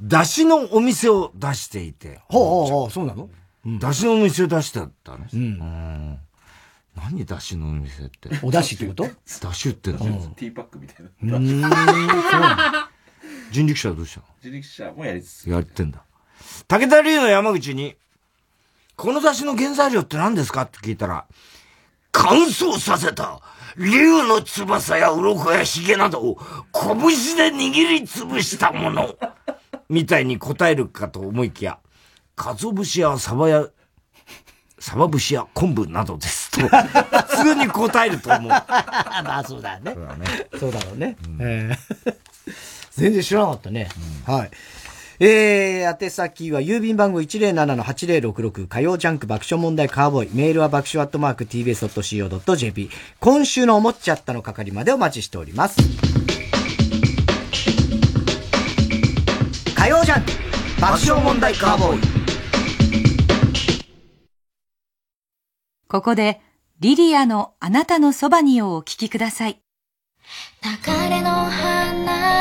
[0.01, 2.21] 出汁のお店を出していて。
[2.29, 3.29] ほうほうほう、そうなの？
[3.65, 5.27] 出汁のお店を出してたね。
[5.35, 6.19] うん。
[6.97, 8.29] 何出汁のお店って？
[8.41, 9.09] お出汁ってこと？
[9.27, 11.39] 出汁ってのティーパックみたいな。
[11.39, 12.91] うん、そうな
[13.51, 14.27] 人力車はどうしたの？
[14.43, 15.51] 人力車もやりつつ。
[15.51, 16.03] やってんだ。
[16.69, 17.97] 武田龍の山口に、
[18.97, 20.63] この出汁の原材料って何ですか？
[20.63, 21.27] って聞いたら、
[22.13, 23.41] 乾燥させた
[23.77, 26.39] 竜の翼や鱗や髭などを
[26.73, 26.97] 拳
[27.37, 29.17] で握りつぶしたもの。
[29.89, 31.79] みたいに答えるかと思いきや、
[32.37, 33.67] 鰹節やサバや、
[34.79, 38.49] サバ節や昆布などですと、普通に答えると思う。
[38.49, 39.93] まあそうだね。
[39.95, 40.27] そうだね。
[40.59, 41.17] そうだろうね。
[41.27, 42.15] うん、えー
[42.97, 43.89] 全然知らなかったね。
[44.27, 44.51] うん、はい。
[45.21, 50.31] えー、宛先は郵便番号107-8066火曜ジャンク爆笑問題カーボーイ。
[50.35, 52.91] メールは爆笑アットマーク tbs.co.jp。
[53.21, 55.77] 今週の思っちゃったの係までお待ちしております。
[59.77, 60.31] 火曜ジャンク
[60.81, 62.01] 爆笑問題カーボーイ。
[65.89, 66.41] ここで、
[66.81, 69.61] リリアのあなたのそばにをお聞きください。
[70.63, 71.45] 流れの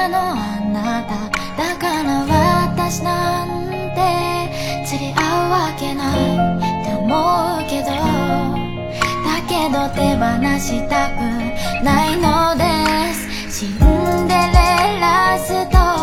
[0.10, 2.26] のあなただから
[2.68, 3.48] 私なん
[3.96, 4.00] て
[4.86, 6.18] 釣り合うわけない
[6.82, 7.10] って思う
[7.70, 10.26] けどだけど手放
[10.60, 11.20] したく
[11.84, 12.64] ないので
[13.50, 13.78] すシン
[14.28, 16.03] デレラストーリー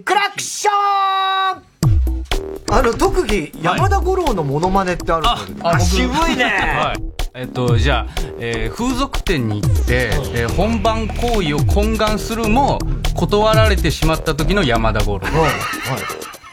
[0.00, 0.72] クラクション
[2.70, 5.68] あの、特技、山田五郎のモノマネってあるんだけど。
[5.68, 6.44] あ僕渋いね。
[6.82, 7.02] はい。
[7.34, 12.78] えっと、じゃあ、えー風俗店に行って、えー本番行為を懇願するも、
[13.14, 15.26] 断られてしまった時の山田五郎。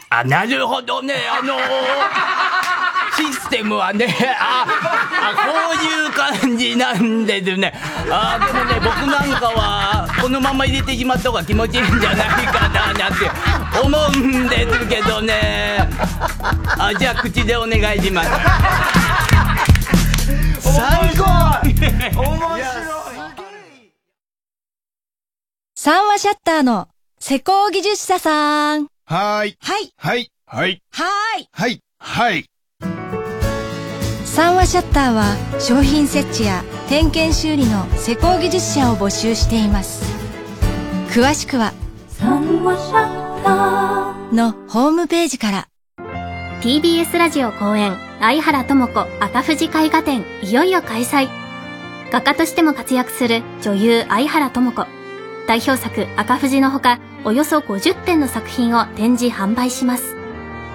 [0.10, 1.60] あ、なるほどね、あのー
[3.20, 4.08] システムはね、
[4.40, 7.74] あ、あ、こういう感じなんですね。
[8.10, 13.30] あ、でもね、僕なんかは、このまま入れてしまった方が気持ちいいんじゃないかな、なんて
[13.84, 15.90] 思うんですけどね。
[16.78, 18.30] あ、じゃあ口でお願いします。
[20.62, 21.26] 最高
[25.76, 26.88] 三話シャッターの
[27.20, 28.88] 施工技術者さん。
[29.10, 29.58] はーい。
[29.60, 29.92] はい。
[29.98, 30.32] はい。
[30.46, 30.84] はい。
[30.92, 31.50] はーい。
[31.52, 31.82] はい。
[31.98, 32.46] はい。
[34.24, 40.04] 三話シャッターは商品設置や点検修理の施工技術者を募集しています。
[41.10, 41.74] 詳しくは
[42.08, 45.68] 三話シャッターのホームページから。
[46.62, 51.30] TBS ラジオ公演相原智子赤富士絵画展いよいよ開催
[52.12, 54.86] 画家としても活躍する女優相原智子
[55.48, 60.16] 代表作赤富士のほかおよそ50点の作品を展示販売します。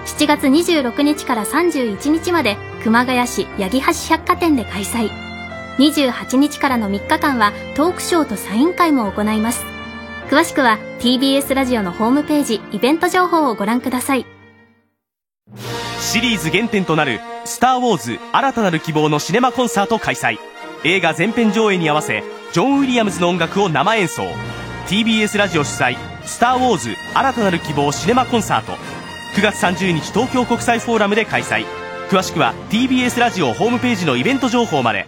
[0.05, 5.09] 7月26日から31日まで熊谷市八木橋百貨店で開催。
[5.77, 9.65] 28日からの3日間はトークショーとサイン会も行います。
[10.29, 14.25] 詳しくは TBS ラジオのホームページイベント情報をご覧ください。
[15.99, 20.37] シリーズ原点となる「スター・ウォーズ新たなる希望」のシネマコンサート開催。
[20.83, 22.23] 映画全編上映に合わせ
[22.53, 24.23] ジョン・ウィリアムズの音楽を生演奏。
[24.87, 28.73] TBS ラジオ主催「スター・ウォーズ新たなる希望シネマコンサート」
[29.35, 31.65] 9月30日東京国際フォーラムで開催。
[32.09, 35.07] 詳しくは TBS ラジオホームページのイベント情報まで。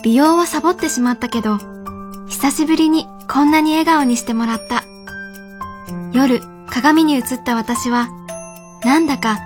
[0.03, 1.59] 美容はサボってしまったけど、
[2.27, 4.83] 久しぶりにこんなに笑顔にしてもらった。
[6.11, 8.09] 夜、鏡に映った私は、
[8.85, 9.39] なんだか、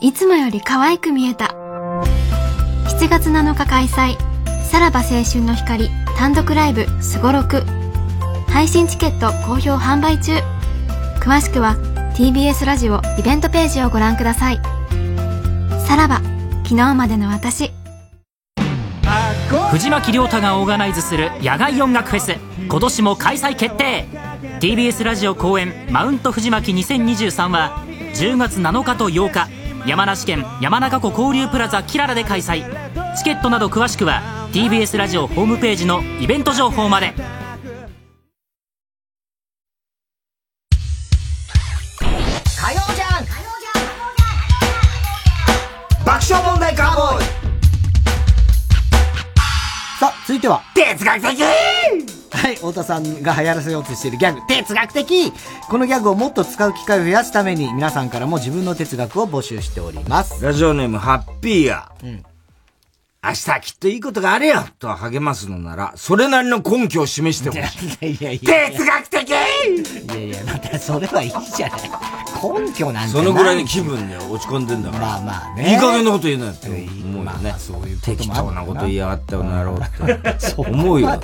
[0.00, 1.46] いつもより可愛く見えた。
[1.46, 4.16] 7月7日開催、
[4.62, 7.64] さらば青春の光単独ライブすごろく。
[8.46, 10.34] 配信チケット好評販売中。
[11.18, 11.74] 詳しくは
[12.14, 14.60] TBS ラジオイベントページをご覧ください。
[15.84, 16.20] さらば、
[16.62, 17.72] 昨日までの私。
[19.72, 22.36] 藤巻亮太がオーガナイズする野外音楽フェス
[22.68, 24.06] 今年も開催決定
[24.60, 29.48] TBS ラジオ公演マウント藤巻2023は10月7日と8日
[29.88, 32.64] 山梨県山中湖交流プラザキララで開催。
[33.16, 37.14] チケットなど詳しくは TBS ラジオホームページのイベント情報まで。
[42.60, 43.24] 火曜じゃん。
[46.04, 47.24] 爆笑問題カーボーイ。
[49.98, 51.40] さあ、続いては、哲学的
[52.32, 55.32] はい、太田さんが流行らせようとしているギャグ、哲学的
[55.68, 60.42] このギャグをもっと使う機会を増やすために、皆さんからも自分の哲学を募集しております。
[60.42, 61.92] ラジオネーム、ハッピーや。
[62.02, 62.22] うん。
[63.24, 68.10] 明日きっといいことがあるよと励ますのなら、それなりの根拠を示してほしい。
[68.10, 71.80] いやいや哲学的いやいや、だってそれはいいじゃない。
[72.42, 75.06] 根拠なんてそのぐらいの気分で落ち込んでんだから。
[75.06, 77.54] まあまあねいい加減なこと言うなよって思うよね。
[77.58, 79.80] そういう適当なこと言いやがったよなろうっ
[80.10, 80.54] て。
[80.56, 81.20] 思うよ。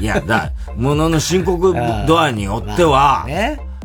[0.00, 1.74] いや、だ、ものの深刻
[2.06, 3.26] 度合いによっては、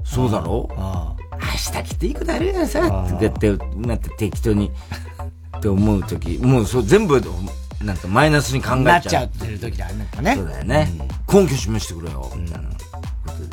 [0.04, 0.70] そうだろ？
[0.78, 4.72] 明日きっといいことあるよさ、って言って、なって適当に、
[5.58, 7.22] って思うとき、もうそう全部、
[7.82, 8.84] なんかマイナスに考えちゃう。
[8.84, 10.08] なっちゃってる時だね。
[10.22, 10.36] ね。
[10.36, 10.92] そうだよね。
[11.32, 12.76] 根拠示してくれよ、みたいなこ
[13.50, 13.53] と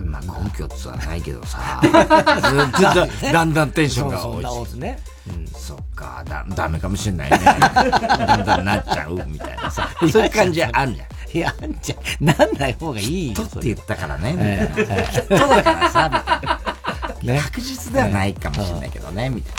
[0.00, 1.92] まあ根拠ってのはないけどさ、 ずっ
[2.70, 4.98] とだだんだんテンションがそうそんな落ちことね。
[5.56, 7.38] そっか、だ、ダメかもしれないね。
[7.38, 9.88] だんだんなっちゃう、みたいなさ。
[10.10, 11.36] そういう感じあるじゃん。
[11.38, 13.34] いや、あんじゃ、なんない方がいいよ。
[13.34, 14.34] とって言ったからね。
[14.38, 16.10] ええきっとだからさ、
[17.44, 19.54] 確実ではないかもしれないけどね、みたい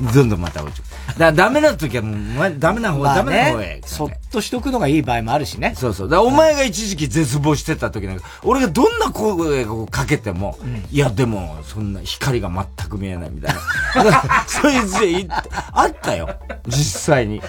[0.00, 0.12] な。
[0.12, 0.84] どんどんまた落ちる。
[1.18, 3.80] だダメな時はもう、まダメな方、まあダメな方へね。。
[3.84, 5.74] そっとしとくのがいい場合もあるしね。
[5.76, 6.08] そうそう。
[6.08, 10.58] だお前が一時期絶望してた時なんか、俺がどんな声をかけても、
[10.90, 14.44] いやでも、そんな光が全く見えないみたいな。
[14.46, 16.28] そいつで言ってあったよ。
[16.66, 17.42] 実際に。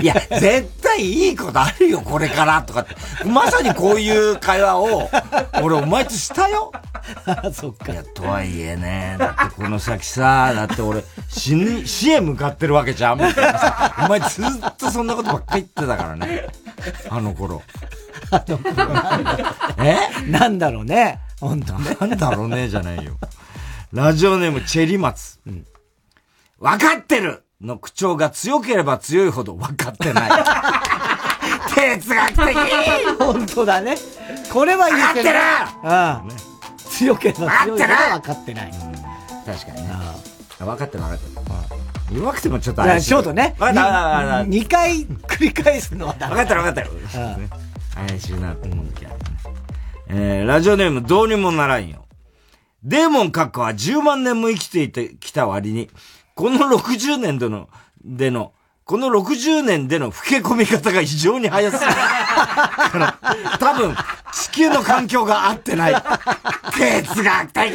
[0.00, 3.24] いや、絶対いいことあるよ、これから、とかって。
[3.24, 5.10] まさにこういう会話を、
[5.62, 6.72] 俺お前としたよ。
[7.52, 7.92] そっか。
[7.92, 13.94] いや、とはいえね、だってこの先さ、だって俺、死ぬ、死へ向かってるわけじゃん、みたいなさ。
[14.06, 16.46] お前ずっとそんなことばっかり言ってたからね。
[17.10, 17.62] あの頃。
[18.30, 20.30] あの頃なんだえ？
[20.30, 21.20] なんだろうね。
[21.40, 21.96] 本当ね。
[22.00, 23.14] なんだろうね、じゃないよ。
[23.92, 25.38] ラジオネーム、チェリマツ。
[26.58, 30.30] 分かってるの口調が強ければ強いほど分かってない。
[31.74, 32.56] 哲学的
[33.18, 33.96] 本当だね。
[34.52, 35.32] これはいいですね。
[35.82, 36.36] 分うん。
[36.90, 38.72] 強ければ強いほど分かってない。
[39.46, 39.94] 確かにね。
[40.58, 41.87] 分かってる分かってる。
[42.12, 43.08] 弱くてもちょっと怪しい。
[43.08, 43.54] ちょっとね。
[43.58, 44.50] 分かった分かった分かった。
[44.50, 46.34] 2回繰り返すのはダメ。
[46.34, 46.88] 分かった分かったよ。
[47.94, 49.18] 怪しいなと思うけどね。
[50.10, 52.06] えー、ラジオネームどうにもならんよ。
[52.82, 55.90] デーモン閣下は10万年も生きていてきた割に、
[56.34, 57.68] この60年での、
[58.02, 58.52] での、
[58.84, 61.92] この60年での老け込み方が異常に早すぎる。
[62.88, 63.18] から
[63.58, 63.94] 多分、
[64.32, 66.02] 地球の環境が合ってない。
[66.72, 67.74] 哲学的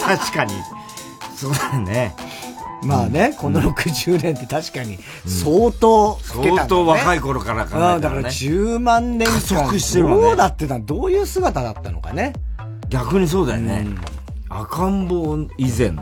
[0.00, 0.54] 確かに。
[1.36, 2.14] そうだよね。
[2.82, 9.34] まあね、この60年って確かに相当ん相当若い頃から考えたらねうんだから10万年間。
[9.34, 12.34] 加速してるどうだってたどういう姿だったのかね。
[12.90, 13.86] 逆にそうだよね。
[14.50, 15.92] 赤ん坊以前。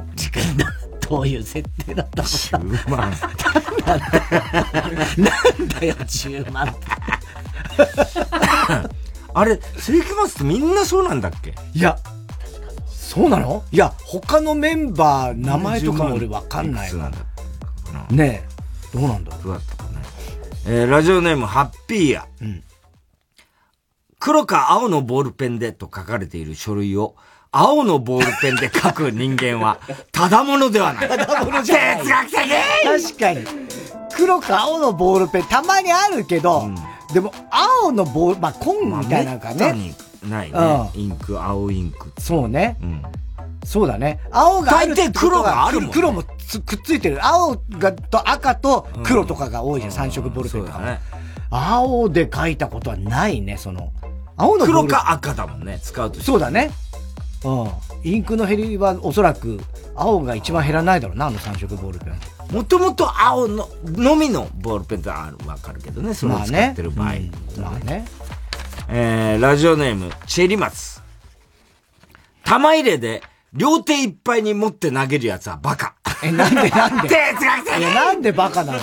[1.08, 3.10] どういう設定だったの10万。
[3.86, 6.80] なんだよ、10万って。
[9.34, 11.54] あれ、世紀末ってみんなそうなんだっけ？
[11.74, 11.96] いや、
[13.12, 13.62] そうなの？
[13.70, 17.10] いや、他のメンバー、名前とかも俺わかんないわ。
[18.10, 18.42] ね
[18.94, 19.98] え、どうなんだどうだったかね。
[20.66, 22.26] えー、ラジオネーム、ハッピーや。
[24.18, 27.14] 黒か青のボールペンでと書かれている書類を、
[27.50, 29.78] 青のボールペンで書く人間は、
[30.10, 31.08] ただものではない。
[31.10, 31.98] ただものじゃない。
[31.98, 33.46] 哲学的確かに。
[34.16, 36.70] 黒か青のボールペン、たまにあるけど、
[37.12, 39.54] でも、青のボール、まあ、紺みたいなのかね。
[39.54, 39.94] めったに
[40.28, 40.58] ないね。
[40.94, 42.12] うインク、青インク。
[42.18, 42.76] そうね。
[42.82, 43.02] うん。
[43.64, 44.20] そうだね。
[44.30, 47.24] 青がある大抵黒があるもんね黒もつくっついてる。
[47.24, 50.78] 青がと赤と黒とかが多いじゃん、三色ボールペンとか。
[50.80, 51.00] ね。
[51.50, 53.92] 青で書いたことはないね、その。
[54.36, 56.70] 青のボール黒か赤だもんね、使うとそうだね。
[57.44, 57.70] うん。
[58.04, 59.60] インクの減りはおそらく、
[59.94, 62.54] 青が一番減らないだろうな、あの三色ボールペン。
[62.54, 67.06] もともと青の、のみのボールペンってある、わかるけどね、それを使ってる場合。
[67.06, 68.04] まあねうんまあね。
[68.94, 71.00] えー、ラジオネーム、チェリマツ。
[72.44, 73.22] 玉入れで、
[73.54, 75.94] 両手いっぱいに持って投げるやつはバカ。
[76.22, 77.08] え、なんでなんで？
[77.08, 78.80] 哲学的いや、なんでバカなの？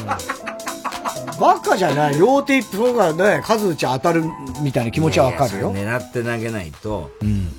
[1.40, 2.18] バカじゃない。
[2.18, 4.24] 両手一方がね、数打ち当たる
[4.64, 5.72] みたいな気持ちはわかるよ。
[5.72, 7.52] 狙って投げないと、うん。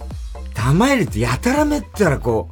[0.53, 2.51] 玉入れってやたらめったらこ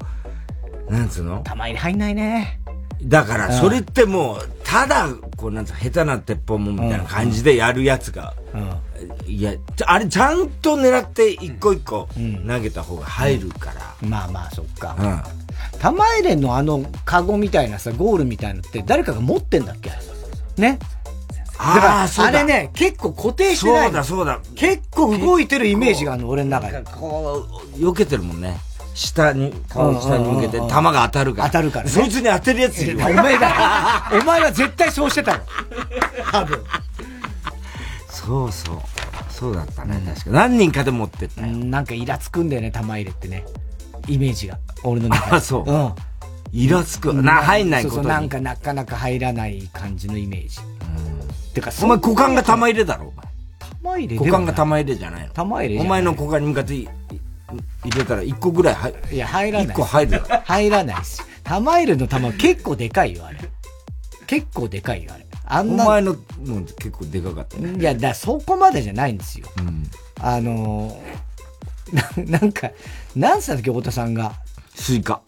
[0.89, 1.43] う、なんつうの？
[1.43, 2.61] 玉入れ入んないね。
[3.03, 8.35] だから、それってもう、ただ、こう、なんつうの下手な鉄砲もみたいな感じでやるやつが、
[9.27, 12.09] いや、ちあれちゃんと狙って一個一個
[12.47, 14.09] 投げた方が入るから。
[14.09, 14.97] まあまあ、そっか。
[14.99, 15.23] うん。
[15.79, 19.91] 玉入れのあのカゴみたいなさ、ゴールみたいのって誰かが持ってんだっけ？
[20.57, 20.79] ね？
[21.59, 23.85] だから、あれね、結構固定してない。
[23.87, 24.41] そうだそうだ。
[24.55, 26.83] 結構動いてるイメージがあるの、俺の中で。
[26.85, 28.57] こう、避けてるもんね。
[28.95, 31.49] 下に、顔を下に向けて、弾が当たるから。
[31.49, 31.91] 当たるから、ね。
[31.91, 34.11] そいつに当てるやついるお前だ。
[34.21, 35.45] お前は絶対そうしてたの。
[36.31, 36.65] 多分。
[38.29, 38.77] そうそう。
[39.31, 40.31] そうだったね、確か。
[40.31, 41.57] 何人かで持ってったよ。
[41.57, 43.43] なんかイラつくんだよね、玉入れってね。
[44.07, 44.59] イメージが。
[44.85, 45.37] 俺の中で。
[45.37, 45.71] あ、そう。
[45.71, 45.95] うん。
[46.53, 47.15] イラつく。
[47.15, 50.59] な、入んないことそうそう、なんかなかなか入らない感じのイメージ。
[51.55, 53.15] てか、お前股間が玉入れだろ。
[53.81, 56.89] 玉入れ股間が玉入れじゃないの玉入れお前の股間に向かって入
[57.97, 59.75] れたら1個ぐらい入いや、入らない。
[59.75, 61.23] 1個入る入らないし。
[61.45, 63.39] 玉入れの玉結構でかいよ、あれ。
[64.27, 65.28] 結構でかいよ、あれ。
[65.51, 65.85] あんな。
[65.85, 66.19] お前の、も
[66.59, 67.79] う結構でかかったね。
[67.79, 69.47] いや、だそこまでじゃないんですよ。
[69.59, 69.85] うん、
[70.21, 72.71] あのー、ななんか、
[73.17, 74.35] なんつったっけ、太田さんが。
[74.75, 75.23] スイカ。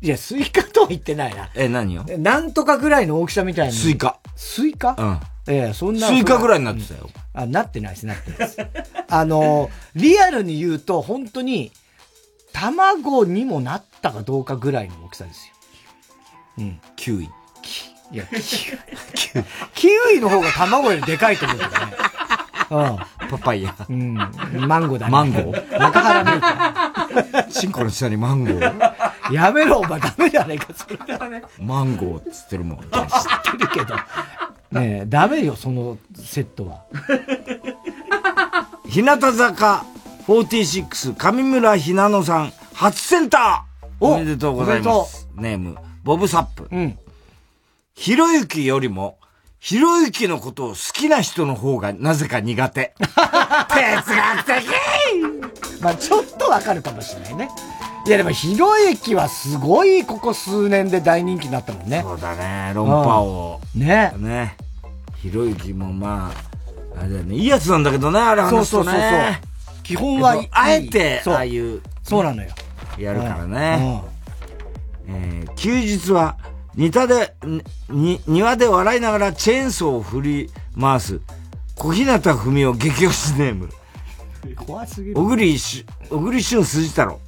[0.00, 1.48] いや、スイカとは言ってないな。
[1.54, 2.04] え、何よ？
[2.18, 3.72] なんとかぐらいの大きさみたいな。
[3.72, 4.18] スイカ。
[4.34, 4.96] スイカ？
[4.98, 5.20] うん。
[5.46, 6.08] ええ、そんな。
[6.08, 7.08] スイカぐらいになってたよ。
[7.32, 8.56] あ、なってないです、なってないです。
[9.08, 11.70] あの、リアルに言うと、本当に、
[12.52, 15.54] 卵にもなったかどうかぐらいの大きさですよ。
[16.58, 16.80] うん。
[16.96, 17.30] キウイ。
[18.12, 19.44] いや、キウイ。
[19.74, 21.76] キウイの方が卵よりでかいと思うけどね。
[22.70, 23.28] うん。
[23.28, 23.74] パパイヤ。
[23.88, 24.14] うん。
[24.14, 25.12] マンゴーだね。
[25.12, 27.50] マンゴー中原メーカー。
[27.50, 29.32] チンコの下にマンゴー。
[29.32, 31.42] やめろ、お前ダメじゃねえか、それはね。
[31.58, 32.78] マンゴーっつってるもん。
[32.78, 33.94] 知ってるけど。
[34.72, 36.82] ねえ、ダメよ、そのセットは。
[38.88, 39.84] 日向坂
[40.26, 45.28] 46上村ひなのさん初センターおめでとうございます。
[45.34, 46.68] ネーム、ボブサップ。
[46.70, 46.98] うん。
[47.94, 49.18] ひろゆきよりも、
[49.60, 52.94] ひろゆきのことを好きな人の方がなぜか苦手。
[52.98, 54.64] 哲学的
[55.80, 57.50] まあちょっとわかるかもしれないね。
[58.06, 62.02] いやでもひろゆきはすごいここ数年で大人気になったもんね。
[62.02, 63.60] そうだね、論破を。
[63.74, 64.12] ね。
[64.16, 64.56] ね。
[65.16, 66.32] ひろゆきもま
[66.96, 68.64] あ、あれだよね、いいやつなんだけどね、あれ話すとね。
[68.66, 69.82] そうそうそうそう。
[69.84, 71.80] 基本は、あえて、ああいう。
[72.02, 72.48] そうなのよ。
[72.98, 74.02] やるからね。
[75.06, 76.36] えー、休日は、
[76.74, 77.34] 似たで、
[77.88, 80.50] に、庭で笑いながらチェーンソーを振り
[80.80, 81.20] 回す、
[81.76, 83.68] 小日向文雄激推しネーム。
[84.56, 85.16] 怖すぎる。
[85.16, 87.20] 小栗し、小栗旬筋太郎。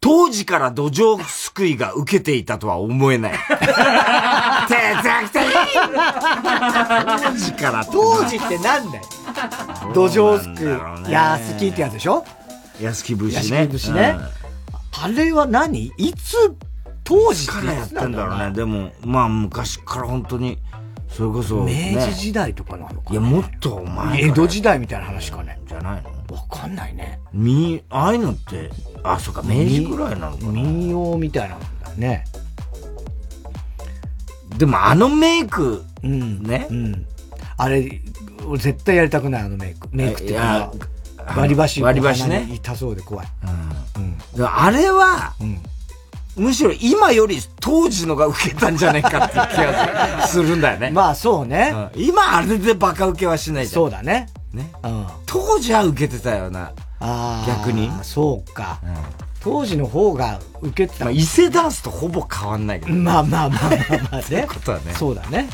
[0.00, 3.32] 当時から土壌すくいが受けていたとは思えない。
[3.32, 3.48] 哲
[5.02, 5.42] 学的
[7.22, 9.04] 当時から当時ってなんだよ。
[9.94, 11.12] 土壌すくい。
[11.12, 12.24] やすきってやつでしょ？
[12.80, 13.58] 安木節ね。
[13.58, 14.16] 安木節ね。
[14.92, 15.92] あれは何？
[15.96, 16.54] いつ、
[17.06, 18.50] 当時からやってんだろうね。
[18.52, 20.58] でも、まあ昔から本当に、
[21.08, 21.68] それこそ、明
[22.04, 24.24] 治時代とかなのかいや、もっとお前。
[24.24, 25.58] 江戸時代みたいな話かね。
[25.66, 26.10] じゃないの？
[26.36, 27.20] わかんないね。
[27.32, 28.70] み、ああいうのって、
[29.04, 30.52] あ、そっか、明治ぐらいなのかな。
[30.52, 32.24] 民謡みたいなんだね。
[34.58, 36.66] でもあのメイク、うん、ね。
[36.70, 37.06] うん。
[37.56, 38.00] あれ、
[38.46, 39.88] 俺絶対やりたくない、あのメイク。
[39.92, 40.72] メイクっていうか、
[41.36, 42.48] 割り箸割り箸ね。
[42.52, 43.26] 痛そうで怖い。
[44.36, 44.44] うん。
[44.44, 45.34] あれは、
[46.36, 50.90] むしろ今より当時のが受けたんじゃないかっていう気がするんだよね。
[50.94, 51.74] まあそうね。
[51.96, 53.82] 今あれでバカ受けはしないじゃん。
[53.82, 54.28] そうだね。
[54.52, 54.70] ね。
[54.82, 55.06] うん。
[55.24, 56.72] 当時は受けてたよな。
[57.00, 57.90] あ逆に。
[58.02, 58.78] そうか。
[59.40, 61.06] 当時の方が受けてた。
[61.06, 64.46] まあ、伊勢ダンスとほぼ変わんないけど、まあまあまあまあまあね。
[64.48, 64.92] ことはね。
[64.94, 65.48] そうだね。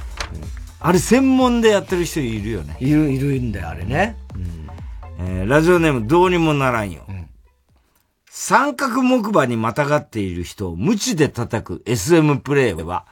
[0.80, 2.76] あれ専門でやってる人いるよね。
[2.80, 4.16] いる、いるんだよ、あれね。
[5.20, 7.02] えー、ラジオネームどうにもならんよ。
[8.34, 13.04] 三角木馬にまたがっている人を無知で叩く SM プレイは、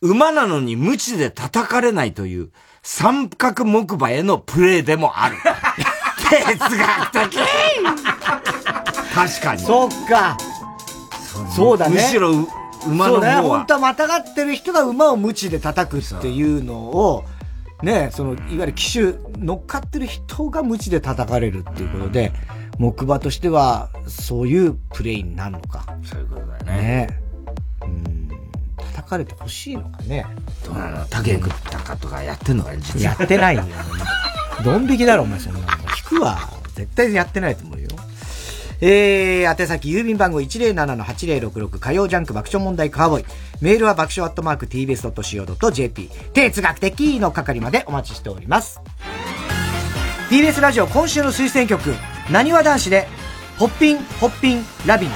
[0.00, 2.50] 馬なのに無知で叩かれないという
[2.80, 5.36] 三角木馬へのプレイでもある。
[6.30, 7.38] 哲学的
[9.12, 9.60] 確かに。
[9.60, 10.38] そっか。
[11.50, 11.96] そうだね。
[11.96, 12.30] むしろ
[12.86, 13.18] 馬の方は。
[13.18, 13.48] そうだね。
[13.48, 17.24] 本当はまたがってる人が馬を無知で叩くっていうのを、
[17.82, 22.32] ね、その、いわゆる騎手、乗っかってる人が無知で叩かれるっていうことで、
[22.78, 25.84] 木馬としては、そういうプレイになるのか。
[26.04, 26.72] そういうことだよね。
[26.76, 27.20] ね
[27.82, 28.28] うん。
[28.76, 30.26] 叩かれてほしいのかね。
[30.64, 31.06] どうなの？
[31.06, 33.64] 竹くったかとかやってんのか実やってないよ。
[34.64, 35.66] ドン引きだろ、お前、そんなの。
[36.10, 36.38] 引くわ。
[36.74, 37.88] 絶対やってないと思うよ。
[38.80, 43.24] えー、宛先郵便番号107-8066火曜ジャンク爆笑問題カーボーイ。
[43.60, 46.10] メールは爆笑アットマーク tbs.co.jp。
[46.32, 48.80] 哲学的の係までお待ちしております。
[50.28, 51.94] TBS ラジオ今週の推薦曲、
[52.30, 53.06] なにわ男子で、
[53.58, 55.10] ホッピン、ホッピン、ラビン。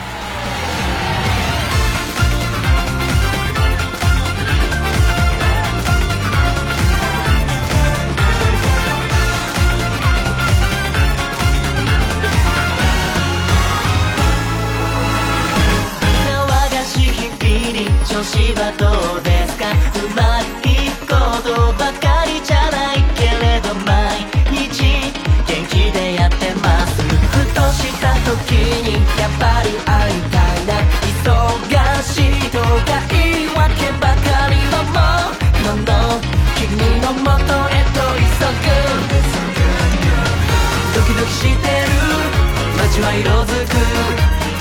[42.98, 43.78] 街は色づく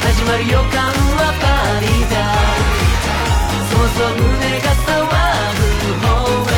[0.06, 1.46] 始まる予感はパ
[1.82, 2.16] リだ。
[3.66, 4.88] そうそう胸が騒
[5.58, 5.66] ぐ
[6.06, 6.08] 方
[6.52, 6.54] へ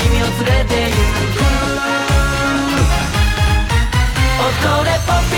[0.00, 0.96] 君を連れて行
[1.36, 1.44] く。
[4.40, 5.35] 踊れポッピ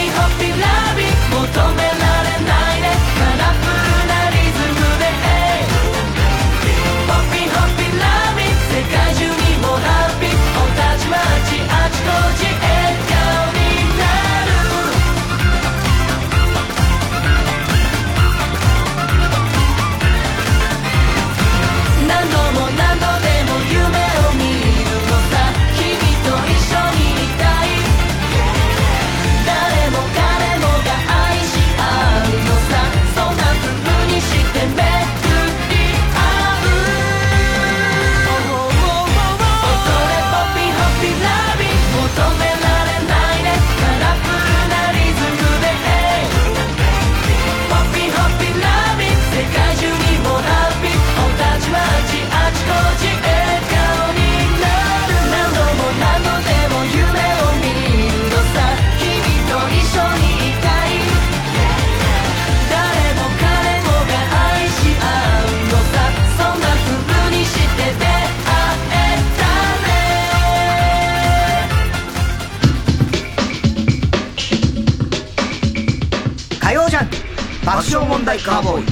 [77.69, 78.85] 爆笑問題カーボーイ。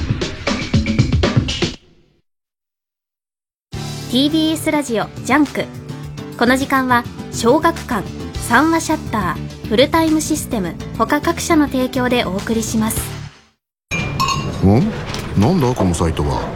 [4.11, 5.65] TBS ラジオ JUNK。
[6.37, 13.01] この時間は小学館三話シャッターフルタイムシステム他各社の提供でお送りします。
[14.63, 14.67] ん
[15.41, 16.47] なんだこのサイトは？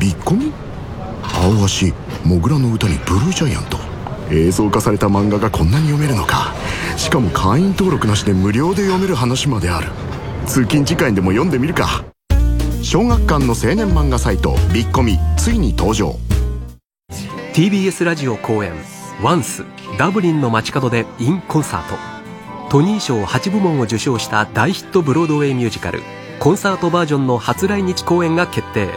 [0.00, 0.52] ビッコミ？
[1.22, 1.94] 青足
[2.24, 3.78] モグラの歌にブルージャイアント。
[4.32, 6.52] 映像化された漫画がこんなに読めるのか。
[6.96, 9.92] しかも会員登録なしで無料で読める話まである
[10.50, 12.04] 通勤時間でも読んでみるか。
[12.82, 16.16] 小学館の青年漫画サイトビッコミついに登場。
[17.54, 18.72] TBS ラジオ公演
[19.22, 19.64] 「ワンス
[19.96, 21.96] ダブリンの街角で in コンサート」
[22.68, 26.02] トニー賞8部門を受賞した大ヒットブロードウェイミュージカル
[26.40, 28.88] コンサートバージョンの初来日公演が決定。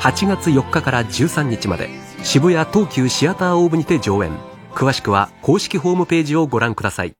[0.00, 1.88] 8月4日から13日まで。
[2.22, 4.32] 渋谷東急シアターオーブにて上演。
[4.74, 7.14] 詳しくは公式ホームページをご覧ください。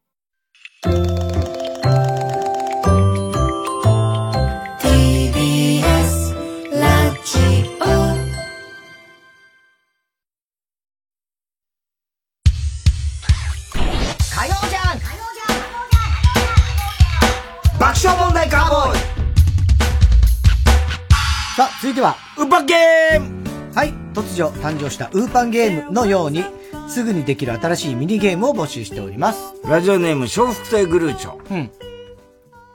[24.82, 26.44] 生したウーパンゲームのように、
[26.88, 29.54] すぐにできる新しいミニゲームを募集しております。
[29.64, 31.36] ラジオネーム、笑福亭グルーチョ。
[31.50, 31.70] うん。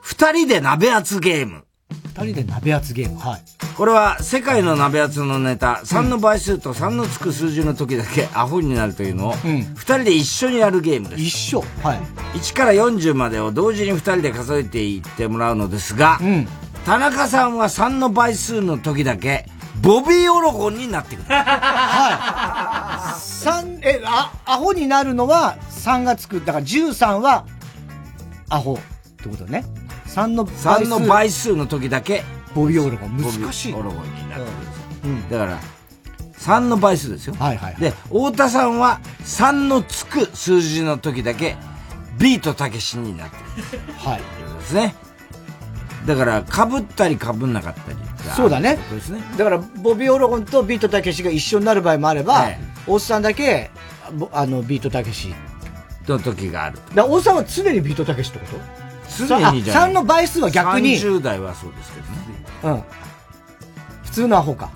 [0.00, 1.64] 二人で鍋圧ゲーム。
[2.16, 3.18] 二人で鍋圧ゲーム。
[3.18, 3.42] はい。
[3.76, 11.22] これは世界の鍋圧のネタ、3の倍数と3のつく数字の時だけアホになるというのを、二人で一緒にやるゲームです。
[11.22, 12.00] 一緒はい。
[12.38, 16.18] 1から40までを同時に二人で数えていってもらうのですが、
[16.84, 19.46] 田中さんは3の倍数の時だけ、
[19.80, 21.24] ボビーオロゴンになってくる。
[21.28, 23.20] はい。
[23.20, 26.40] 三、え、あ、アホになるのは3がつく。
[26.40, 27.44] だから13は、
[28.48, 28.76] アホっ
[29.16, 29.64] てことね。
[30.06, 30.68] 3の倍数。
[30.68, 32.24] 3の倍数の時だけ、
[32.54, 33.16] ボビーオロゴン。
[33.18, 33.72] 難しい。
[33.72, 34.46] ボビーオロゴンになって
[35.02, 35.38] くるんですよ。
[35.38, 35.58] だから、
[36.38, 37.34] 3の倍数ですよ。
[37.38, 37.76] はいはい。
[37.76, 41.56] で、太田さんは3のつく数字の時だけ、
[42.18, 43.42] ビートたけしになってる。
[43.98, 44.18] はい。
[44.18, 44.24] で
[44.64, 44.94] すね。
[46.06, 49.22] だから、被ったり被んなかったりがそうだねそうですね。
[49.36, 53.70] だから、ボビー・オロゴンとビートたけしが一緒になる場合もあれば、はい大津さんだけ、
[54.14, 55.34] ぼあの、ビートたけし。
[56.06, 56.76] の時がある。
[56.76, 58.58] だから大津さんは常にビートたけしってこと？
[59.26, 60.94] 常にじゃない3の倍数は逆に。
[60.94, 62.12] 30代はそうですけどね。
[62.64, 62.82] うん。
[64.04, 64.70] 普通のアホか。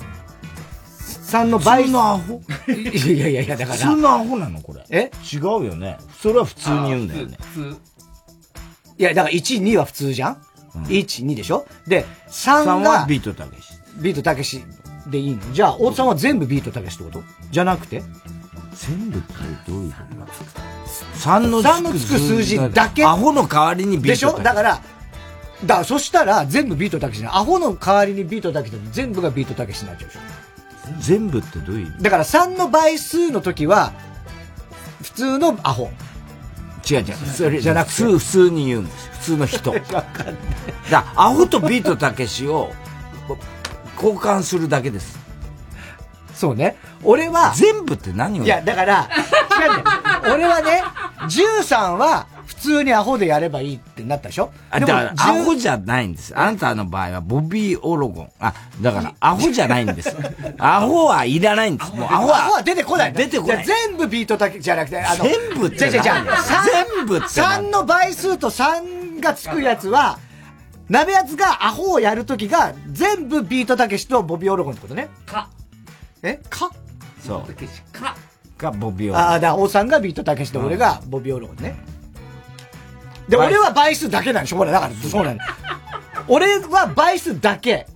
[1.30, 1.84] 3の倍。
[1.84, 2.42] 普通のアホ？
[2.68, 3.78] いやいやいや、だから。
[3.78, 4.84] 普通のアホなのこれ。
[4.90, 5.10] え？
[5.32, 5.96] 違うよね。
[6.20, 7.38] それは普通に言うんだよね。
[8.98, 10.42] いや、だから1、2は普通じゃん、
[10.74, 11.66] ?1、2でしょ？
[11.86, 13.72] で、3 3がはビートたけし。
[14.00, 14.64] ビートたけし
[15.06, 15.52] でいいの？
[15.52, 17.22] じゃあ、大津さんは全部ビートたけしってこと？
[17.50, 18.02] じゃなくて？
[18.74, 19.32] 全部って
[19.66, 20.44] どういうことなんです
[21.24, 23.04] か ?3 の3のつく数字だけ。
[23.04, 24.38] アホの代わりにビートでしょ？
[24.38, 24.80] だから、
[25.64, 30.20] だそしたら全部ビートたけしなアホの代わりにビートたけしで全部がビートたけしになっちゃうでしょ。
[31.00, 32.02] 全部ってどういう意味？
[32.02, 33.92] だから3の倍数の時は、
[35.02, 35.90] 普通のアホ。
[36.88, 37.14] 違う違う。
[37.26, 38.02] それじゃなくて。
[38.02, 39.10] 普通、普通に言うんです。
[39.10, 39.74] 普通の人。
[40.90, 42.72] だアホとビートたけしを
[43.96, 45.18] 交換するだけです。
[46.34, 46.76] そうね。
[47.04, 47.52] 俺は。
[47.54, 49.08] 全部って何をいや、だから、
[49.60, 49.84] 違うね。
[50.34, 50.82] 俺はね、
[51.28, 52.31] 13は普
[52.62, 54.52] 通にアホでやればいいってなったでしょ？
[54.70, 56.32] あ、だから、アホじゃないんです。
[56.38, 58.30] あなたの場合は、ボビー・オロゴン。
[58.38, 60.16] あ、だから、アホじゃないんです。
[60.58, 61.92] アホはいらないんです。
[61.94, 62.36] もう、アホは。
[62.38, 63.12] アホは出てこない。
[63.12, 63.64] 出てこない。
[63.64, 66.24] 全部ビートだけじゃなくて、あの、全部ってじゃじゃじゃ
[66.94, 70.18] 全部って3の倍数と3がつくやつは、
[70.88, 75.08] 鍋やつがアホをやるときが、全部ビートたけしとボビー・オロゴンってことね。
[75.26, 75.48] か。
[76.22, 76.40] え？
[76.48, 76.70] か
[77.24, 77.98] そう。
[77.98, 78.16] か。
[78.58, 79.28] がボビー・オロゴン。
[79.28, 81.76] ああ、だ王さんがビートたけしで俺がボビー・オロゴンね。
[83.28, 84.56] で、俺は倍数だけなんでしょ？
[84.56, 85.40] ほら、だから、そうなの。
[86.28, 87.86] 俺は倍数だけ。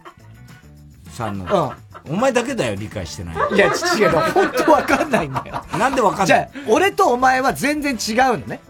[1.17, 1.75] 3の。
[2.09, 3.35] お前だけだよ、理解してない。
[3.55, 5.65] いや、違う、本当わかんないんだよ。
[5.79, 6.27] なんでわかんない？
[6.29, 8.61] じゃあ、俺とお前は全然違うのね。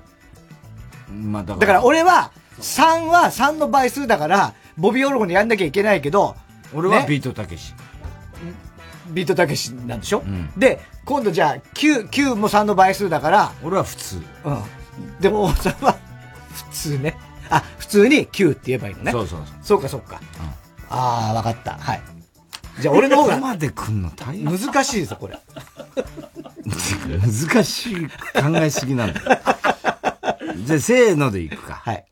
[1.12, 1.59] まあ、だから。
[1.61, 2.31] だから俺は、
[2.61, 6.41] 3は3の倍数だから、ボビー・オロゴンでやんなきゃいけないけど、ね
[6.74, 7.74] 俺はビートたけし。
[9.11, 10.24] ビートたけしなんでしょ、
[10.57, 14.23] で、今度じゃあ、9、9も3の倍数だから、俺は普通。
[14.45, 14.62] うん。
[15.20, 15.97] でも、王さんは、
[16.57, 17.16] 普通ね。
[17.51, 19.12] あ、普通に9って言えばいいのね。
[19.12, 19.57] そうそうそう。
[19.62, 20.20] そうか、そうか。
[20.89, 21.74] ああ、わかった。
[21.74, 22.01] はい。
[22.81, 23.35] じゃあ、俺の方が。
[23.35, 24.45] ここまで来んの大変。
[24.45, 25.39] 難しいぞ、これ。
[26.66, 28.11] 難しい考
[28.57, 29.20] えすぎなんだ。
[29.20, 31.74] じゃあ、せーのでいくか。
[31.74, 32.05] はい。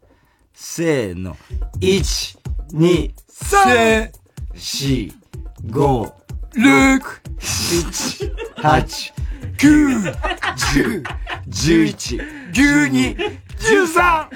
[0.54, 1.36] せーの。
[1.80, 2.38] 1、
[2.72, 4.10] 2、3、
[4.54, 5.12] 4、
[5.66, 6.12] 5、
[6.56, 7.02] 6、
[7.40, 9.12] 7、8、
[9.58, 10.14] 9、
[10.54, 11.02] 10、
[11.48, 14.28] 11、12、十三、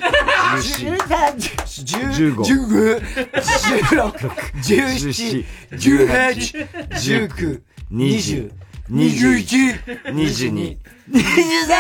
[0.59, 3.01] 十三、十五、十五、
[3.43, 4.13] 十六、
[4.63, 5.45] 十七、
[5.79, 7.61] 十八、十九、
[7.91, 8.51] 二十、
[8.89, 9.75] 二十一、
[10.07, 10.65] 二十二、
[11.13, 11.77] 二十三、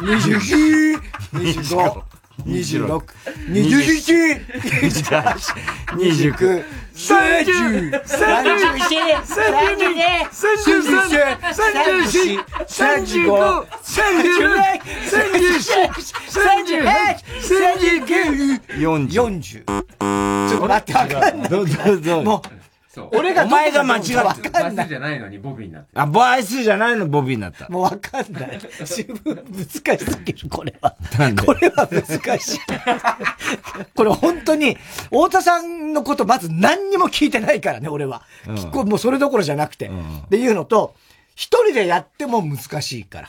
[0.00, 0.54] 二十四、
[1.32, 2.02] 二十五、
[2.46, 3.02] 二十六、
[3.48, 4.12] 二十七、
[4.80, 5.36] 二十八、
[5.88, 6.62] 二十九。
[6.94, 7.52] 三十、
[8.04, 11.08] 三十一、三十二、三十三、
[11.52, 14.56] 三十四、三十五、三十六、
[15.06, 15.72] 三十七、
[16.28, 19.64] 三十八、三十九、四十。
[19.64, 22.24] ちょっと待って、わかんない。
[22.24, 22.59] もう。
[22.94, 24.88] ぞどう俺がお前が間違ってわかんない。
[24.88, 25.90] じゃないのにボビーになって。
[25.94, 27.68] あ、倍数じゃないのボビーになった。
[27.68, 28.58] もうわかんない。
[28.80, 30.96] 自分難しすぎる、これは。
[31.44, 32.60] これは難しい。
[33.94, 38.22] これ本当に、太田さんのことまず何にも聞いてないからね、俺は。
[38.46, 39.86] うんもうそれどころじゃなくて。
[39.86, 40.94] っていうのと、
[41.34, 43.28] 一人でやっても難しいから。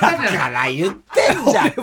[0.00, 1.74] だから言ってんじゃん。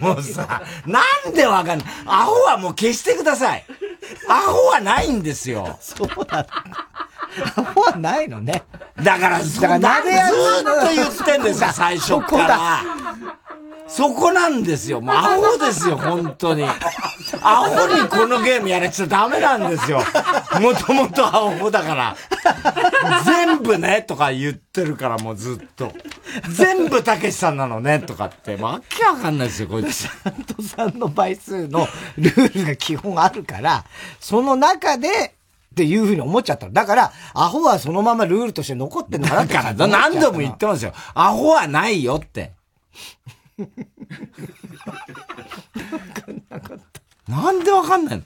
[0.00, 1.86] もうさ、なんでわかんない。
[2.06, 3.64] アホはもう消してください。
[4.28, 5.78] アホはないんですよ。
[5.80, 6.46] そうなの。
[7.56, 8.64] アホはないのね。
[9.02, 10.12] だから、だからなずっ
[10.64, 12.82] と言ってんですよ、最初から。
[13.88, 15.00] そこなんですよ。
[15.00, 16.64] もうアホですよ、本当に。
[16.64, 19.98] アホにこのゲームやれちゃダメなんですよ。
[20.60, 22.16] もともとアホだから。
[23.24, 25.92] 全部ね、とか言ってるから、もうずっと。
[26.50, 28.56] 全部たけしさんなのね、とかって。
[28.56, 30.06] わけわかんないですよ、こいつ。
[30.06, 31.86] 3と3の倍数の
[32.16, 33.84] ルールが基本あるから、
[34.18, 36.72] その中で、っていうふうに思っちゃったの。
[36.72, 40.92] だから、アホはそのままルールとして残ってんのかなだから、何度も言ってますよ。
[41.14, 42.52] アホはないよって。
[47.28, 48.22] なんでわかんないの？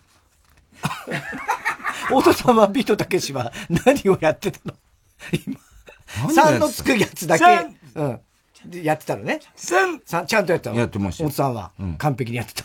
[2.09, 3.53] 太田さんはビートたけしは
[3.87, 4.75] 何をやってたの？
[5.47, 5.57] 今。
[6.33, 6.69] 3の？
[6.69, 7.45] つくやつだけ、
[7.95, 8.21] うん。
[8.67, 9.41] でやってたのね。
[9.57, 10.27] 3!
[10.27, 10.77] ちゃんとやってたの？
[10.77, 12.65] やってましたよ太田さんは、うん完璧にやってた。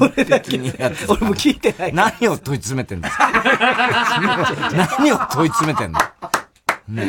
[0.00, 0.74] 俺だけ、俺も
[1.34, 1.92] 聞いてない。
[1.92, 3.08] 何を問い詰めてんだ
[4.98, 6.00] 何を問い詰めてんの、
[6.88, 7.06] ね、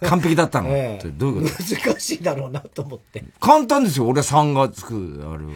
[0.00, 1.90] 完璧だったの、ええどういうこと？
[1.90, 3.24] 難しいだろうなと思って。
[3.40, 4.06] 簡単ですよ。
[4.06, 5.48] 俺は3がつく、ある。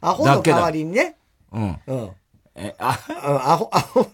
[0.00, 1.16] アホの代わりにね。
[1.52, 1.78] うん。
[1.86, 2.10] うん。
[2.54, 2.98] え、あ、
[3.44, 4.06] アホ、アホ、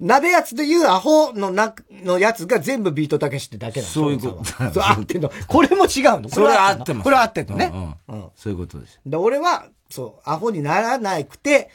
[0.00, 5.30] 鍋やつで言うアホのな、のやつが全部ビートたけしってだけなのそういうことそう合ってんの。
[5.46, 6.28] これも違うの。
[6.28, 7.04] それは合ってます。
[7.04, 7.70] これは合ってんのね。
[8.08, 9.00] うんうんそういうことです。
[9.06, 11.70] で、俺は、そう、アホにならなくて、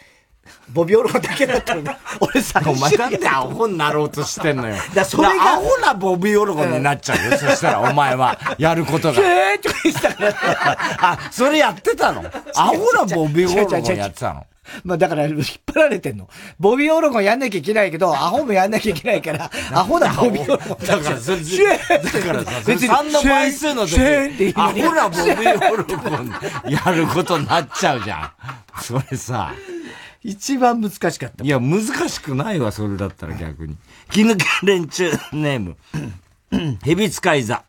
[0.72, 1.98] ボビオロだけだったのね。
[2.22, 4.76] 俺さ、お前なんでアホになろうとしてんのよ。
[4.94, 7.38] だそれがだアホなボビーオロゴンになっちゃうよ。
[7.38, 9.20] そしたらお前は、やることが。
[9.22, 10.78] えーとか言ってたから。
[11.02, 12.24] あ、それやってたの？
[12.56, 14.46] アホなボビーオロゴンやってたの？
[14.84, 15.44] まあだから、引っ
[15.74, 16.30] 張られてんの。
[16.60, 20.86] ボビーオロゴンやんなきゃいけないけど、アホもやんなきゃいけないから、アホだ、ボビーオロゴン。
[20.86, 26.32] だから、それ、シューだからさ、別に3の倍数の時シューって言いアホなボビーオロゴン
[26.70, 28.32] やることになっちゃうじゃん。
[28.82, 29.54] それさ。
[30.24, 31.44] 一番難しかった。
[31.44, 33.78] いや、難しくないわ、それだったら逆に。
[34.12, 35.78] 気抜け連中ネーム。
[36.84, 37.64] 蛇使い座。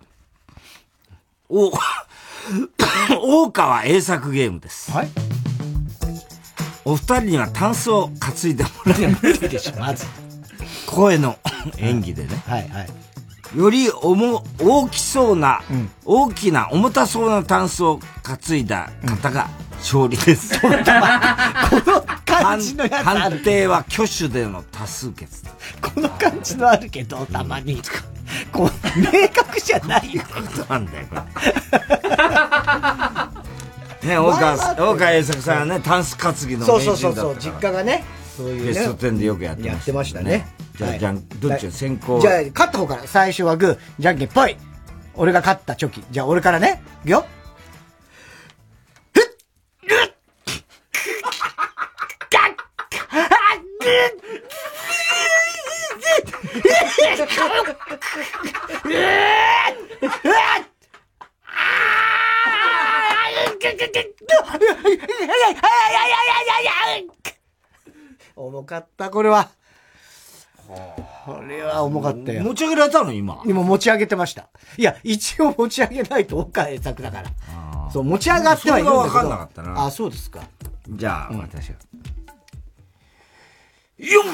[1.49, 1.73] お、
[3.11, 4.91] 大川栄作ゲームです。
[4.91, 5.11] はい。
[6.85, 10.07] お二人にはタンスを担いでもらい無理でしょ、まず。
[10.87, 11.39] 声の
[11.79, 12.43] 演技でね。
[12.47, 12.89] はいはい。
[13.57, 15.61] より重、大きそうな、
[16.05, 19.49] 大きな、重たそうなタンスを担いだ方が
[19.81, 20.61] 勝利です。
[20.63, 25.43] この感じのやつ判定は挙手での多数決。
[25.81, 27.83] この感じのあるけど、たまに。
[28.53, 30.23] こう、明確じゃないよ。
[30.23, 31.17] ことなんだよ、こ
[34.03, 34.09] れ。
[34.09, 37.37] ね、大川、大川栄作さんはね、タンス担ぎのそう名そうそうそう。
[37.39, 38.05] 実家がね、
[38.37, 38.69] そういうね。
[38.69, 39.77] ベスト10でよくやってました。
[39.77, 40.47] やってましたね。
[40.77, 44.57] じゃあ、はいじゃあ、どっちが先行じゃあ、勝った方から、最初はグー、じゃんけんぽい。
[45.15, 46.05] 俺が勝ったチョキ。
[46.11, 46.83] じゃあ、俺からね。
[47.05, 47.27] いくよ。
[68.37, 69.51] 重かった、これは。
[70.67, 72.43] これは重かったよ。
[72.43, 73.43] 持ち上げられたの今？
[73.45, 74.49] 今持ち上げてました。
[74.77, 77.31] いや、一応持ち上げないと岡栄作だから。
[77.93, 79.11] そう、持ち上がってはいるんだけど。
[79.11, 80.41] それが分かんなかったなあ、そうですか。
[80.89, 81.75] じゃあ、私が。
[83.99, 84.25] よっ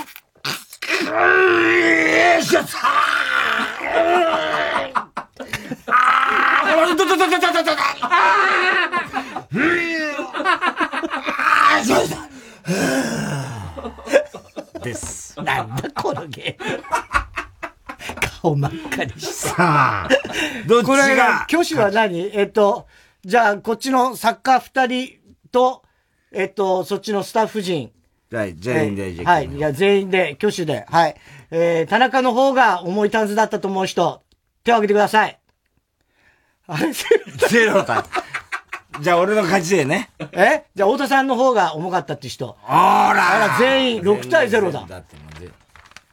[14.87, 15.41] です。
[15.43, 16.83] なんだこのゲーム。
[18.41, 19.33] 顔真っ赤にして。
[19.33, 20.09] さあ、
[20.67, 22.87] どっちこれが挙手は何えっと、
[23.25, 25.19] じゃあ、こっちの作家二人
[25.51, 25.83] と、
[26.33, 27.91] えっと、そっちのスタッフ陣。
[28.33, 29.47] はい、全員で、じゃあはい。
[29.47, 30.85] いや、全員で、挙手で。
[30.89, 31.17] はい。
[31.51, 34.23] えー、田中の方が重いタンスだったと思う人、
[34.65, 35.39] 手を挙げてください。
[36.67, 36.93] あれ、
[37.49, 38.05] ゼロだ。
[39.01, 40.11] じゃあ、俺の勝ちでね。
[40.33, 40.65] え？
[40.75, 42.57] じゃあ、太田さんの方が重かったって人。
[42.67, 44.87] あらあら、全員6対0だ。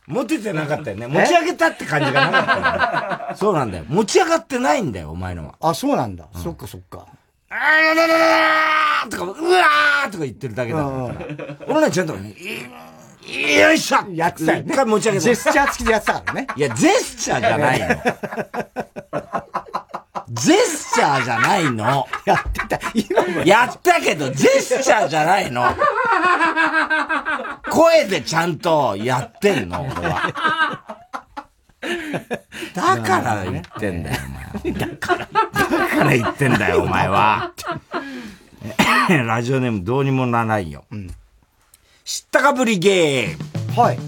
[0.05, 1.07] 持ててなかったよね。
[1.07, 3.35] 持ち上げたって感じがなかった。
[3.35, 3.85] そうなんだよ。
[3.87, 5.55] 持ち上がってないんだよ、お前のは。
[5.61, 6.27] あ、そうなんだ。
[6.35, 7.07] そっかそっか。
[7.55, 11.67] あーらららららーとか、うわーとか言ってるだけだから。
[11.67, 15.23] 俺らちゃんと、いよいしょやってたよね一回持ち上げた。
[15.23, 16.47] ジェスチャー付きでやってたからね。
[16.55, 17.87] いや、ジェスチャーじゃないの。
[20.29, 22.07] ジェスチャーじゃないの。
[22.25, 22.79] やってた。
[22.95, 25.63] 今もやったけど、ジェスチャーじゃないの。
[27.69, 31.02] 声でちゃんとやってんの、俺は。
[32.73, 34.17] だから言ってんだよ、
[34.63, 34.73] お前。
[34.73, 35.27] だから。
[35.27, 37.51] だから言ってんだよ、お前は。
[39.09, 40.85] ラジオネームどうにもならないよ。
[42.05, 43.81] 知ったかぶりゲーム。
[43.81, 43.99] はい。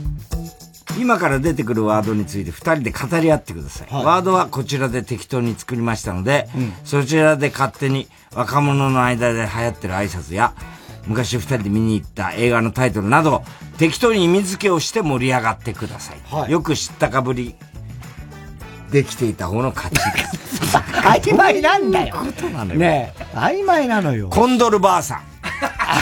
[0.98, 3.94] 今から出てくるワードについて二人で語り合ってください。
[3.94, 6.48] はいワードはこちらで適当に作りましたので、
[6.86, 10.54] そちらで勝手に若者の間で流行ってる挨拶や、
[11.08, 13.44] 昔二人で見に行った映画のタイトルなど、
[13.78, 16.14] 適当に意味付けをして盛り上がってくださ
[16.48, 16.52] い。
[16.52, 17.56] よく知ったかぶり、
[18.92, 20.02] できていた方の勝ちで
[20.40, 20.78] す。
[20.78, 22.16] 曖昧なんだよ。
[22.16, 22.80] ことなのよ。
[22.80, 24.30] ねえ、曖昧なのよ。
[24.30, 25.22] コンドルばあさん。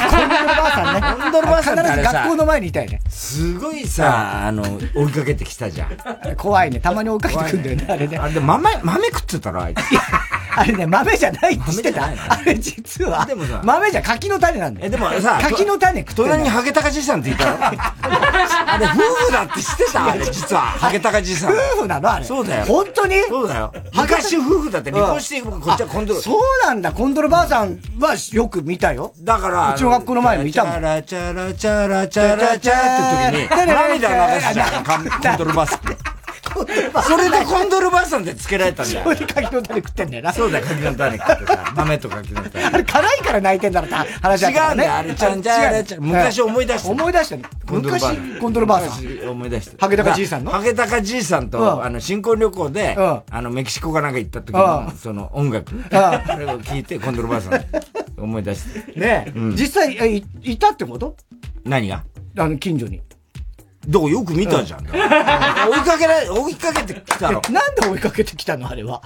[0.10, 1.02] コンドルばあさんね。
[1.24, 3.02] コンドルばあさん必ず学校の前にいたよね。
[3.10, 4.64] すごいさ、あの、
[4.96, 6.36] 追いかけてきたじゃん。
[6.38, 6.80] 怖いね。
[6.80, 8.18] たまに追いかけてくんだよね、あれね。
[8.18, 9.80] あれで豆、豆食ってたら、あいつ。
[10.58, 12.06] あれね、豆じゃないって知ってた？
[12.06, 14.86] あれ実は、でもさ豆じゃ柿の種なんだよ。
[14.86, 17.58] え、でもさ、柿の種食って隣にハゲタカじいさんっていたよ。
[17.62, 18.90] あれ、夫
[19.26, 20.06] 婦だって知ってた？
[20.12, 20.62] あれ、実は。
[20.62, 21.54] ハゲタカじいさん。
[21.54, 22.26] 夫婦なのあれ。
[22.26, 22.66] そうだよ。
[22.66, 23.16] 本当に？
[23.30, 23.74] そうだよ。
[23.94, 26.22] 昔夫婦だって離婚して、こっちはコンドル。
[26.22, 26.92] そうなんだ。
[26.92, 29.14] コンドルばあさんはよく見たよ。
[29.20, 30.74] だから、うちの学校の前に見たもん。
[30.74, 35.80] チャラチャラチャラチャラチャって時に、涙流すじゃん、コンドルばあさん。
[36.54, 39.04] それでコンドルばあさんってつけられたんだよ。
[39.04, 40.34] それで柿の種食ってんだよな。
[40.34, 41.74] そうだよ、柿の種食ってさ。
[41.76, 42.64] 豆と柿の種。
[42.64, 44.68] あれ辛いから泣いてんだろって話だった。
[44.68, 46.02] 違うんだよ、あれ、ちゃんちゃらちゃん。
[46.04, 46.90] 昔思い出した。
[46.90, 47.44] 思い出したね。
[47.66, 49.04] 昔、コンドルばあさん。
[49.04, 49.78] 昔思い出した。
[49.86, 50.52] ハゲタカじいさんの？
[50.52, 55.76] ハゲタカじいさんうんと、あの、新婚旅行で、うんあの、メキシコかなんか行った時うのん、その音楽。
[55.76, 57.66] んあれを聞いて、コンドルばあさん
[58.18, 59.00] 思い出して。
[59.00, 61.16] ねえ、うん実際、いたってこと？
[61.66, 62.04] 何が？
[62.38, 63.02] あの、近所に。
[63.88, 64.85] どこよく見たじゃん。
[64.88, 64.93] 追い
[65.81, 67.41] かけられ、追いかけてきたろ。
[67.49, 69.01] なんで追いかけてきたのあれは？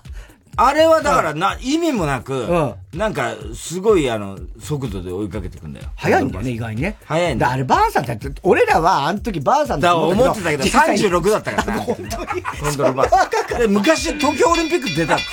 [0.59, 5.85] あれはだからな、意味もなく、なんか、すごいあの、速度で追いかけてくんだよ。
[5.95, 6.97] 早いんだよね、意外にね。
[7.05, 7.51] 早いんだ。
[7.51, 11.81] あれ、ばあさんだって、俺らはあの時ばあさんだ思ってたけど、36だったからな。
[11.85, 12.41] 本当に。
[12.41, 15.23] コントロバー昔、東京オリンピック出たって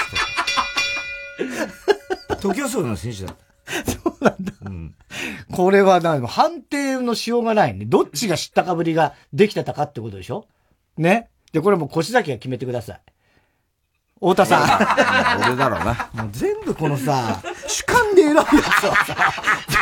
[2.42, 3.43] 東京総の選手だった。
[4.04, 4.52] そうなんだ。
[4.66, 4.94] うん。
[5.52, 7.84] これはな、判定のしようがないね。
[7.86, 10.46] どっちが知ったかぶりができてたかってことでしょ？
[10.98, 11.28] ね？
[11.52, 13.00] で、これも腰崎が決めてください。
[14.16, 15.46] 太田さん。
[15.46, 16.10] 俺だろうな。
[16.14, 19.16] もう全部このさ、主観で選ぶやつはさ、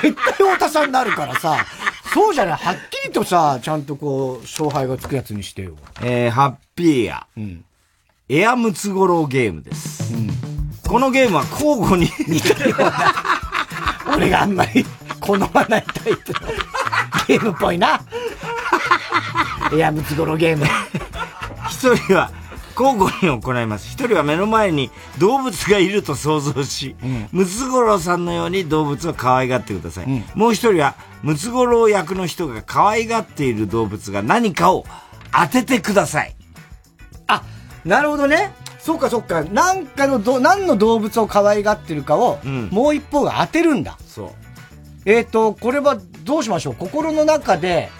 [0.03, 1.65] 絶対太田さんになるからさ、
[2.13, 5.77] そうじゃない、はっきりとさ、ちゃんとこう、勝敗がつくやつにしてよ。
[6.03, 7.27] えー、ハッピーや。
[7.37, 7.65] うん。
[8.29, 10.13] エアムツゴロウゲームです。
[10.15, 10.31] うん。
[10.89, 12.07] このゲームは交互に
[14.12, 14.26] ような。
[14.26, 14.84] 俺があんまり
[15.20, 16.40] 好まないタイプの
[17.26, 18.01] ゲームっぽいな。
[19.72, 20.66] エアムツゴロウゲーム。
[21.70, 22.30] 一人は、
[22.78, 23.89] 交互に行います。
[23.89, 26.97] 一人は目の前に動物がいると想像し、
[27.30, 30.06] ムツゴロウさんのように動物を可愛がってください。
[30.06, 34.84] うん、もう一人は、ムツゴロウ役の人が可愛がっている動物が何かを
[35.32, 36.34] 当ててください。
[37.26, 37.43] あ、
[37.84, 38.55] なるほどね。
[38.83, 39.45] そっかそっか。
[39.45, 43.97] なんかのど、何の動物を可愛がってるかを、うん、もう一方が当てるんだ。
[44.05, 44.31] そう。
[45.07, 46.75] えっ、ー、と、これはどうしましょう？
[46.75, 47.91] 心の中で、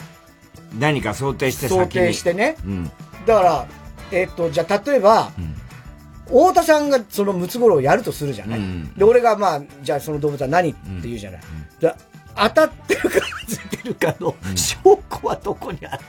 [0.79, 2.57] 何か想定して想定してね。
[2.65, 2.91] うん。
[3.27, 3.67] だから、
[4.11, 5.31] えっ、と、じゃあ例えば、
[6.27, 11.41] 太田さんがそのムツゴロウをやるとするじゃない、うん、で、俺がまあ、じゃあその動物は何って言うじゃない、
[11.83, 11.91] うん、
[12.35, 16.03] 当たってるかずれてるかの証拠はどこにある？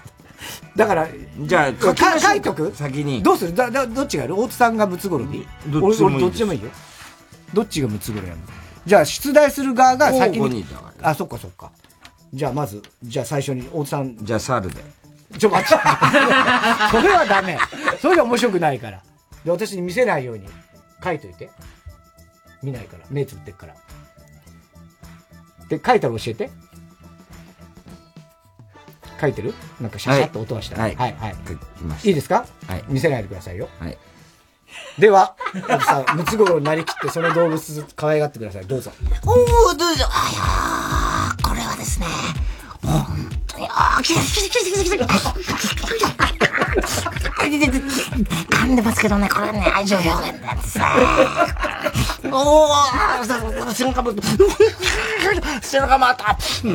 [0.76, 1.08] だから、
[1.40, 2.74] じゃあ、書いとく？
[2.76, 3.22] 先に。
[3.22, 3.56] どうする？
[3.56, 4.40] だだどっちがやる？
[4.40, 6.20] 大津さんがムツゴロウにどっちもいい。
[6.20, 6.70] どっちでもいいよ。
[7.54, 8.46] どっちがムツゴロウやるの
[8.86, 10.50] じゃあ、出題する側が先に。
[10.50, 10.66] に
[11.02, 11.72] あ、そっかそっか。
[12.34, 14.18] じゃあ、まず、じゃあ最初に大津さん。
[14.18, 14.84] じゃあ、猿で。
[15.38, 15.74] ちょ、待って。
[16.92, 17.58] それはダメ。
[18.02, 19.02] それが面白くないから。
[19.46, 20.48] で、私に見せないように
[21.04, 21.50] 書いといて。
[22.62, 23.06] 見ないから。
[23.10, 23.76] 目つぶってっから。
[25.70, 26.50] で、書いたら教えて。
[29.24, 29.54] 書いてる？
[29.80, 30.82] なんかシャシャっと音はした。
[30.82, 30.96] はい。
[30.96, 31.16] はい。
[31.16, 31.36] はい。
[32.04, 32.46] いいですか？
[32.68, 32.84] はい。
[32.90, 33.70] 見せないでくださいよ。
[33.80, 33.98] はい。
[35.00, 35.36] では、
[35.86, 38.66] さん、ムツゴロウになりきってその動物可愛がってください。
[38.66, 38.92] どうぞ。
[39.26, 39.36] おお
[39.76, 40.06] どうぞ。
[40.10, 42.08] あこれはですね、
[42.82, 43.06] 本
[43.48, 45.08] 当に、ああ、来た来た来た来た来
[47.04, 50.86] た噛んでますけどね、これはね、愛情表現なんですね。
[52.32, 52.70] おお
[53.74, 54.12] 背中も、
[55.62, 56.70] 背中また、大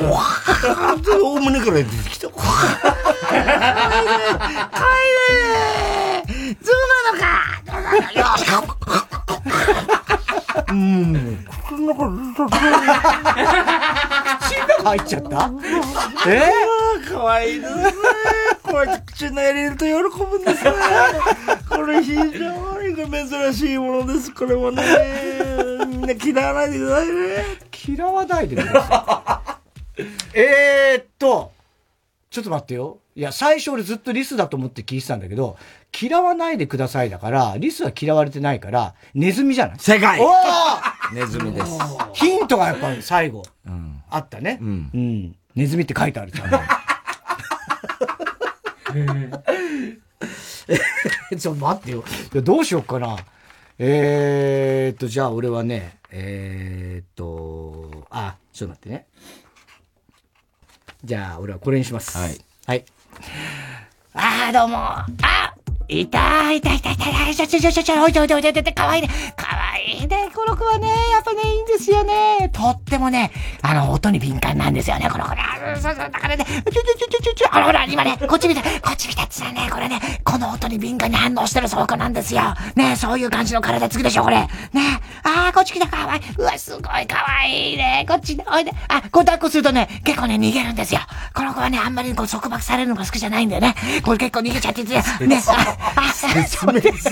[1.41, 2.29] 胸から出てきた。
[2.29, 2.35] か
[3.35, 3.37] い
[5.15, 5.19] ね
[6.63, 6.75] そう
[7.05, 7.27] なのか
[10.71, 11.45] うん。
[11.67, 13.01] 口の中、口の中
[14.85, 15.51] 入っちゃった
[16.27, 17.83] えー、かわいいですね。
[18.71, 20.73] こうやって口の入れると喜ぶんですね。
[21.69, 22.23] これ非常
[22.83, 24.83] に珍しいものです、これはね。
[25.87, 27.45] みんな嫌わないでくださいね。
[27.89, 29.43] 嫌わないでくださ
[29.99, 30.03] い。
[30.35, 31.53] えーっと、
[32.31, 32.99] ちょっと待ってよ。
[33.17, 35.57] いや、最初俺ずっとリスだと思って聞いてたんだけど、
[36.01, 39.79] 嫌わないでくださいだから、リスは嫌われてないから、ネズミじゃない？
[39.79, 40.31] 正解お
[41.13, 41.79] ネズミです。
[42.13, 44.59] ヒントがやっぱり最後、うん、あったね。
[44.61, 44.91] うん。
[44.95, 45.37] うん。
[45.57, 46.51] ネズミって書いてあるじゃん。
[51.39, 52.05] ちょっと待ってよ。
[52.43, 53.17] どうしようかな。
[53.79, 59.07] えーっと、じゃあ俺はね、えーっと、あ、ちょっと待ってね。
[61.05, 62.17] じゃあ俺はこれにします。
[62.19, 62.39] はい。
[62.67, 62.85] はい。
[64.15, 64.77] ああ、どうも。
[64.79, 65.07] あ
[65.91, 69.09] いたいたいたいたいたちょちょちょちょ、おいでおいでおいでおいで、かわいいね。
[69.37, 70.29] かわいいね。
[70.35, 72.51] この子はね、やっぱね、いいんですよね。
[72.53, 73.31] とってもね、
[73.63, 75.43] あの、音に敏感なんですよね、この子ね。
[75.81, 82.43] そうそう、だからね、ちょちょちょちょちょ、あらほら、今ね、こっち見て、こっち見てってね、これね、この音に敏感に反応してる証拠なんですよ。
[82.75, 84.37] ね、そういう感じの体つくでしょ、これ。
[84.37, 84.49] ね。
[85.23, 86.23] ああ、こっち来た、かわいい。
[86.37, 88.05] うわ、すごいかわいいね。
[88.07, 88.73] こっち、おいで。
[88.89, 91.01] あ、こう抱っこするとね、結構ね、逃げるんですよ。
[91.35, 93.75] この子はね、あんまりこう束縛されるのが好きじゃないんだよね。
[94.05, 95.78] これ結構逃げちゃってて、ね、あ、
[96.15, 97.11] 説明す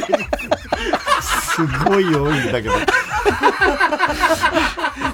[1.56, 2.74] すごい多いんだけど。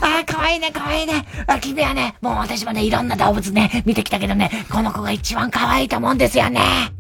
[0.01, 1.25] あ、かわいいね、かわいいね。
[1.47, 6.93] あ、君はね、もう私もね、いろんな動物ね、見てきたけどね、この子が一番可愛いと思うんですよね。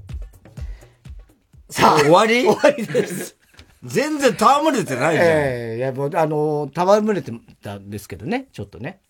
[1.70, 2.44] さあ、終わり？
[2.44, 3.36] 終わりです。
[3.82, 5.26] 全然戯れてないじゃん。
[5.26, 9.00] ええー、いや、もう、あの、戯れてたんですけどね、ちょっとね。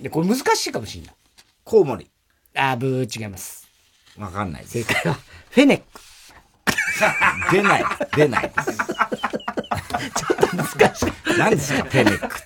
[0.00, 1.14] で、これ難しいかもしれない。
[1.62, 2.10] コウモリ。
[2.56, 3.68] あ、ブー違います。
[4.18, 5.18] わかんない正解は、
[5.50, 5.84] フェネック。
[7.50, 7.84] 出ない、
[8.16, 8.52] 出ない。
[8.52, 11.06] ちょっと難しい。
[11.38, 12.44] 何ですか、フェネックって。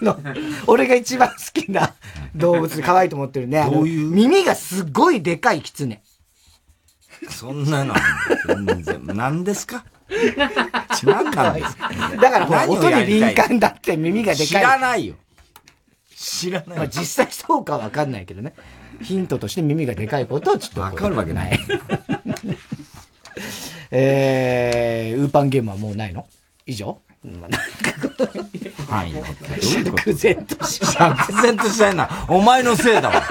[0.00, 0.18] あの、
[0.66, 1.94] 俺が一番好きな
[2.34, 3.68] 動物で可愛いと思ってるね。
[3.70, 4.10] どういう？
[4.10, 6.02] 耳がすっごいでかいキツネ。
[7.28, 7.94] そんなの、
[8.66, 9.06] 全然。
[9.06, 9.84] 何ですか？
[11.04, 11.90] 何なんですか
[12.20, 14.46] だからほら、音に敏感だって耳がでかい。
[14.46, 15.16] 知らないよ。
[16.16, 16.78] 知らない。
[16.78, 18.54] まあ実際そうかわかんないけどね。
[19.02, 20.80] ヒントとして耳がでかいことをちょっと。
[20.80, 21.58] わかるわけない。
[23.90, 26.26] えー、ウーパンゲームはもうないの？
[26.66, 27.00] 以上？
[28.88, 29.12] はい。
[29.62, 30.64] 釈然と？
[30.64, 32.08] し釈然としたいな。
[32.28, 33.22] お前のせいだわ。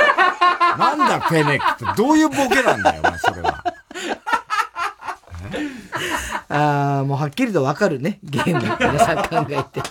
[0.77, 1.93] なんだ、フェネックって。
[1.95, 3.63] どういうボケなんだよ、お前、それは。
[6.49, 8.19] ああ、もうはっきりとわかるね。
[8.23, 9.81] ゲームだって皆さん考えて。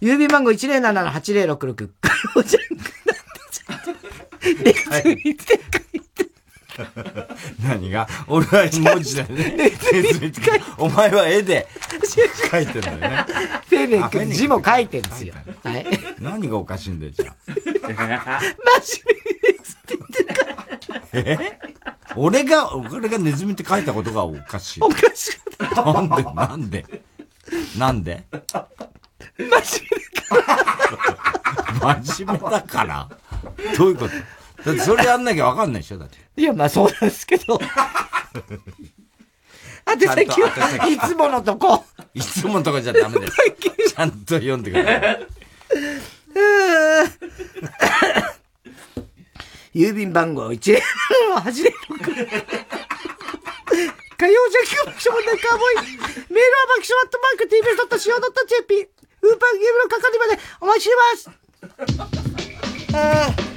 [0.00, 1.88] 郵便番号107-8066。
[4.42, 5.60] いて。
[7.62, 8.06] 何が？
[8.28, 9.56] 俺は文字だよね。
[9.92, 10.42] レズミって
[10.76, 11.66] お前は絵で
[12.50, 13.24] 書いてんだよね。
[13.70, 15.34] ネ字も書いてんですよ。
[15.62, 15.86] はい。
[16.20, 17.34] 何がおかしいんだよ、じゃあ。
[17.48, 18.16] 真面目
[19.52, 21.58] ですって言ってえ？
[22.14, 24.80] 俺が、俺がネズミって書いたことがおかしい。
[24.82, 25.38] おかしい。
[25.74, 26.84] なんで、なんで？
[27.78, 28.24] なんで？
[29.38, 30.62] 真面目だ
[31.80, 32.02] から。
[32.02, 33.08] 真面目だから
[33.76, 34.14] どういうこと？
[34.64, 36.18] だってそれやんなきゃわかんないでしょだって。
[36.36, 37.58] いや、まあそうなんですけど。
[39.88, 41.84] あて先はいつものとこ。
[42.14, 43.32] いつものとこじゃダメです。
[43.94, 45.26] ちゃんと読んでください。
[49.78, 50.80] 郵便番号1 8 0
[51.40, 51.42] 6
[54.18, 55.86] 火曜ジャッキ爆笑問題カーボーイ。
[55.86, 58.88] メールは爆笑アットマーク tbs.co.jp。
[59.22, 60.96] ウーパンゲームの係までお待ちして
[62.94, 63.55] ます。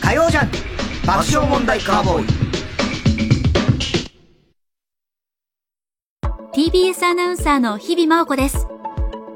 [0.00, 0.50] 火曜ジャン
[1.04, 2.26] 爆笑問題カーボーイ。
[6.54, 8.68] TBS アナウンサーの日々真央子です。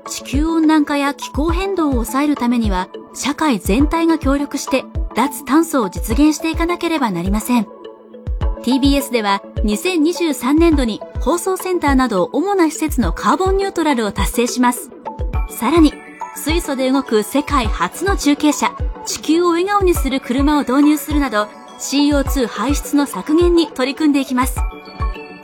[0.07, 4.85] 地球温暖化や気候変動を抑えるためには、社会全体が協力して、
[5.17, 7.67] 脱炭素を実現していかなければなりません。
[8.63, 14.91] TBS では、2023年度に放送センターなど主な施設のカーボンニュートラルを達成します。
[15.51, 15.93] さらに、
[16.37, 21.49] 水素で動く世界初の中継車、地球を笑顔にする車を導入するなど、
[21.79, 24.57] CO2 排出の削減に取り組んでいきます。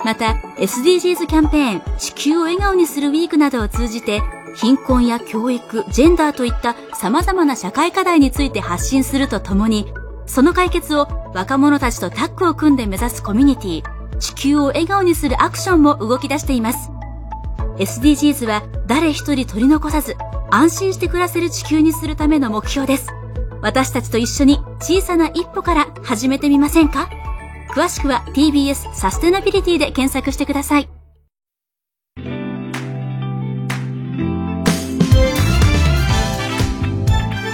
[0.05, 4.21] また、SDGs キャンペーン、地球を笑顔にするウィークなどを通じて、
[4.55, 9.93] 貧困や教育、ジェンダーといった様々な社会課題について発信するとともに、
[10.27, 13.83] その解決を若者たちとタッグを組んで目指すコミュニティ、
[14.19, 16.91] 地球を笑顔にするアクションも動き出しています。
[17.79, 20.17] SDGs は誰一人取り残さず、
[20.55, 23.09] 安心して暮らせる地球にするための目標です。
[23.63, 27.09] 私たちと一緒に小さな一歩から始めてみませんか？
[27.71, 30.91] 詳しくは TBS サステナビリティで検索してください。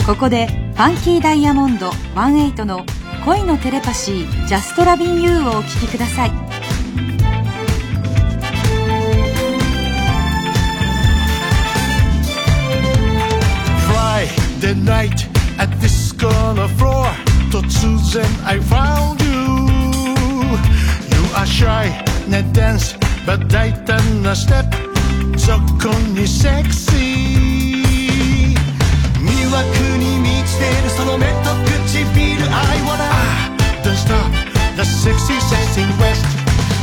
[0.05, 2.85] ここでファンキーダイヤモンド18の
[3.25, 6.33] 恋のテレパシージャストラビンユーをお聴きください
[14.59, 15.29] Friday night
[15.61, 17.07] at this corner floor
[17.49, 17.63] 突
[18.13, 19.31] 然 I found you
[21.15, 21.95] You are shy
[22.29, 28.57] なダンス but 大胆なステップそこにセクシー
[29.23, 29.63] 魅惑
[29.97, 31.55] に満ちてるその目と
[31.87, 33.07] 唇 I wanna
[33.85, 34.27] Don't stop
[34.75, 36.27] the sexy sexy west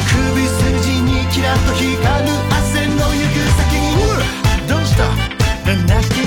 [0.08, 0.48] 首
[0.80, 1.92] 筋にキラッと光
[2.24, 4.00] る汗の行く先に
[4.66, 5.12] Don't stop
[5.66, 6.25] the nasty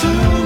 [0.00, 0.45] to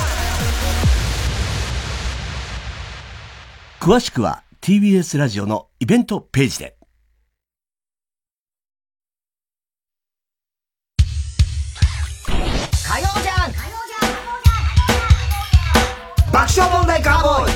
[3.81, 6.77] 詳しくは TBS ラジオのイベントページで。
[12.85, 13.51] 火曜じゃん
[16.31, 17.51] 爆笑問題カーボーイ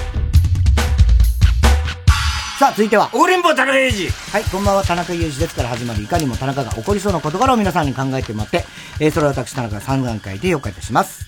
[2.57, 3.11] さあ、続いては。
[3.13, 4.09] おりんぼ田中裕二。
[4.31, 8.65] はい、こんばんは、田中裕二ですから始まる、いかにも田中が起こりそうな事柄を皆さんに考えてもらって、
[8.99, 11.23] えー、それを私、田中が3段階で評価いたします。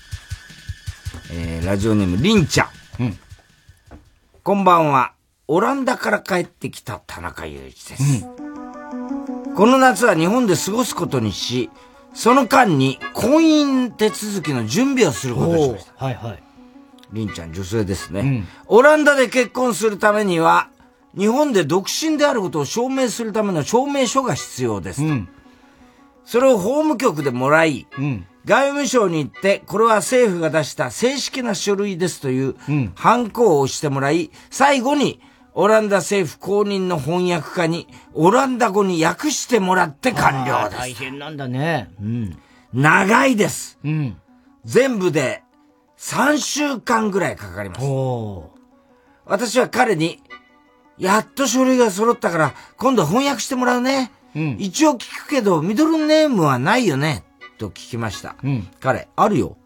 [1.30, 2.64] えー、ラジオネーム、りんちゃ
[2.98, 3.04] ん。
[3.04, 3.18] うん。
[4.48, 5.12] こんばんは。
[5.46, 8.26] オランダから帰ってきた田中裕二です。
[9.54, 11.68] この夏は日本で過ごすことにし、
[12.14, 15.92] その間に婚姻手続きの準備をすることにしました。
[16.02, 16.42] はいはい。
[17.12, 18.46] りんちゃん女性ですね。
[18.68, 20.70] オランダで結婚するためには、
[21.14, 25.02] 日本で独身であることを証明するための証明書が必要です。
[26.24, 27.86] それを法務局でもらい、
[28.48, 32.54] 外務省に行って、これは政府が出した正式な書類ですという、
[32.94, 35.20] ハンコを押してもらい、最後に、
[35.52, 40.78] オランダ政府公認の翻訳家に、オランダ語に訳してもらって完了です。
[40.78, 41.90] 大変なんだね。
[42.00, 42.38] うん。
[42.72, 43.78] 長いです。
[43.84, 44.16] うん。
[44.64, 45.42] 全部で
[45.98, 47.82] 3週間ぐらいかかります。
[49.26, 50.22] 私は彼に、
[50.96, 54.10] やっと書類が揃ったから、今度翻訳してもらうね。
[54.58, 57.24] 一応聞くけど、ミドルネームはないよね。
[57.58, 58.36] と聞きました。
[58.80, 59.56] 彼、あるよ。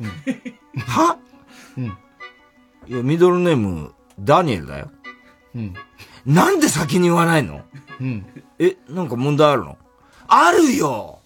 [0.86, 1.18] は、
[2.86, 4.90] いや、ミドルネーム、ダニエルだよ。
[6.24, 7.62] なんで先に言わないの？
[8.58, 9.78] え、なんか問題あるの？
[10.28, 11.18] あるよ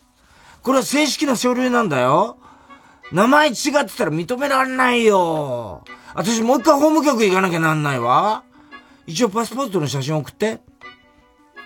[0.62, 2.38] これは正式な書類なんだよ。
[3.12, 3.54] 名前違っ
[3.84, 5.84] てたら認められないよ。
[6.14, 8.44] 私もう一回法務局行かなきゃなんないわ。
[9.06, 10.62] 一応パスポートの写真送って。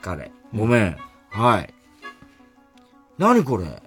[0.03, 0.97] 彼、ごめん。
[1.31, 1.73] はい。
[3.19, 3.83] 何これ？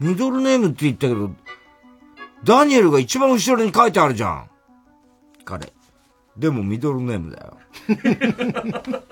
[0.00, 1.30] ミドルネームって言ったけど、
[2.44, 4.50] ダニエルが一番後ろに書いてあるじゃん。
[5.44, 5.72] 彼。
[6.36, 7.58] でもミドルネームだよ。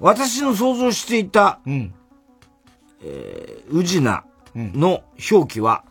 [0.00, 1.60] 私の想像していた、
[3.02, 4.24] えー、宇品
[4.56, 5.84] の表記は、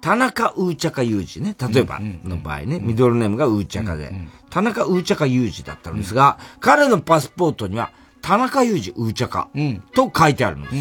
[0.00, 1.54] 田中ウーチャカユージね。
[1.72, 4.12] 例えばの場合ね、ミドルネームがウーチャカで、
[4.48, 7.90] 田中ウーチャカユージだったんですが、彼のパスポートには、
[8.22, 9.48] 田中ユージウーチャカ
[9.94, 10.74] と書いてあるんです。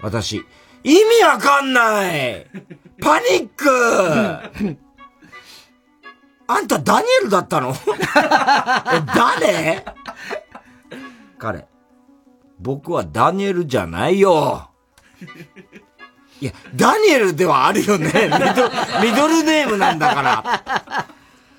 [0.00, 0.44] 私、
[0.84, 2.46] 意味わかんない
[3.00, 3.68] パニック
[6.50, 7.74] あんたダニエルだったの？
[7.76, 7.76] え
[9.14, 9.84] 誰？
[11.38, 11.66] 彼。
[12.58, 14.70] 僕はダニエルじゃないよ。
[16.40, 18.06] いや、ダニエルではあるよね。
[18.08, 18.70] ミド
[19.10, 21.06] ミドルネームなんだから。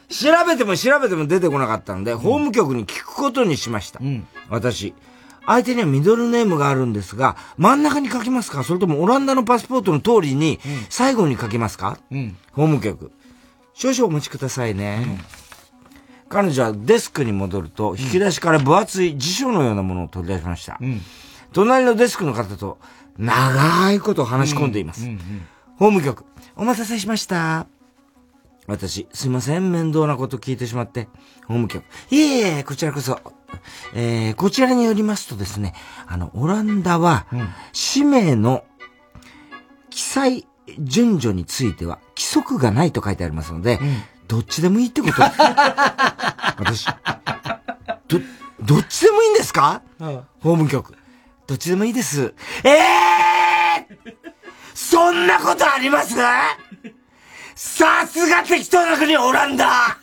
[0.09, 3.99] 調べても調べても出てこなかったので、法務局に聞くことにしました。
[4.49, 4.95] 私。
[5.49, 8.63] 相手にはミドルネームがあるんですが、真ん中に書きますか？
[8.63, 10.59] それともオランダのパスポートの通りに、
[10.89, 11.97] 最後に書きますか、
[12.51, 13.11] 法務局。
[13.73, 15.19] 少々お待ちくださいね。
[16.29, 20.79] 彼女はデスクに戻ると、引き出しから分厚い辞書のようなものを取り出しました。
[21.51, 22.77] 隣のデスクの方と、
[23.17, 25.09] 長いこと話し込んでいます。
[25.77, 27.65] 法務局、お待たせしました。
[28.67, 31.09] 私、すいません、面倒なこと聞いてしまって。
[31.47, 33.19] 法務局、いえいえ、こちらこそ。
[33.93, 35.73] えー、こちらによりますとですね、
[36.07, 37.25] あの、オランダは、
[37.73, 38.63] 氏名の
[39.89, 40.47] 記載
[40.79, 43.79] 順序については規則がないと書いてありますので、
[44.27, 45.13] どっちでもいいってこと。
[46.57, 46.85] 私、
[48.07, 48.19] ど、
[48.61, 50.95] どっちでもいいんですか、法務局。
[51.47, 52.33] どっちでもいいです。
[52.63, 54.13] ええー、
[54.75, 56.15] そんなことあります？
[57.55, 59.97] さすが適当な国オランダ。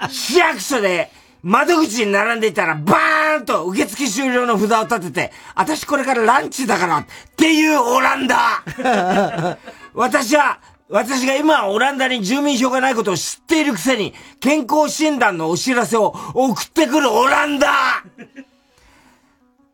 [0.08, 1.10] 市役所で
[1.42, 7.06] 窓口に並んでいたらバーンと受付終了の札を立てて、私これからランチだからっ
[7.36, 8.62] ていうオランダ
[9.94, 10.58] 私は、
[10.88, 18.02] 私が今オランダに住民票がないことを知っているくせに、健康診断のお知らせを送ってくるオランダ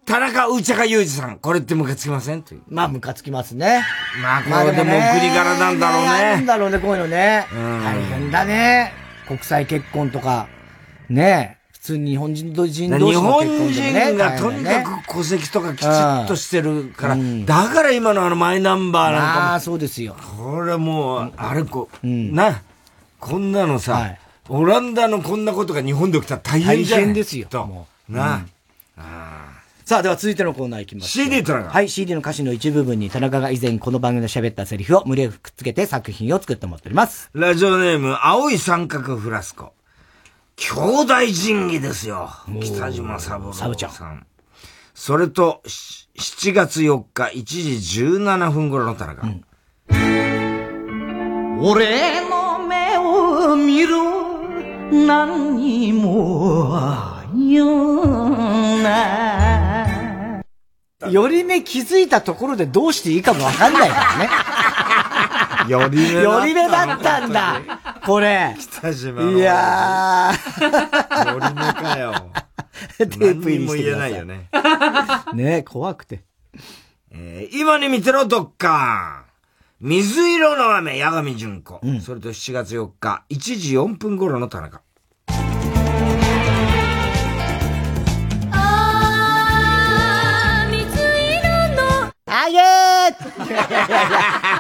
[0.05, 2.43] 田中内坂裕二さん、これってムカつきません？
[2.43, 2.63] という。
[2.69, 3.85] まあ、ムカつきますね。
[4.23, 6.09] まあ、これでも送り柄なんだろうね。
[6.09, 7.47] なんだろうね、こういうのね。
[7.53, 8.93] うん大変だね。
[9.27, 10.47] 国際結婚とか、
[11.09, 14.07] ね普通に日本人同士の日本結婚でもね。
[14.07, 19.47] 人がとにかく戸籍とかきちっとしてるから、だから今のあのマイナンバーなんかも。
[19.47, 20.17] ああ、そうですよ。
[20.37, 22.63] これもう、あれこ、な、
[23.21, 24.17] こんなのさ、
[24.49, 27.05] オランダのこんなことが日本で起きたら大変じゃない？
[27.05, 27.47] 大変ですよ。
[27.49, 27.87] と。
[28.09, 28.47] な、
[29.85, 31.09] さあ、では続いてのコーナーいきます。
[31.09, 37.31] CD 田中はい、CD の歌詞の一部分に田中が以前この番組で喋ったセリフを無理やりくっつけて作品を作ってもらっております。
[37.33, 39.73] ラジオネーム、青い三角フラスコ。
[40.57, 42.31] 兄弟神器ですよ。
[42.63, 43.67] 北島三郎さん。
[43.67, 44.27] サブちゃん
[44.95, 49.29] それと、し7月4日1時17分頃の田中。
[51.61, 54.49] 俺の目を見ろ
[54.91, 56.79] 何にも
[57.35, 60.43] 言うな
[61.11, 64.29] より目気づいたところでどうしていいかもわかんないからね。
[65.69, 67.61] より目だったより目だったんだ。
[68.05, 68.55] これ。
[68.59, 69.31] 北島の。
[69.33, 71.33] いやー。
[71.33, 72.15] 森目かよ。
[72.99, 74.49] テープ入りもしてください言えないよね。
[75.59, 76.25] ね怖くて。
[77.11, 79.25] えー今に見てろ、どっか。
[79.81, 81.81] 水色の雨、八神純子。
[82.01, 84.81] それと7月4日、1時4分頃の田中。
[88.53, 91.05] あー水色
[91.77, 92.59] のあげ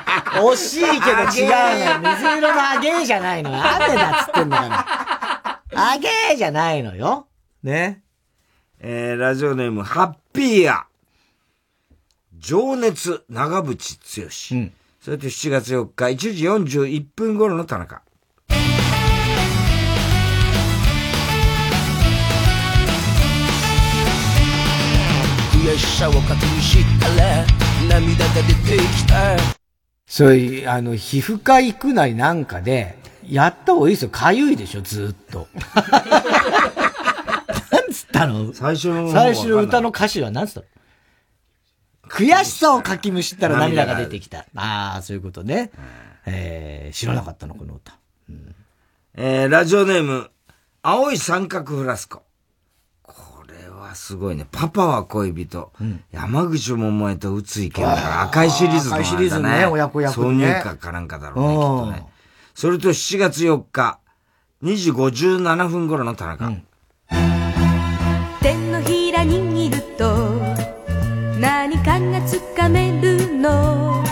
[0.02, 1.50] ー惜しいけど違う
[2.00, 2.14] のよ。
[2.16, 3.56] 水色のあげーじゃないのよ。
[3.56, 5.62] 雨だっつってんだから。
[5.74, 7.26] あげーじゃないのよ。
[7.62, 8.02] ね。
[8.80, 10.86] えー、ラジオネーム、ハッピーや。
[12.38, 14.72] 情熱、長渕剛。
[15.00, 18.02] それと7月4日、1時41分頃の田中。
[25.66, 27.44] 悔しさを確認したら
[27.88, 29.36] 涙が出てきた
[30.06, 34.10] そういう、あの、皮膚科行くなりなんかで、やった方がいいですよ。
[34.10, 35.48] かゆいでしょ、ずーっと。
[37.72, 38.52] なんつったの？
[38.52, 40.66] 最初の最初の歌の歌詞はなんつったの？
[42.08, 44.46] 悔しさをかきむしったら涙が出てきた。
[44.54, 45.72] ああ、そういうことね。
[46.24, 47.98] えー、知らなかったの、この歌。
[49.14, 50.30] えー、ラジオネーム、
[50.82, 52.22] 青い三角フラスコ。
[53.96, 54.46] すごいね。
[54.52, 55.72] パパは恋人。
[56.12, 62.06] 山口百恵と宇津井健だから赤いシリーズの赤いシリーズね親子役ね挿入歌かなんかだろうね、きっとね。
[62.54, 63.98] それと7月4日、
[64.62, 66.52] 2時57分頃の田中。
[68.40, 70.14] 手のひら握ると
[71.40, 74.04] 何かがつかめるの？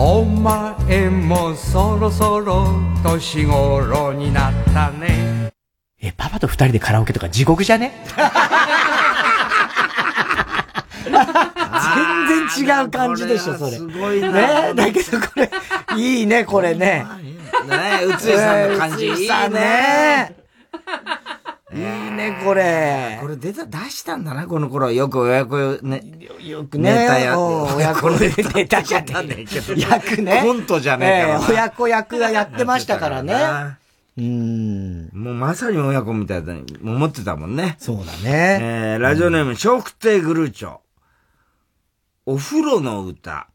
[0.00, 2.68] お前もそろそろ
[3.02, 5.52] 年頃になったね。
[6.00, 7.92] え、パパと二人でカラオケとか地獄じゃね？
[11.04, 13.72] 全然違う感じでしょ、それ。
[13.72, 14.30] すごいな
[14.72, 15.50] ねだけどこれ、
[15.96, 17.04] いいね、これね。
[17.68, 20.36] ね宇津井さんの感じ宇津井さんね。
[21.74, 23.18] いいね、これ。
[23.20, 24.92] これ出た、出したんだな、この頃。
[24.92, 26.02] よく親子ね。
[26.40, 30.42] よくねネタやうん親子ネタネタじゃねえけど役ね。
[30.44, 33.34] コントじゃねえか親子役はやってましたからね。
[34.18, 35.10] うん。
[35.12, 36.64] もうまさに親子みたいだね。
[36.82, 37.76] 思ってたもんね。
[37.78, 38.58] そうだね。
[38.60, 40.78] えー、ラジオネーム、笑福亭グルーチョ。
[42.26, 43.48] お風呂の歌。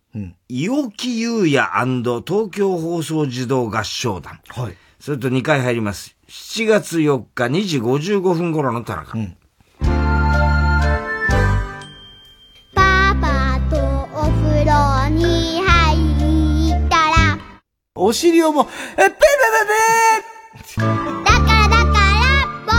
[0.47, 1.67] 伊予木優也
[2.03, 4.39] 東京放送児童合唱団。
[4.47, 4.77] はい。
[4.99, 6.15] それと2回入ります。
[6.29, 9.17] 7月4日2時55分頃の田中。
[12.75, 13.75] パパと
[14.15, 17.39] お風呂に入ったら
[17.95, 20.32] お尻をもう、え、ペペペペ
[20.63, 22.71] だからだから僕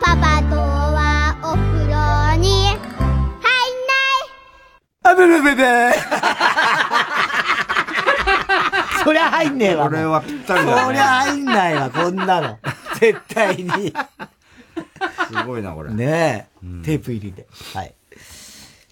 [0.00, 1.94] パパとはお風呂
[2.40, 2.78] に入ん
[3.86, 4.30] ない
[5.02, 5.62] あべべべべ
[9.04, 9.88] そりゃ入んねえわ。
[9.88, 12.58] これはぴったりだねそりゃ入んないわ、こんなの。
[12.98, 13.92] 絶対に。
[15.28, 15.92] すごいな、これ。
[15.92, 17.46] ねえ、テープ入りで。
[17.74, 17.94] はい。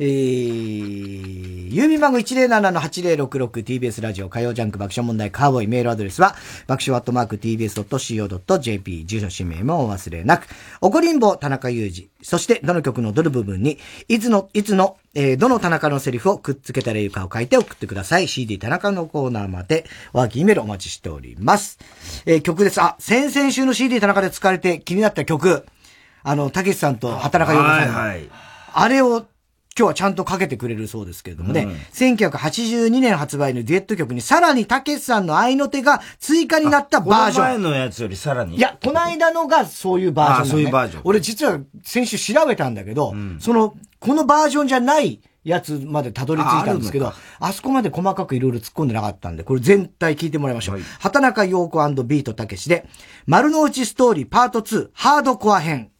[0.05, 6.36] えー、郵便番号 107-8066TBS ラジオ火曜ジャンク爆笑問題カーボーイメールアドレスは
[6.66, 10.47] 爆笑アットマーク TBS.CO.JP 住所氏名もお忘れなく。
[10.82, 12.10] おこりんぼ田中裕二。
[12.22, 13.78] そしてどの曲のどの部分に
[14.09, 18.28] いつの、いつの、えーどの田中のセリフをくっつけたらいいかを書いて送ってください。
[18.28, 21.78] CD 田中のコーナーまでワーキーメールお待ちしております。
[22.26, 22.78] えー曲です。
[22.82, 25.64] あ、先々週の CD 田中で使われて気になった曲。
[26.22, 27.98] あの、たけしさんと畑中陽子さんの。
[27.98, 28.28] はいはい
[28.76, 29.24] あれを
[29.76, 37.55] 今日はちゃんとかけてくれるそうですけれどもね、うん1982年発売のデュエット曲にさらにたけしさんの愛の手が追加になったバージョン。
[37.56, 38.56] この前のやつよりさらに。
[38.56, 40.48] いや、この間のがそういうバージョンね。
[40.48, 50.80] あそういうバージョン俺実は先週調べたんだけど、その、このバージョンじゃないやつまでたどり着いたんですけど、ああそこまで細かくいろいろ突っ込んでなかったんで、これ全体聞いてもらいましょう。
[51.01, 52.86] 畑中陽子ビートたけしで、
[53.26, 55.90] 丸の内ストーリーパート2ハードコア編。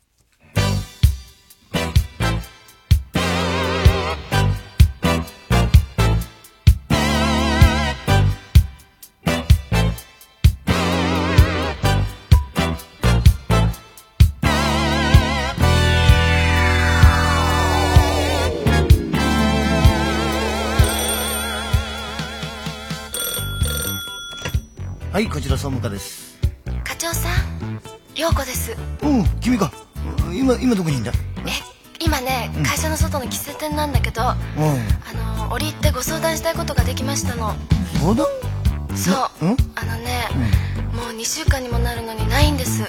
[25.65, 26.39] 総務課です。
[26.85, 27.81] 課長さん
[28.15, 28.77] 陽子です。
[29.03, 29.73] うん、君か。
[30.31, 31.11] 今、今どこにいんだ？
[31.99, 32.63] 今ねうん。
[32.63, 35.47] 会社の外の喫茶店なんだけど、あうん。
[35.49, 37.55] の折り入ってご相談したいことができましたの。
[37.99, 38.27] 相談？
[38.95, 39.47] そう。
[39.47, 39.57] うん？
[39.75, 40.29] あのね、
[40.95, 42.83] もう2週間にもなるのにないんです。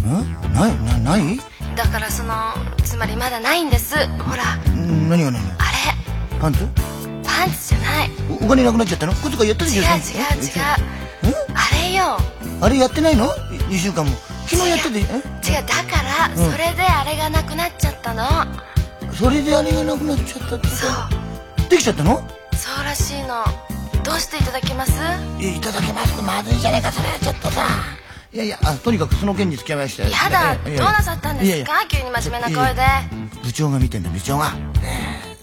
[0.00, 0.54] ん？
[0.54, 1.38] ない、な、ない？
[1.76, 3.96] だからそのつまりまだないんです。
[3.98, 4.44] ほら。
[4.66, 5.32] うん何があ
[6.40, 6.60] パンツ？
[6.60, 6.68] れ
[7.24, 8.10] パパンツじゃない
[8.40, 9.12] お金なくなっちゃったの？
[9.14, 12.18] 小遣いやったでしょ違う違う違うあれよ
[12.60, 13.26] あれやってないの
[13.68, 14.12] ?2 週間も。
[14.46, 15.18] 昨日やってて、え違うだ
[15.84, 18.24] から、うんそれであれがなくなっちゃったの
[19.12, 21.70] それであれがなくなっちゃったってそう。
[21.70, 22.22] できちゃったの
[22.54, 23.42] そうらしいの
[24.04, 24.92] どうしていただけます
[25.40, 27.66] いただけますまずいじゃないか、それはちょっとさ。
[28.32, 30.02] いやいや、あとにかくその件に付き合いまして。
[30.02, 32.82] やだどうなさったんですか急に真面目な声で
[33.42, 34.50] 部長が見てんだ、部長が。
[34.52, 34.58] ね
[35.30, 35.33] え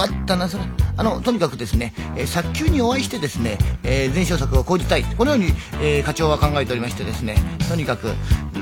[0.00, 0.64] 弱ったな、それ。
[0.96, 5.04] あの、とにかくですね、えー早急にお会いしてですね、えー前哨策を講じたい。
[5.04, 7.36] このように、えー課長は考えておりましてですね、
[7.68, 8.12] とにかく、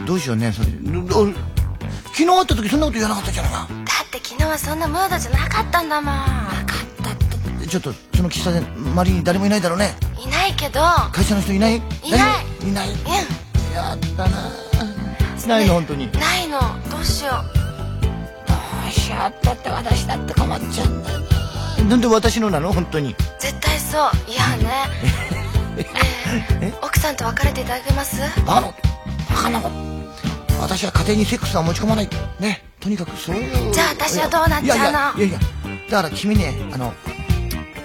[0.06, 0.68] どうしようね、それ。
[0.68, 3.58] 昨日会った時そんなこと言わなかったじゃないか。
[3.58, 3.68] だっ
[4.10, 6.14] て昨日はそんなムードじゃなかったんだもん
[7.68, 9.94] ちょっと、その喫茶店、周りに誰もいないだろうね。
[10.24, 10.80] いないけど
[11.12, 11.76] 会社の人いない？
[11.76, 12.10] いない
[12.68, 12.88] いない。
[13.74, 14.50] やったな
[15.46, 16.10] ないの、本当に。
[16.12, 16.58] ないの
[16.90, 17.67] どうしよど
[18.88, 21.84] うしようってって私だって困っちゃうんだよな。
[21.84, 22.72] なんで私のなの？
[22.72, 23.12] 本当に。
[23.12, 24.88] う絶対そういやね
[26.60, 28.20] え奥さんと別れていただけます？
[28.44, 28.66] バカな
[29.30, 29.62] バカな
[30.60, 32.08] 私は家庭にセックスは持ち込まない。
[32.40, 32.64] ね。
[32.80, 33.72] とにかくそういう。
[33.72, 35.24] じゃあ私はどうなっちゃうの？
[35.24, 35.40] いやいや。
[35.88, 36.92] だから君ね、あの、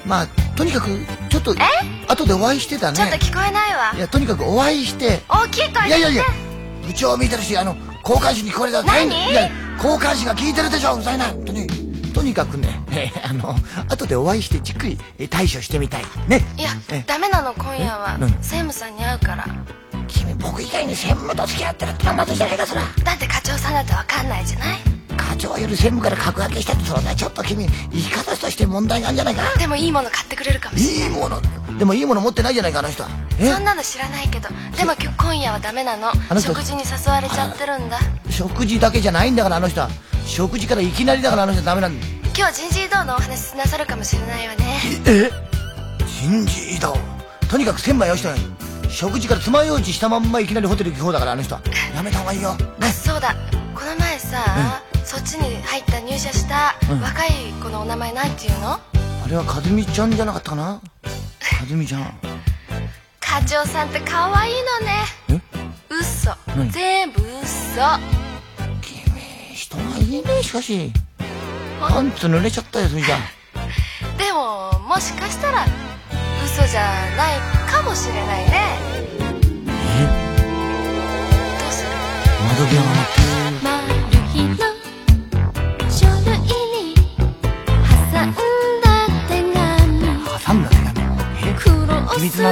[0.05, 0.27] まあ、
[0.57, 0.89] とにかく、
[1.29, 1.55] ちょっと、
[2.07, 2.97] 後でお会いしてたね。
[2.97, 5.21] ちょっと聞こえないわいや、とにかくお会いして。
[5.29, 6.23] 大きい声でいやいやいや、
[6.85, 8.83] 部長見てるし、あの、交換手にこれだ。
[8.83, 9.07] 何？
[9.31, 9.49] いや、
[9.83, 11.25] 交換手が聞いてるでしょ、うるさいな。
[11.25, 11.67] 本当に。
[12.13, 13.55] とにかくね、えーあの、
[13.89, 16.03] 後でお会いしてじっくりえー対処してみたい。
[16.27, 16.41] ね。
[16.57, 19.45] いやえダメなの今夜は専務さんに会うから
[20.07, 22.81] 君、僕以外に専務と付き合ってるってまずいじゃないか、そら。
[23.03, 24.79] だって課長さんだって分かんないじゃない？
[25.13, 29.57] 課長より専務から格上げしたって、それね、ちょっと君、生き方として問題があるんじゃないか？
[29.57, 31.09] でもいいもの買ってくれるかもしれない。
[31.09, 31.41] いいもの。
[31.77, 33.03] でもいいもの持ってないじゃないか、あの人。
[33.03, 33.09] は。
[33.39, 33.51] え？
[33.51, 36.11] そんなの知らないけどでも今日今夜はダメなの。
[36.39, 37.99] 食事に誘われちゃってるんだ。
[38.29, 39.81] 食事だけじゃないんだから、あの人。
[39.81, 39.89] は。
[40.25, 42.07] 食事からいきなりだから、あの人はダメなんだ。
[42.35, 44.79] 今日人事異動のお話なさるかもしれないわね。
[45.05, 45.29] え？
[46.07, 46.97] 人事異動？
[47.49, 48.39] とにかく千枚よしとない。
[48.89, 51.55] 食事から爪楊枝したまんまいきなりホテル行く方だからあの人。
[51.55, 51.61] は
[51.95, 52.55] やめた方がいいよ。
[52.79, 53.35] あそうだ。
[53.75, 57.01] この前さ、そっちに入った入社したうん。
[57.01, 57.29] 若い
[57.61, 58.71] 子のお名前なんていうの？
[58.73, 58.79] あ
[59.29, 60.81] れは和美ちゃんじゃなかったかな？
[61.69, 62.13] 和美ちゃん。
[63.19, 65.41] 課長さんって可愛いのね。
[65.89, 66.35] 嘘。
[66.55, 66.69] 何？
[66.71, 67.81] 全部嘘。
[69.53, 70.91] 人がいいねしかし。
[71.79, 73.17] パンツ濡れちゃったよそれじゃ。
[74.17, 75.65] でももしかしたら
[76.45, 76.81] 嘘じゃ
[77.17, 77.39] ない
[77.71, 78.77] かもしれないね。
[81.59, 81.89] どうする？
[82.47, 82.87] 窓際が
[83.63, 84.02] マルヒの
[92.13, 92.51] 苦労するは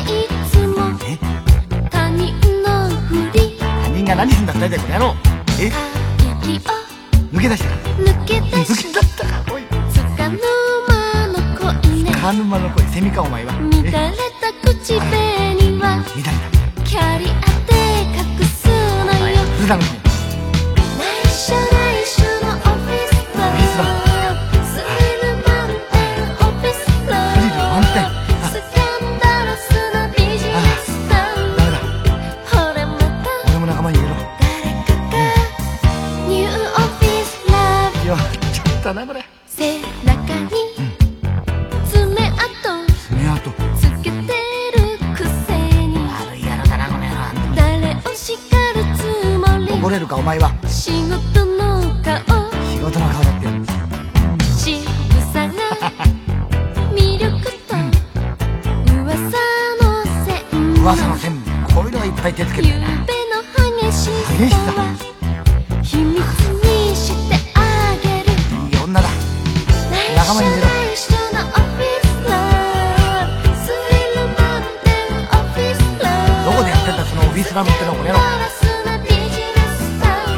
[0.00, 0.10] い
[0.50, 0.76] つも
[1.90, 2.32] 他人
[2.62, 3.58] のふり。
[3.58, 5.14] 他人が何すんだってだよこの野郎。
[5.60, 5.70] え？
[7.32, 7.68] 抜け出した
[8.00, 9.26] 抜け出し抜け出した。
[9.26, 9.62] かおい。
[10.16, 10.28] 間
[11.28, 12.84] の恋ねカヌマの声。
[12.86, 13.52] セミかお前は。
[13.52, 14.10] 乱れた。
[14.64, 16.02] 口紅は
[16.84, 17.30] キャリア
[17.66, 17.72] で
[18.16, 19.36] 隠すのよ。
[19.60, 20.01] 普段内
[38.92, 40.50] ちょっとなこれ背中に
[41.86, 42.84] 爪痕。
[43.08, 43.50] 爪痕。
[43.74, 44.20] つけてる
[45.16, 45.56] くせ
[45.86, 45.96] に。
[45.96, 47.56] 悪い野郎だなこの野郎。
[47.56, 48.36] 誰を叱
[48.74, 49.00] るつ
[49.38, 49.72] もり？
[49.80, 50.52] 怒れるかお前は。
[50.68, 52.18] 仕事の顔。
[52.70, 53.46] 仕事の顔だって。
[54.58, 55.52] 仕草が
[56.92, 57.32] 魅力
[57.66, 57.72] と。
[58.92, 59.16] 噂
[59.80, 60.82] の線。
[60.82, 61.40] 噂の線。
[61.74, 62.90] こういうのがいっぱい手つけてゆうべの
[63.80, 64.10] 激し
[64.50, 64.94] さは。
[64.98, 65.11] 秘
[77.52, 78.18] スラブってのこの野郎
[79.04, 79.10] ビ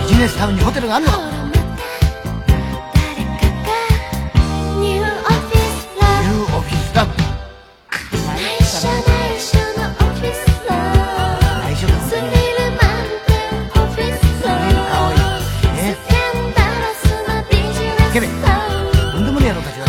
[0.09, 1.13] ジネスタウンにホテルがあるの。
[1.13, 1.19] か
[4.81, 7.23] ニューオフィスラニューオフィスラブブ
[8.27, 10.75] 内緒内緒のオフィスラ
[11.39, 11.95] ブ内緒だ。
[12.01, 12.27] スリル
[12.75, 12.83] 満
[13.29, 15.23] 点オフィスラブかわいい
[15.79, 19.87] えスキャンダラスなビジネスタウンとんでもねえ野郎たちだ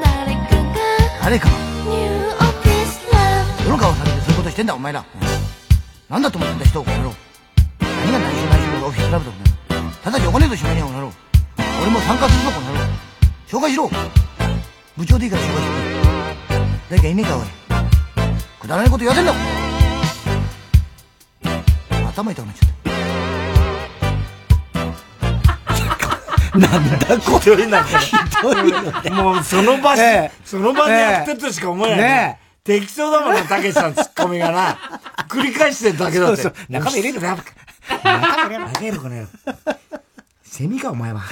[0.00, 0.80] 誰かが。
[1.22, 1.44] 誰か。
[1.50, 5.04] ニューオフィスラブどの顔されてそういうことしてんだお前ら
[6.14, 7.12] なんだと思ってんだ人をこの野郎
[7.80, 9.36] 何が内緒内緒のオフィスラブだこ
[9.74, 11.12] の野郎ただじゃお金としまいにゃこの野郎
[11.82, 12.86] 俺も参加するぞこの野郎
[13.48, 13.90] 紹介しろ
[14.96, 15.74] 部長でいいから紹介しろ
[16.88, 17.44] 誰かいねえかおい
[18.60, 19.32] くだらないこと言わせんな
[22.12, 22.68] 頭痛くなっちゃっ
[26.52, 27.40] たなんだこれ。
[27.40, 27.82] ひどいな。
[29.20, 31.98] もうその場所、その場でやってるとしか思えない。
[31.98, 34.78] ね適当だもんな、たけしさんツッコミがな。
[35.28, 36.42] 繰り返してるだけだって。
[36.42, 38.64] そうそう中身入れる中身入れる。
[38.64, 39.26] 中身入れる、この。
[40.42, 41.22] セミか、お前は。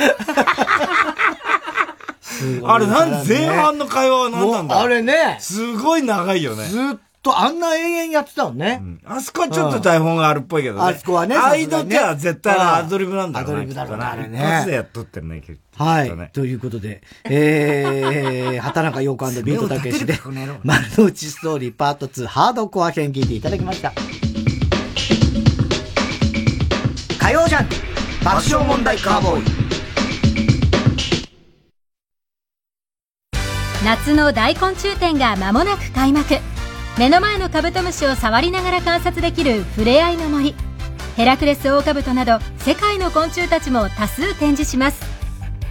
[2.64, 4.80] あれ、なん前半の会話は何なんだ？
[4.80, 5.36] あれね。
[5.40, 6.64] すごい長いよね。
[6.66, 8.82] ずっとあんな延々やってたのね。
[9.04, 10.82] あそこはちょっと台本があるっぽいけどね。
[10.82, 11.36] あそこはね。
[11.36, 14.38] ああいう時は絶対アドリブなんだろうアドリブだろうな、あれね。
[14.38, 15.84] 一発でやっとってるね、結構。
[15.84, 16.30] はい。
[16.32, 20.18] ということで、えー、畑中陽子ビートたけしで、
[20.64, 23.92] 丸の内ストーリーパート2ハードコア編聞いていただきました。
[27.20, 27.74] 火曜ジャンク
[28.24, 29.72] 爆笑問題カーボーイ。
[33.84, 36.51] 夏の大昆虫展が間もなく開幕
[36.98, 40.54] 目の前のカブトムシを触りながら観察できるふれあいの森。
[41.16, 45.02] ヘラクレスオオカブトなど世界の昆虫たちも多数展示します。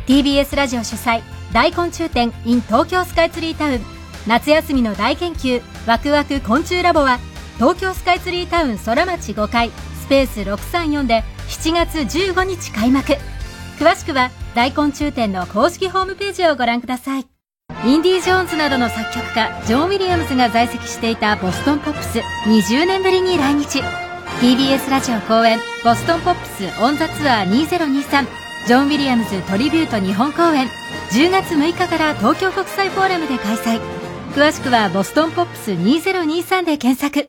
[0.07, 1.21] TBS ラジオ主催
[1.53, 3.81] 大昆虫展 in 東京スカイツリータウン
[4.27, 7.19] 夏休みの大研究ワクワク昆虫ラボは
[7.57, 9.69] 東京スカイツリータウン空町5階
[10.03, 13.13] スペース634で7月15日開幕。
[13.77, 17.30] 詳しくは大昆虫展の公式ホームページをご覧ください。
[17.85, 23.81] インディ・ージョーンズなどの作曲家ジョン・ウィリアムズが在籍していたボストンポップス20年ぶりに来日。
[24.39, 28.25] TBS ラジオ公演ボストンポップスオン・ザ・ツアー2023
[28.67, 30.67] ジョン・ウィリアムズトリビュート日本公演。
[31.11, 33.81] 10月6日から東京国際フォーラムで開催。
[34.33, 37.27] 詳しくはボストンポップス2023で検索。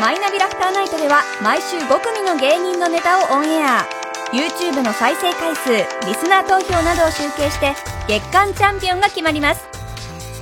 [0.00, 3.86] マイナビラフターナイトでは毎週5組の芸人のネタをオンエア。
[4.32, 5.70] YouTube の再生回数
[6.06, 7.74] リスナー投票などを集計して
[8.08, 9.66] 月間チャンピオンが決まります。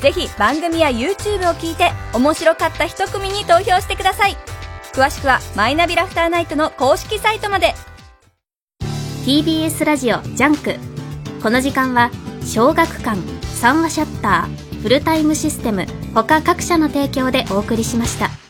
[0.01, 4.37] ぜひ番組や YouTube を聞いて面白かった一組に投票してください。
[4.93, 7.75] 詳しくはマイナビラフターナイトの公式サイトまで。
[9.25, 10.75] TBS ラジオ JUNK。
[11.43, 12.11] この時間は
[12.45, 13.21] 小学館
[13.55, 18.50] 三話シャッターフルタイムシステム他各社の提供でお送りしました。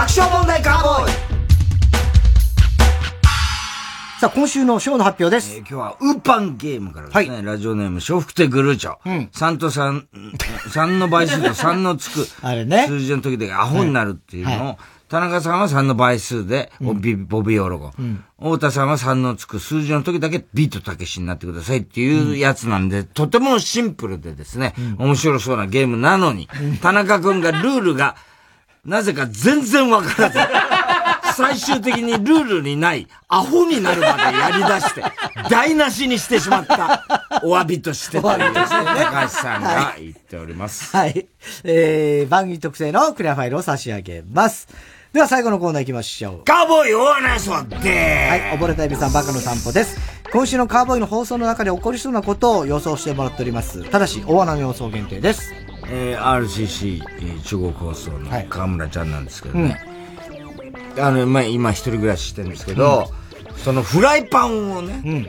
[0.00, 1.12] 爆笑問題カーボーイ。
[4.18, 5.54] さあ、今週のショーの発表です。
[5.54, 8.96] えー今日は、ウーパンゲームからですね、ラジオネーム、笑福亭グルーチョ。
[9.04, 10.06] 3と3、
[10.70, 12.86] 3 の倍数と3のつく、あれね。
[12.88, 14.76] 数字の時でアホになるっていうのを、はい。
[15.10, 17.90] 田中さんは3の倍数で、ボビボビーオロゴ。
[17.98, 18.24] うん。
[18.38, 26.48] 太田さんは3のつく数字の時だけビートたけしになってくださいっていうやつなんで、とてもシンプルでですね、面白そうなゲームなのに、
[26.80, 28.16] 田中くんがルールが、
[28.84, 30.38] なぜか全然わからず、
[31.36, 35.04] 最終的にルールにない、アホになるまでやり出して、
[35.48, 37.04] 台無しにしてしまった、
[37.42, 40.96] お詫びとしてというですね、高橋さんが言っております。
[40.96, 41.26] はい。
[41.64, 44.68] えー、番組特製のクリアファイルを差し上げます。
[45.12, 46.44] では最後のコーナー行きましょう。
[46.44, 49.98] カーボーイオーナーソではい、溺れたエビさんバカの散歩です。
[50.32, 53.82] 今週のカーボーイの放送の中で起こりそうなことを予想してもらっております。
[53.90, 55.52] ただし、大穴の予想限定です。
[55.92, 59.80] えー、RCC えー中国放送の河村ちゃんなんですけどね。
[60.98, 63.10] あの、まあ、今一人暮らししてるんですけど、
[63.56, 65.28] そのフライパンをね、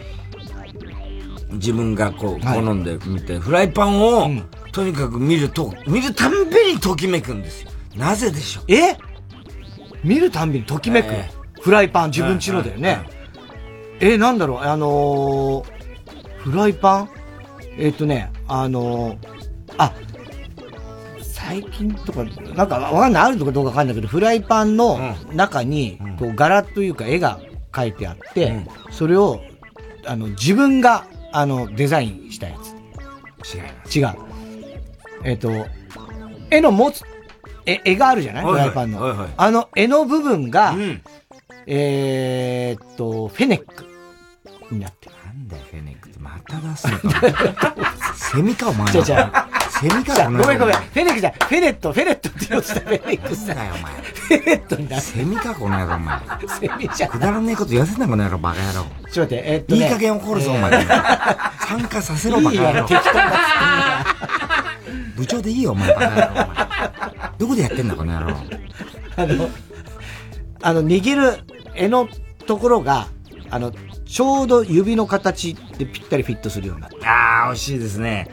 [1.52, 4.30] 自分がこう、好んで見て、フライパンを、
[4.72, 7.72] とにかく見ると、見るたんびにときめくんですよ。
[7.96, 8.64] なぜでしょう？
[8.74, 8.98] え？
[10.04, 11.30] 見るたんびにときめく、え
[11.62, 13.00] フライパン自分ちのだよね。
[14.00, 15.66] え、なんだろう、あのー、
[16.40, 17.10] フライパン？
[17.78, 19.18] えっ、とね、あのー、
[19.78, 19.94] あ、
[21.52, 22.24] 最近とか、
[22.56, 24.98] なんかわかんない、あるのかどうかわかんないけど、フライパンの
[25.34, 27.40] 中に、こう、柄というか絵が
[27.74, 29.42] 描いてあって、それを、
[30.06, 32.72] あの、自分が、あの、デザインしたやつ。
[33.94, 34.16] 違い違う。
[35.26, 35.52] えっ、と、
[36.50, 37.04] 絵の持つ、
[37.66, 38.44] 絵、絵があるじゃない？
[38.44, 39.02] いはいライパンの。
[39.02, 40.74] はいはいあの絵の部分が、
[41.68, 43.86] えーっと、フェネック
[44.72, 45.16] になってる。
[45.26, 46.20] なんだよ、フェネックって。
[46.20, 47.22] また出すのか。
[48.16, 48.94] セミか、お前。
[48.94, 49.32] 違う違う
[49.82, 50.76] セミか、ごめんごめん。
[50.76, 51.34] フェネックじゃん。
[51.34, 53.56] フェネット、フェネットって言おうとしたフェネックさ。
[53.56, 53.94] だよ、お前。
[53.94, 56.20] フェネットになってセミか、この野郎、お前。
[56.60, 57.10] セミじゃん。
[57.10, 58.86] くだらねえこと言わせんな、この野郎、バカ野郎。
[59.12, 59.84] ちょっと待って、えっとね。
[59.84, 60.86] いい加減怒るぞ、お前。
[60.86, 62.70] 参加させろ、バカ野郎。
[62.70, 63.34] いいよ適当な
[65.16, 66.48] 部長でいいよ、お前、バカ野郎、お前。
[67.40, 68.36] どこでやってんだ、この野郎。
[69.16, 69.50] あの、
[70.62, 71.40] あの、握る
[71.74, 72.08] 絵の
[72.46, 73.08] ところが、
[73.50, 73.72] あの、
[74.06, 78.28] ちょうど指の形でぴったりフィットするようになってるあー、惜しいですね。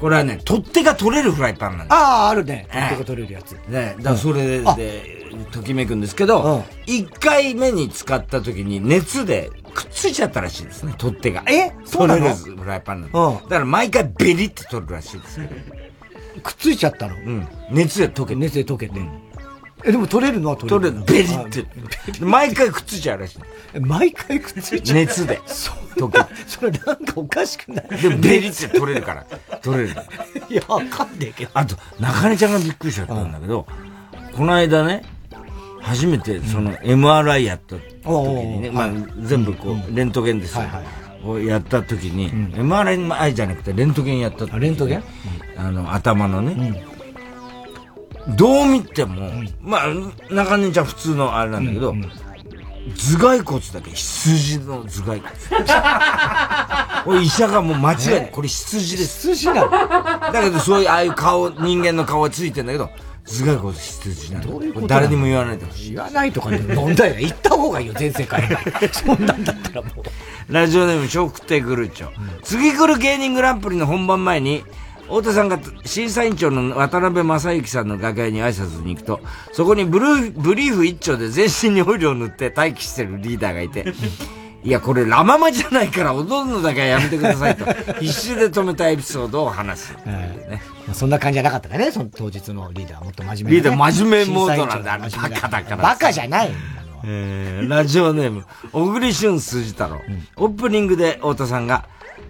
[0.00, 1.94] これはね、取っ手が取れるフライパンなんです。
[1.94, 2.66] ああ、あるね。
[2.72, 3.52] ええ手が取れるやつ。
[3.68, 11.42] ね、だからそれあで、ときめくんですけど、一回目に使った時に熱でくっついちゃったらしいですね、取っ手が。
[11.48, 11.72] え？
[11.84, 12.34] そうなの？
[12.34, 13.18] 取れるフライパンなんで。
[13.18, 15.50] うんだから毎回ベリって取るらしいですね。
[16.42, 17.16] くっついちゃったの？
[17.16, 17.48] うん。
[17.70, 18.36] 熱で溶けて。
[18.36, 19.00] 熱で溶けて。
[19.84, 20.50] え、でも取れるの？
[20.50, 21.02] は取れる。
[21.04, 21.28] 取れる。
[21.50, 22.24] ベリって。
[22.24, 23.80] 毎回くっついちゃうらしい。
[23.80, 24.98] 毎回くっついちゃう？
[24.98, 25.40] 熱で。
[25.46, 25.76] そう。
[26.46, 27.88] それなんかおかしくない？
[28.00, 29.58] でもベリって取れるから。
[29.58, 29.90] 取れる。
[30.48, 31.50] いや、わかんねえけど。
[31.54, 33.66] あと、中根ちゃんがびっくりしちゃったんだけど、
[34.34, 35.02] この間ね、
[35.80, 38.90] 初めてその MRI やった時にね、まあ
[39.22, 40.64] 全部こう、レントゲンですよ。
[41.24, 45.04] をやった時に、MRI じゃなくてレントゲンやったレントゲン？
[45.56, 46.82] あの、頭のね。
[48.28, 49.30] どう見ても、
[49.60, 49.86] まあ、
[50.30, 51.94] 中根ちゃん普通のあれなんだけど、
[52.94, 55.22] 頭蓋骨だけ羊の頭蓋骨。
[57.18, 59.32] お医者がもう間違えて、これ羊です。
[59.34, 59.70] 羊なの？
[60.32, 62.90] だけどそういう、ああいう顔、人間の顔がついてんだけど、
[63.24, 64.46] 頭蓋骨羊なの。
[64.52, 65.94] どういう誰にも言わないでほしい。
[65.94, 67.22] 言わないとかね、問題ない。
[67.22, 68.48] 言った方がいいよ、全世界に。
[68.92, 69.88] そんなんだったらも
[70.48, 70.52] う。
[70.52, 72.08] ラジオネーム、笑福亭グルーチョ。
[72.42, 74.64] 次来る芸人グランプリの本番前に、
[75.06, 79.20] 太田さんが審査委員長の渡辺正行さんの楽屋に挨拶に行くと、
[79.52, 83.84] そこにブルー、ブリーフ一丁で全身にオイルを塗って待機してるリーダーがいて、
[84.64, 87.64] いや、これラママじゃないから踊るのだけはやめてくださいと、
[88.00, 89.96] 必死で止めたエピソードを話す。
[90.04, 96.50] ねまあそんな感じじゃなかったかね、その当日のリーダーはもっと真面目なねリーダー真面目モードなんだあれ審査委員長バカだからバカじゃない。
[97.04, 100.00] えー、ラジオネーム、小栗旬筋太郎。
[100.36, 101.84] オープニングで太田さんが、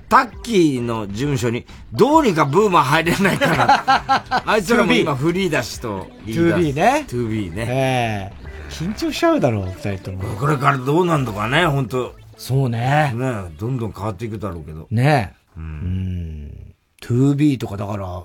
[0.09, 4.43] タッキーの事務所に、どうにかブーマー入れないかな。
[4.53, 7.05] あいつらも今フリーだしと言い出す 2B ね。
[7.09, 7.67] 2B ね。
[7.69, 10.23] ええ緊張しちゃうだろう、二人とも。
[10.37, 13.13] これからどうなんのかね、本当そうね。
[13.15, 14.87] ねどんどん変わっていくだろうけど。
[14.91, 15.37] ねえ。
[15.57, 16.75] うん。
[17.01, 18.23] 2B とかだから、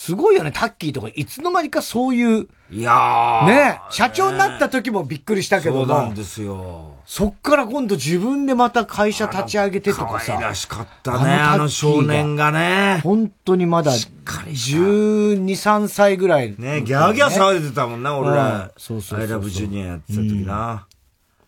[0.00, 3.46] すごいよね、タッキーとか、いつの間にかそういう、いやー。
[3.48, 6.94] ねえ、社長になった時もびっくりしたけどもそうなんですよ。
[7.04, 10.32] そっから今度自分でまた会社立ち上げてとかさ。
[10.32, 13.00] 可愛らしかったねあの少年がね。
[13.04, 16.54] 本当にまだ、12、3歳ぐらい。
[16.56, 18.70] ねギャーギャー騒いでたもんな、俺うんら。
[18.78, 20.86] そうそうそうそうアイラブジュニアやってた時な。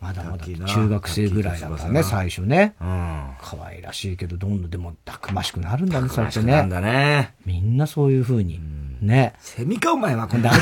[0.03, 2.74] まだまだ中学生ぐらいだからね、最初ね。
[2.81, 3.37] うん。
[3.41, 6.55] 可愛らしいけど、どんどんでもたくましくなるんだね、そうやってね。
[6.55, 7.35] なんだね。
[7.47, 8.59] みんなそういう風に。
[9.01, 9.35] ね。
[9.39, 10.51] セミか、お前は、こんな。
[10.51, 10.55] っ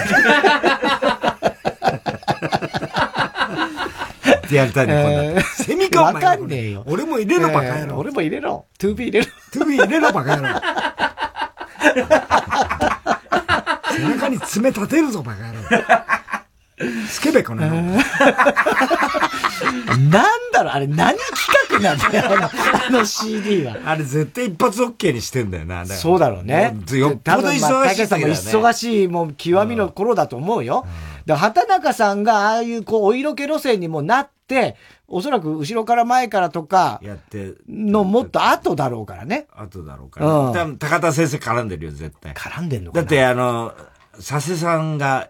[4.46, 5.42] てやりたいね、こんな。
[5.42, 6.84] セミか、お前わかんねえよ。
[6.86, 7.96] 俺も入れろ、バカ野郎。
[7.96, 8.66] 俺も入れろ。
[8.78, 9.26] 2B 入れろ。
[9.54, 10.48] 2B 入れろ、バカ野郎。
[13.90, 15.60] 背中に爪立てるぞ、バカ野郎。
[17.08, 17.80] スケベ、この野郎。
[20.10, 21.24] なんだろう、あれ何企
[21.70, 22.50] 画なんだよ、あの
[22.86, 23.76] あの CD は。
[23.84, 25.84] あれ絶対一発 OK にしてんだよな。
[25.86, 26.74] そうだろうね。
[26.92, 28.26] よっぽど忙しい多分まあ竹さんも。
[28.28, 30.86] 忙しい、もう極みの頃だと思うよ。
[31.26, 34.76] で、畑中さんがああいうこう、お色気路線にもなって、
[35.06, 39.46] おそらく後ろから前からとか、やって、のもっと後だろうからね。
[39.54, 40.26] 後だろうから。
[40.26, 42.32] うん多分高田先生絡んでるよ、絶対。
[42.32, 43.74] 絡んでんのだって、あの、
[44.16, 45.28] 佐世さんが、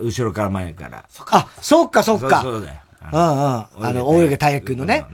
[0.00, 1.04] 後ろから前から。
[1.30, 2.42] あ、そっかそっか。
[2.42, 2.74] そうだよ。
[3.12, 3.86] うんうん。
[3.86, 5.06] あの、大江大君のね。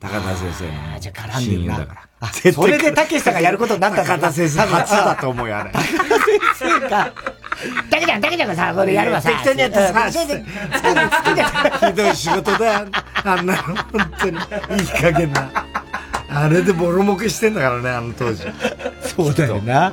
[0.00, 1.00] 高田先生の。
[1.00, 2.08] じゃ絡んでるなだから。
[2.20, 5.72] あ、それでたけしさんがやることになった高田先生初だと思うよ、あれ。
[5.72, 7.12] 高田先生が、
[7.90, 9.30] だけじゃん、だけじゃんさ、これやるわさ。
[9.30, 10.44] 適当にやってさうんそれで
[11.88, 12.86] ひどい仕事だよ。
[13.24, 13.76] あんなの、本
[14.20, 14.38] 当に。
[14.80, 15.50] いい加減な。
[16.30, 18.44] あれでボロ儲けしてんだからね、あの当時。
[19.02, 19.92] そうだよな。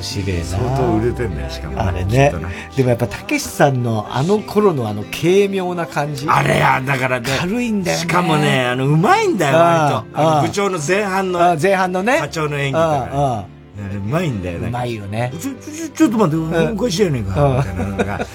[0.00, 0.44] 面白いな。
[0.44, 1.80] 相当売れてんだよ、しかも。
[1.80, 2.32] あれね。
[2.76, 6.26] でもやっぱ、たけしさんのあの頃のあの軽妙な感じ。
[6.28, 7.28] あれや、だからね。
[7.38, 8.02] 軽いんだよね。
[8.02, 10.42] しかもね、あの、うまいんだよ、割と。
[10.42, 11.58] 部長の前半の。
[11.60, 12.18] 前半のね。
[12.18, 13.46] 課長の演技だか
[13.80, 14.68] うまいんだよね。
[14.68, 15.32] うまいよね。
[15.40, 17.56] ちょ、ちょ、ちょっと待って、おかしいやねんか。
[17.58, 18.26] みたいなのが、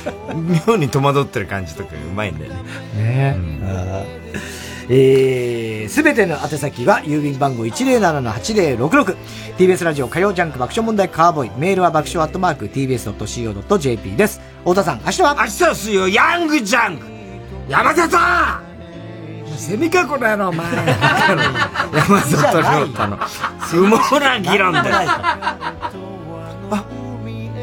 [0.68, 2.60] 妙に戸惑ってる感じとかうまいんだよね。
[2.98, 11.52] ねえー、すべての宛先は郵便番号 107-8066TBS ラジオ火曜ジャンク爆笑問題カーボーイ。
[11.58, 14.40] メールは爆笑アットマーク TBS.CO.JP です。
[14.60, 15.36] 太田さん明日は？
[15.40, 17.06] 明日は水曜ヤングジャンク。
[17.68, 18.18] 山里
[19.58, 20.68] セミかこの野郎お前。
[20.76, 20.86] 山
[22.22, 23.18] 里亮太の。
[23.60, 25.58] 不毛な議論ですあ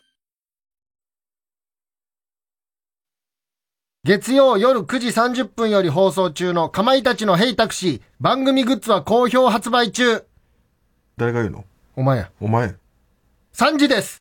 [4.05, 8.01] 月曜夜9時30分より放送中のかまいたちのヘイタクシー。
[8.21, 10.23] 番組グッズは好評発売中。
[11.17, 11.65] 誰が言うの？
[11.97, 12.31] お前や。
[12.39, 12.73] お前。
[13.53, 14.19] 3時です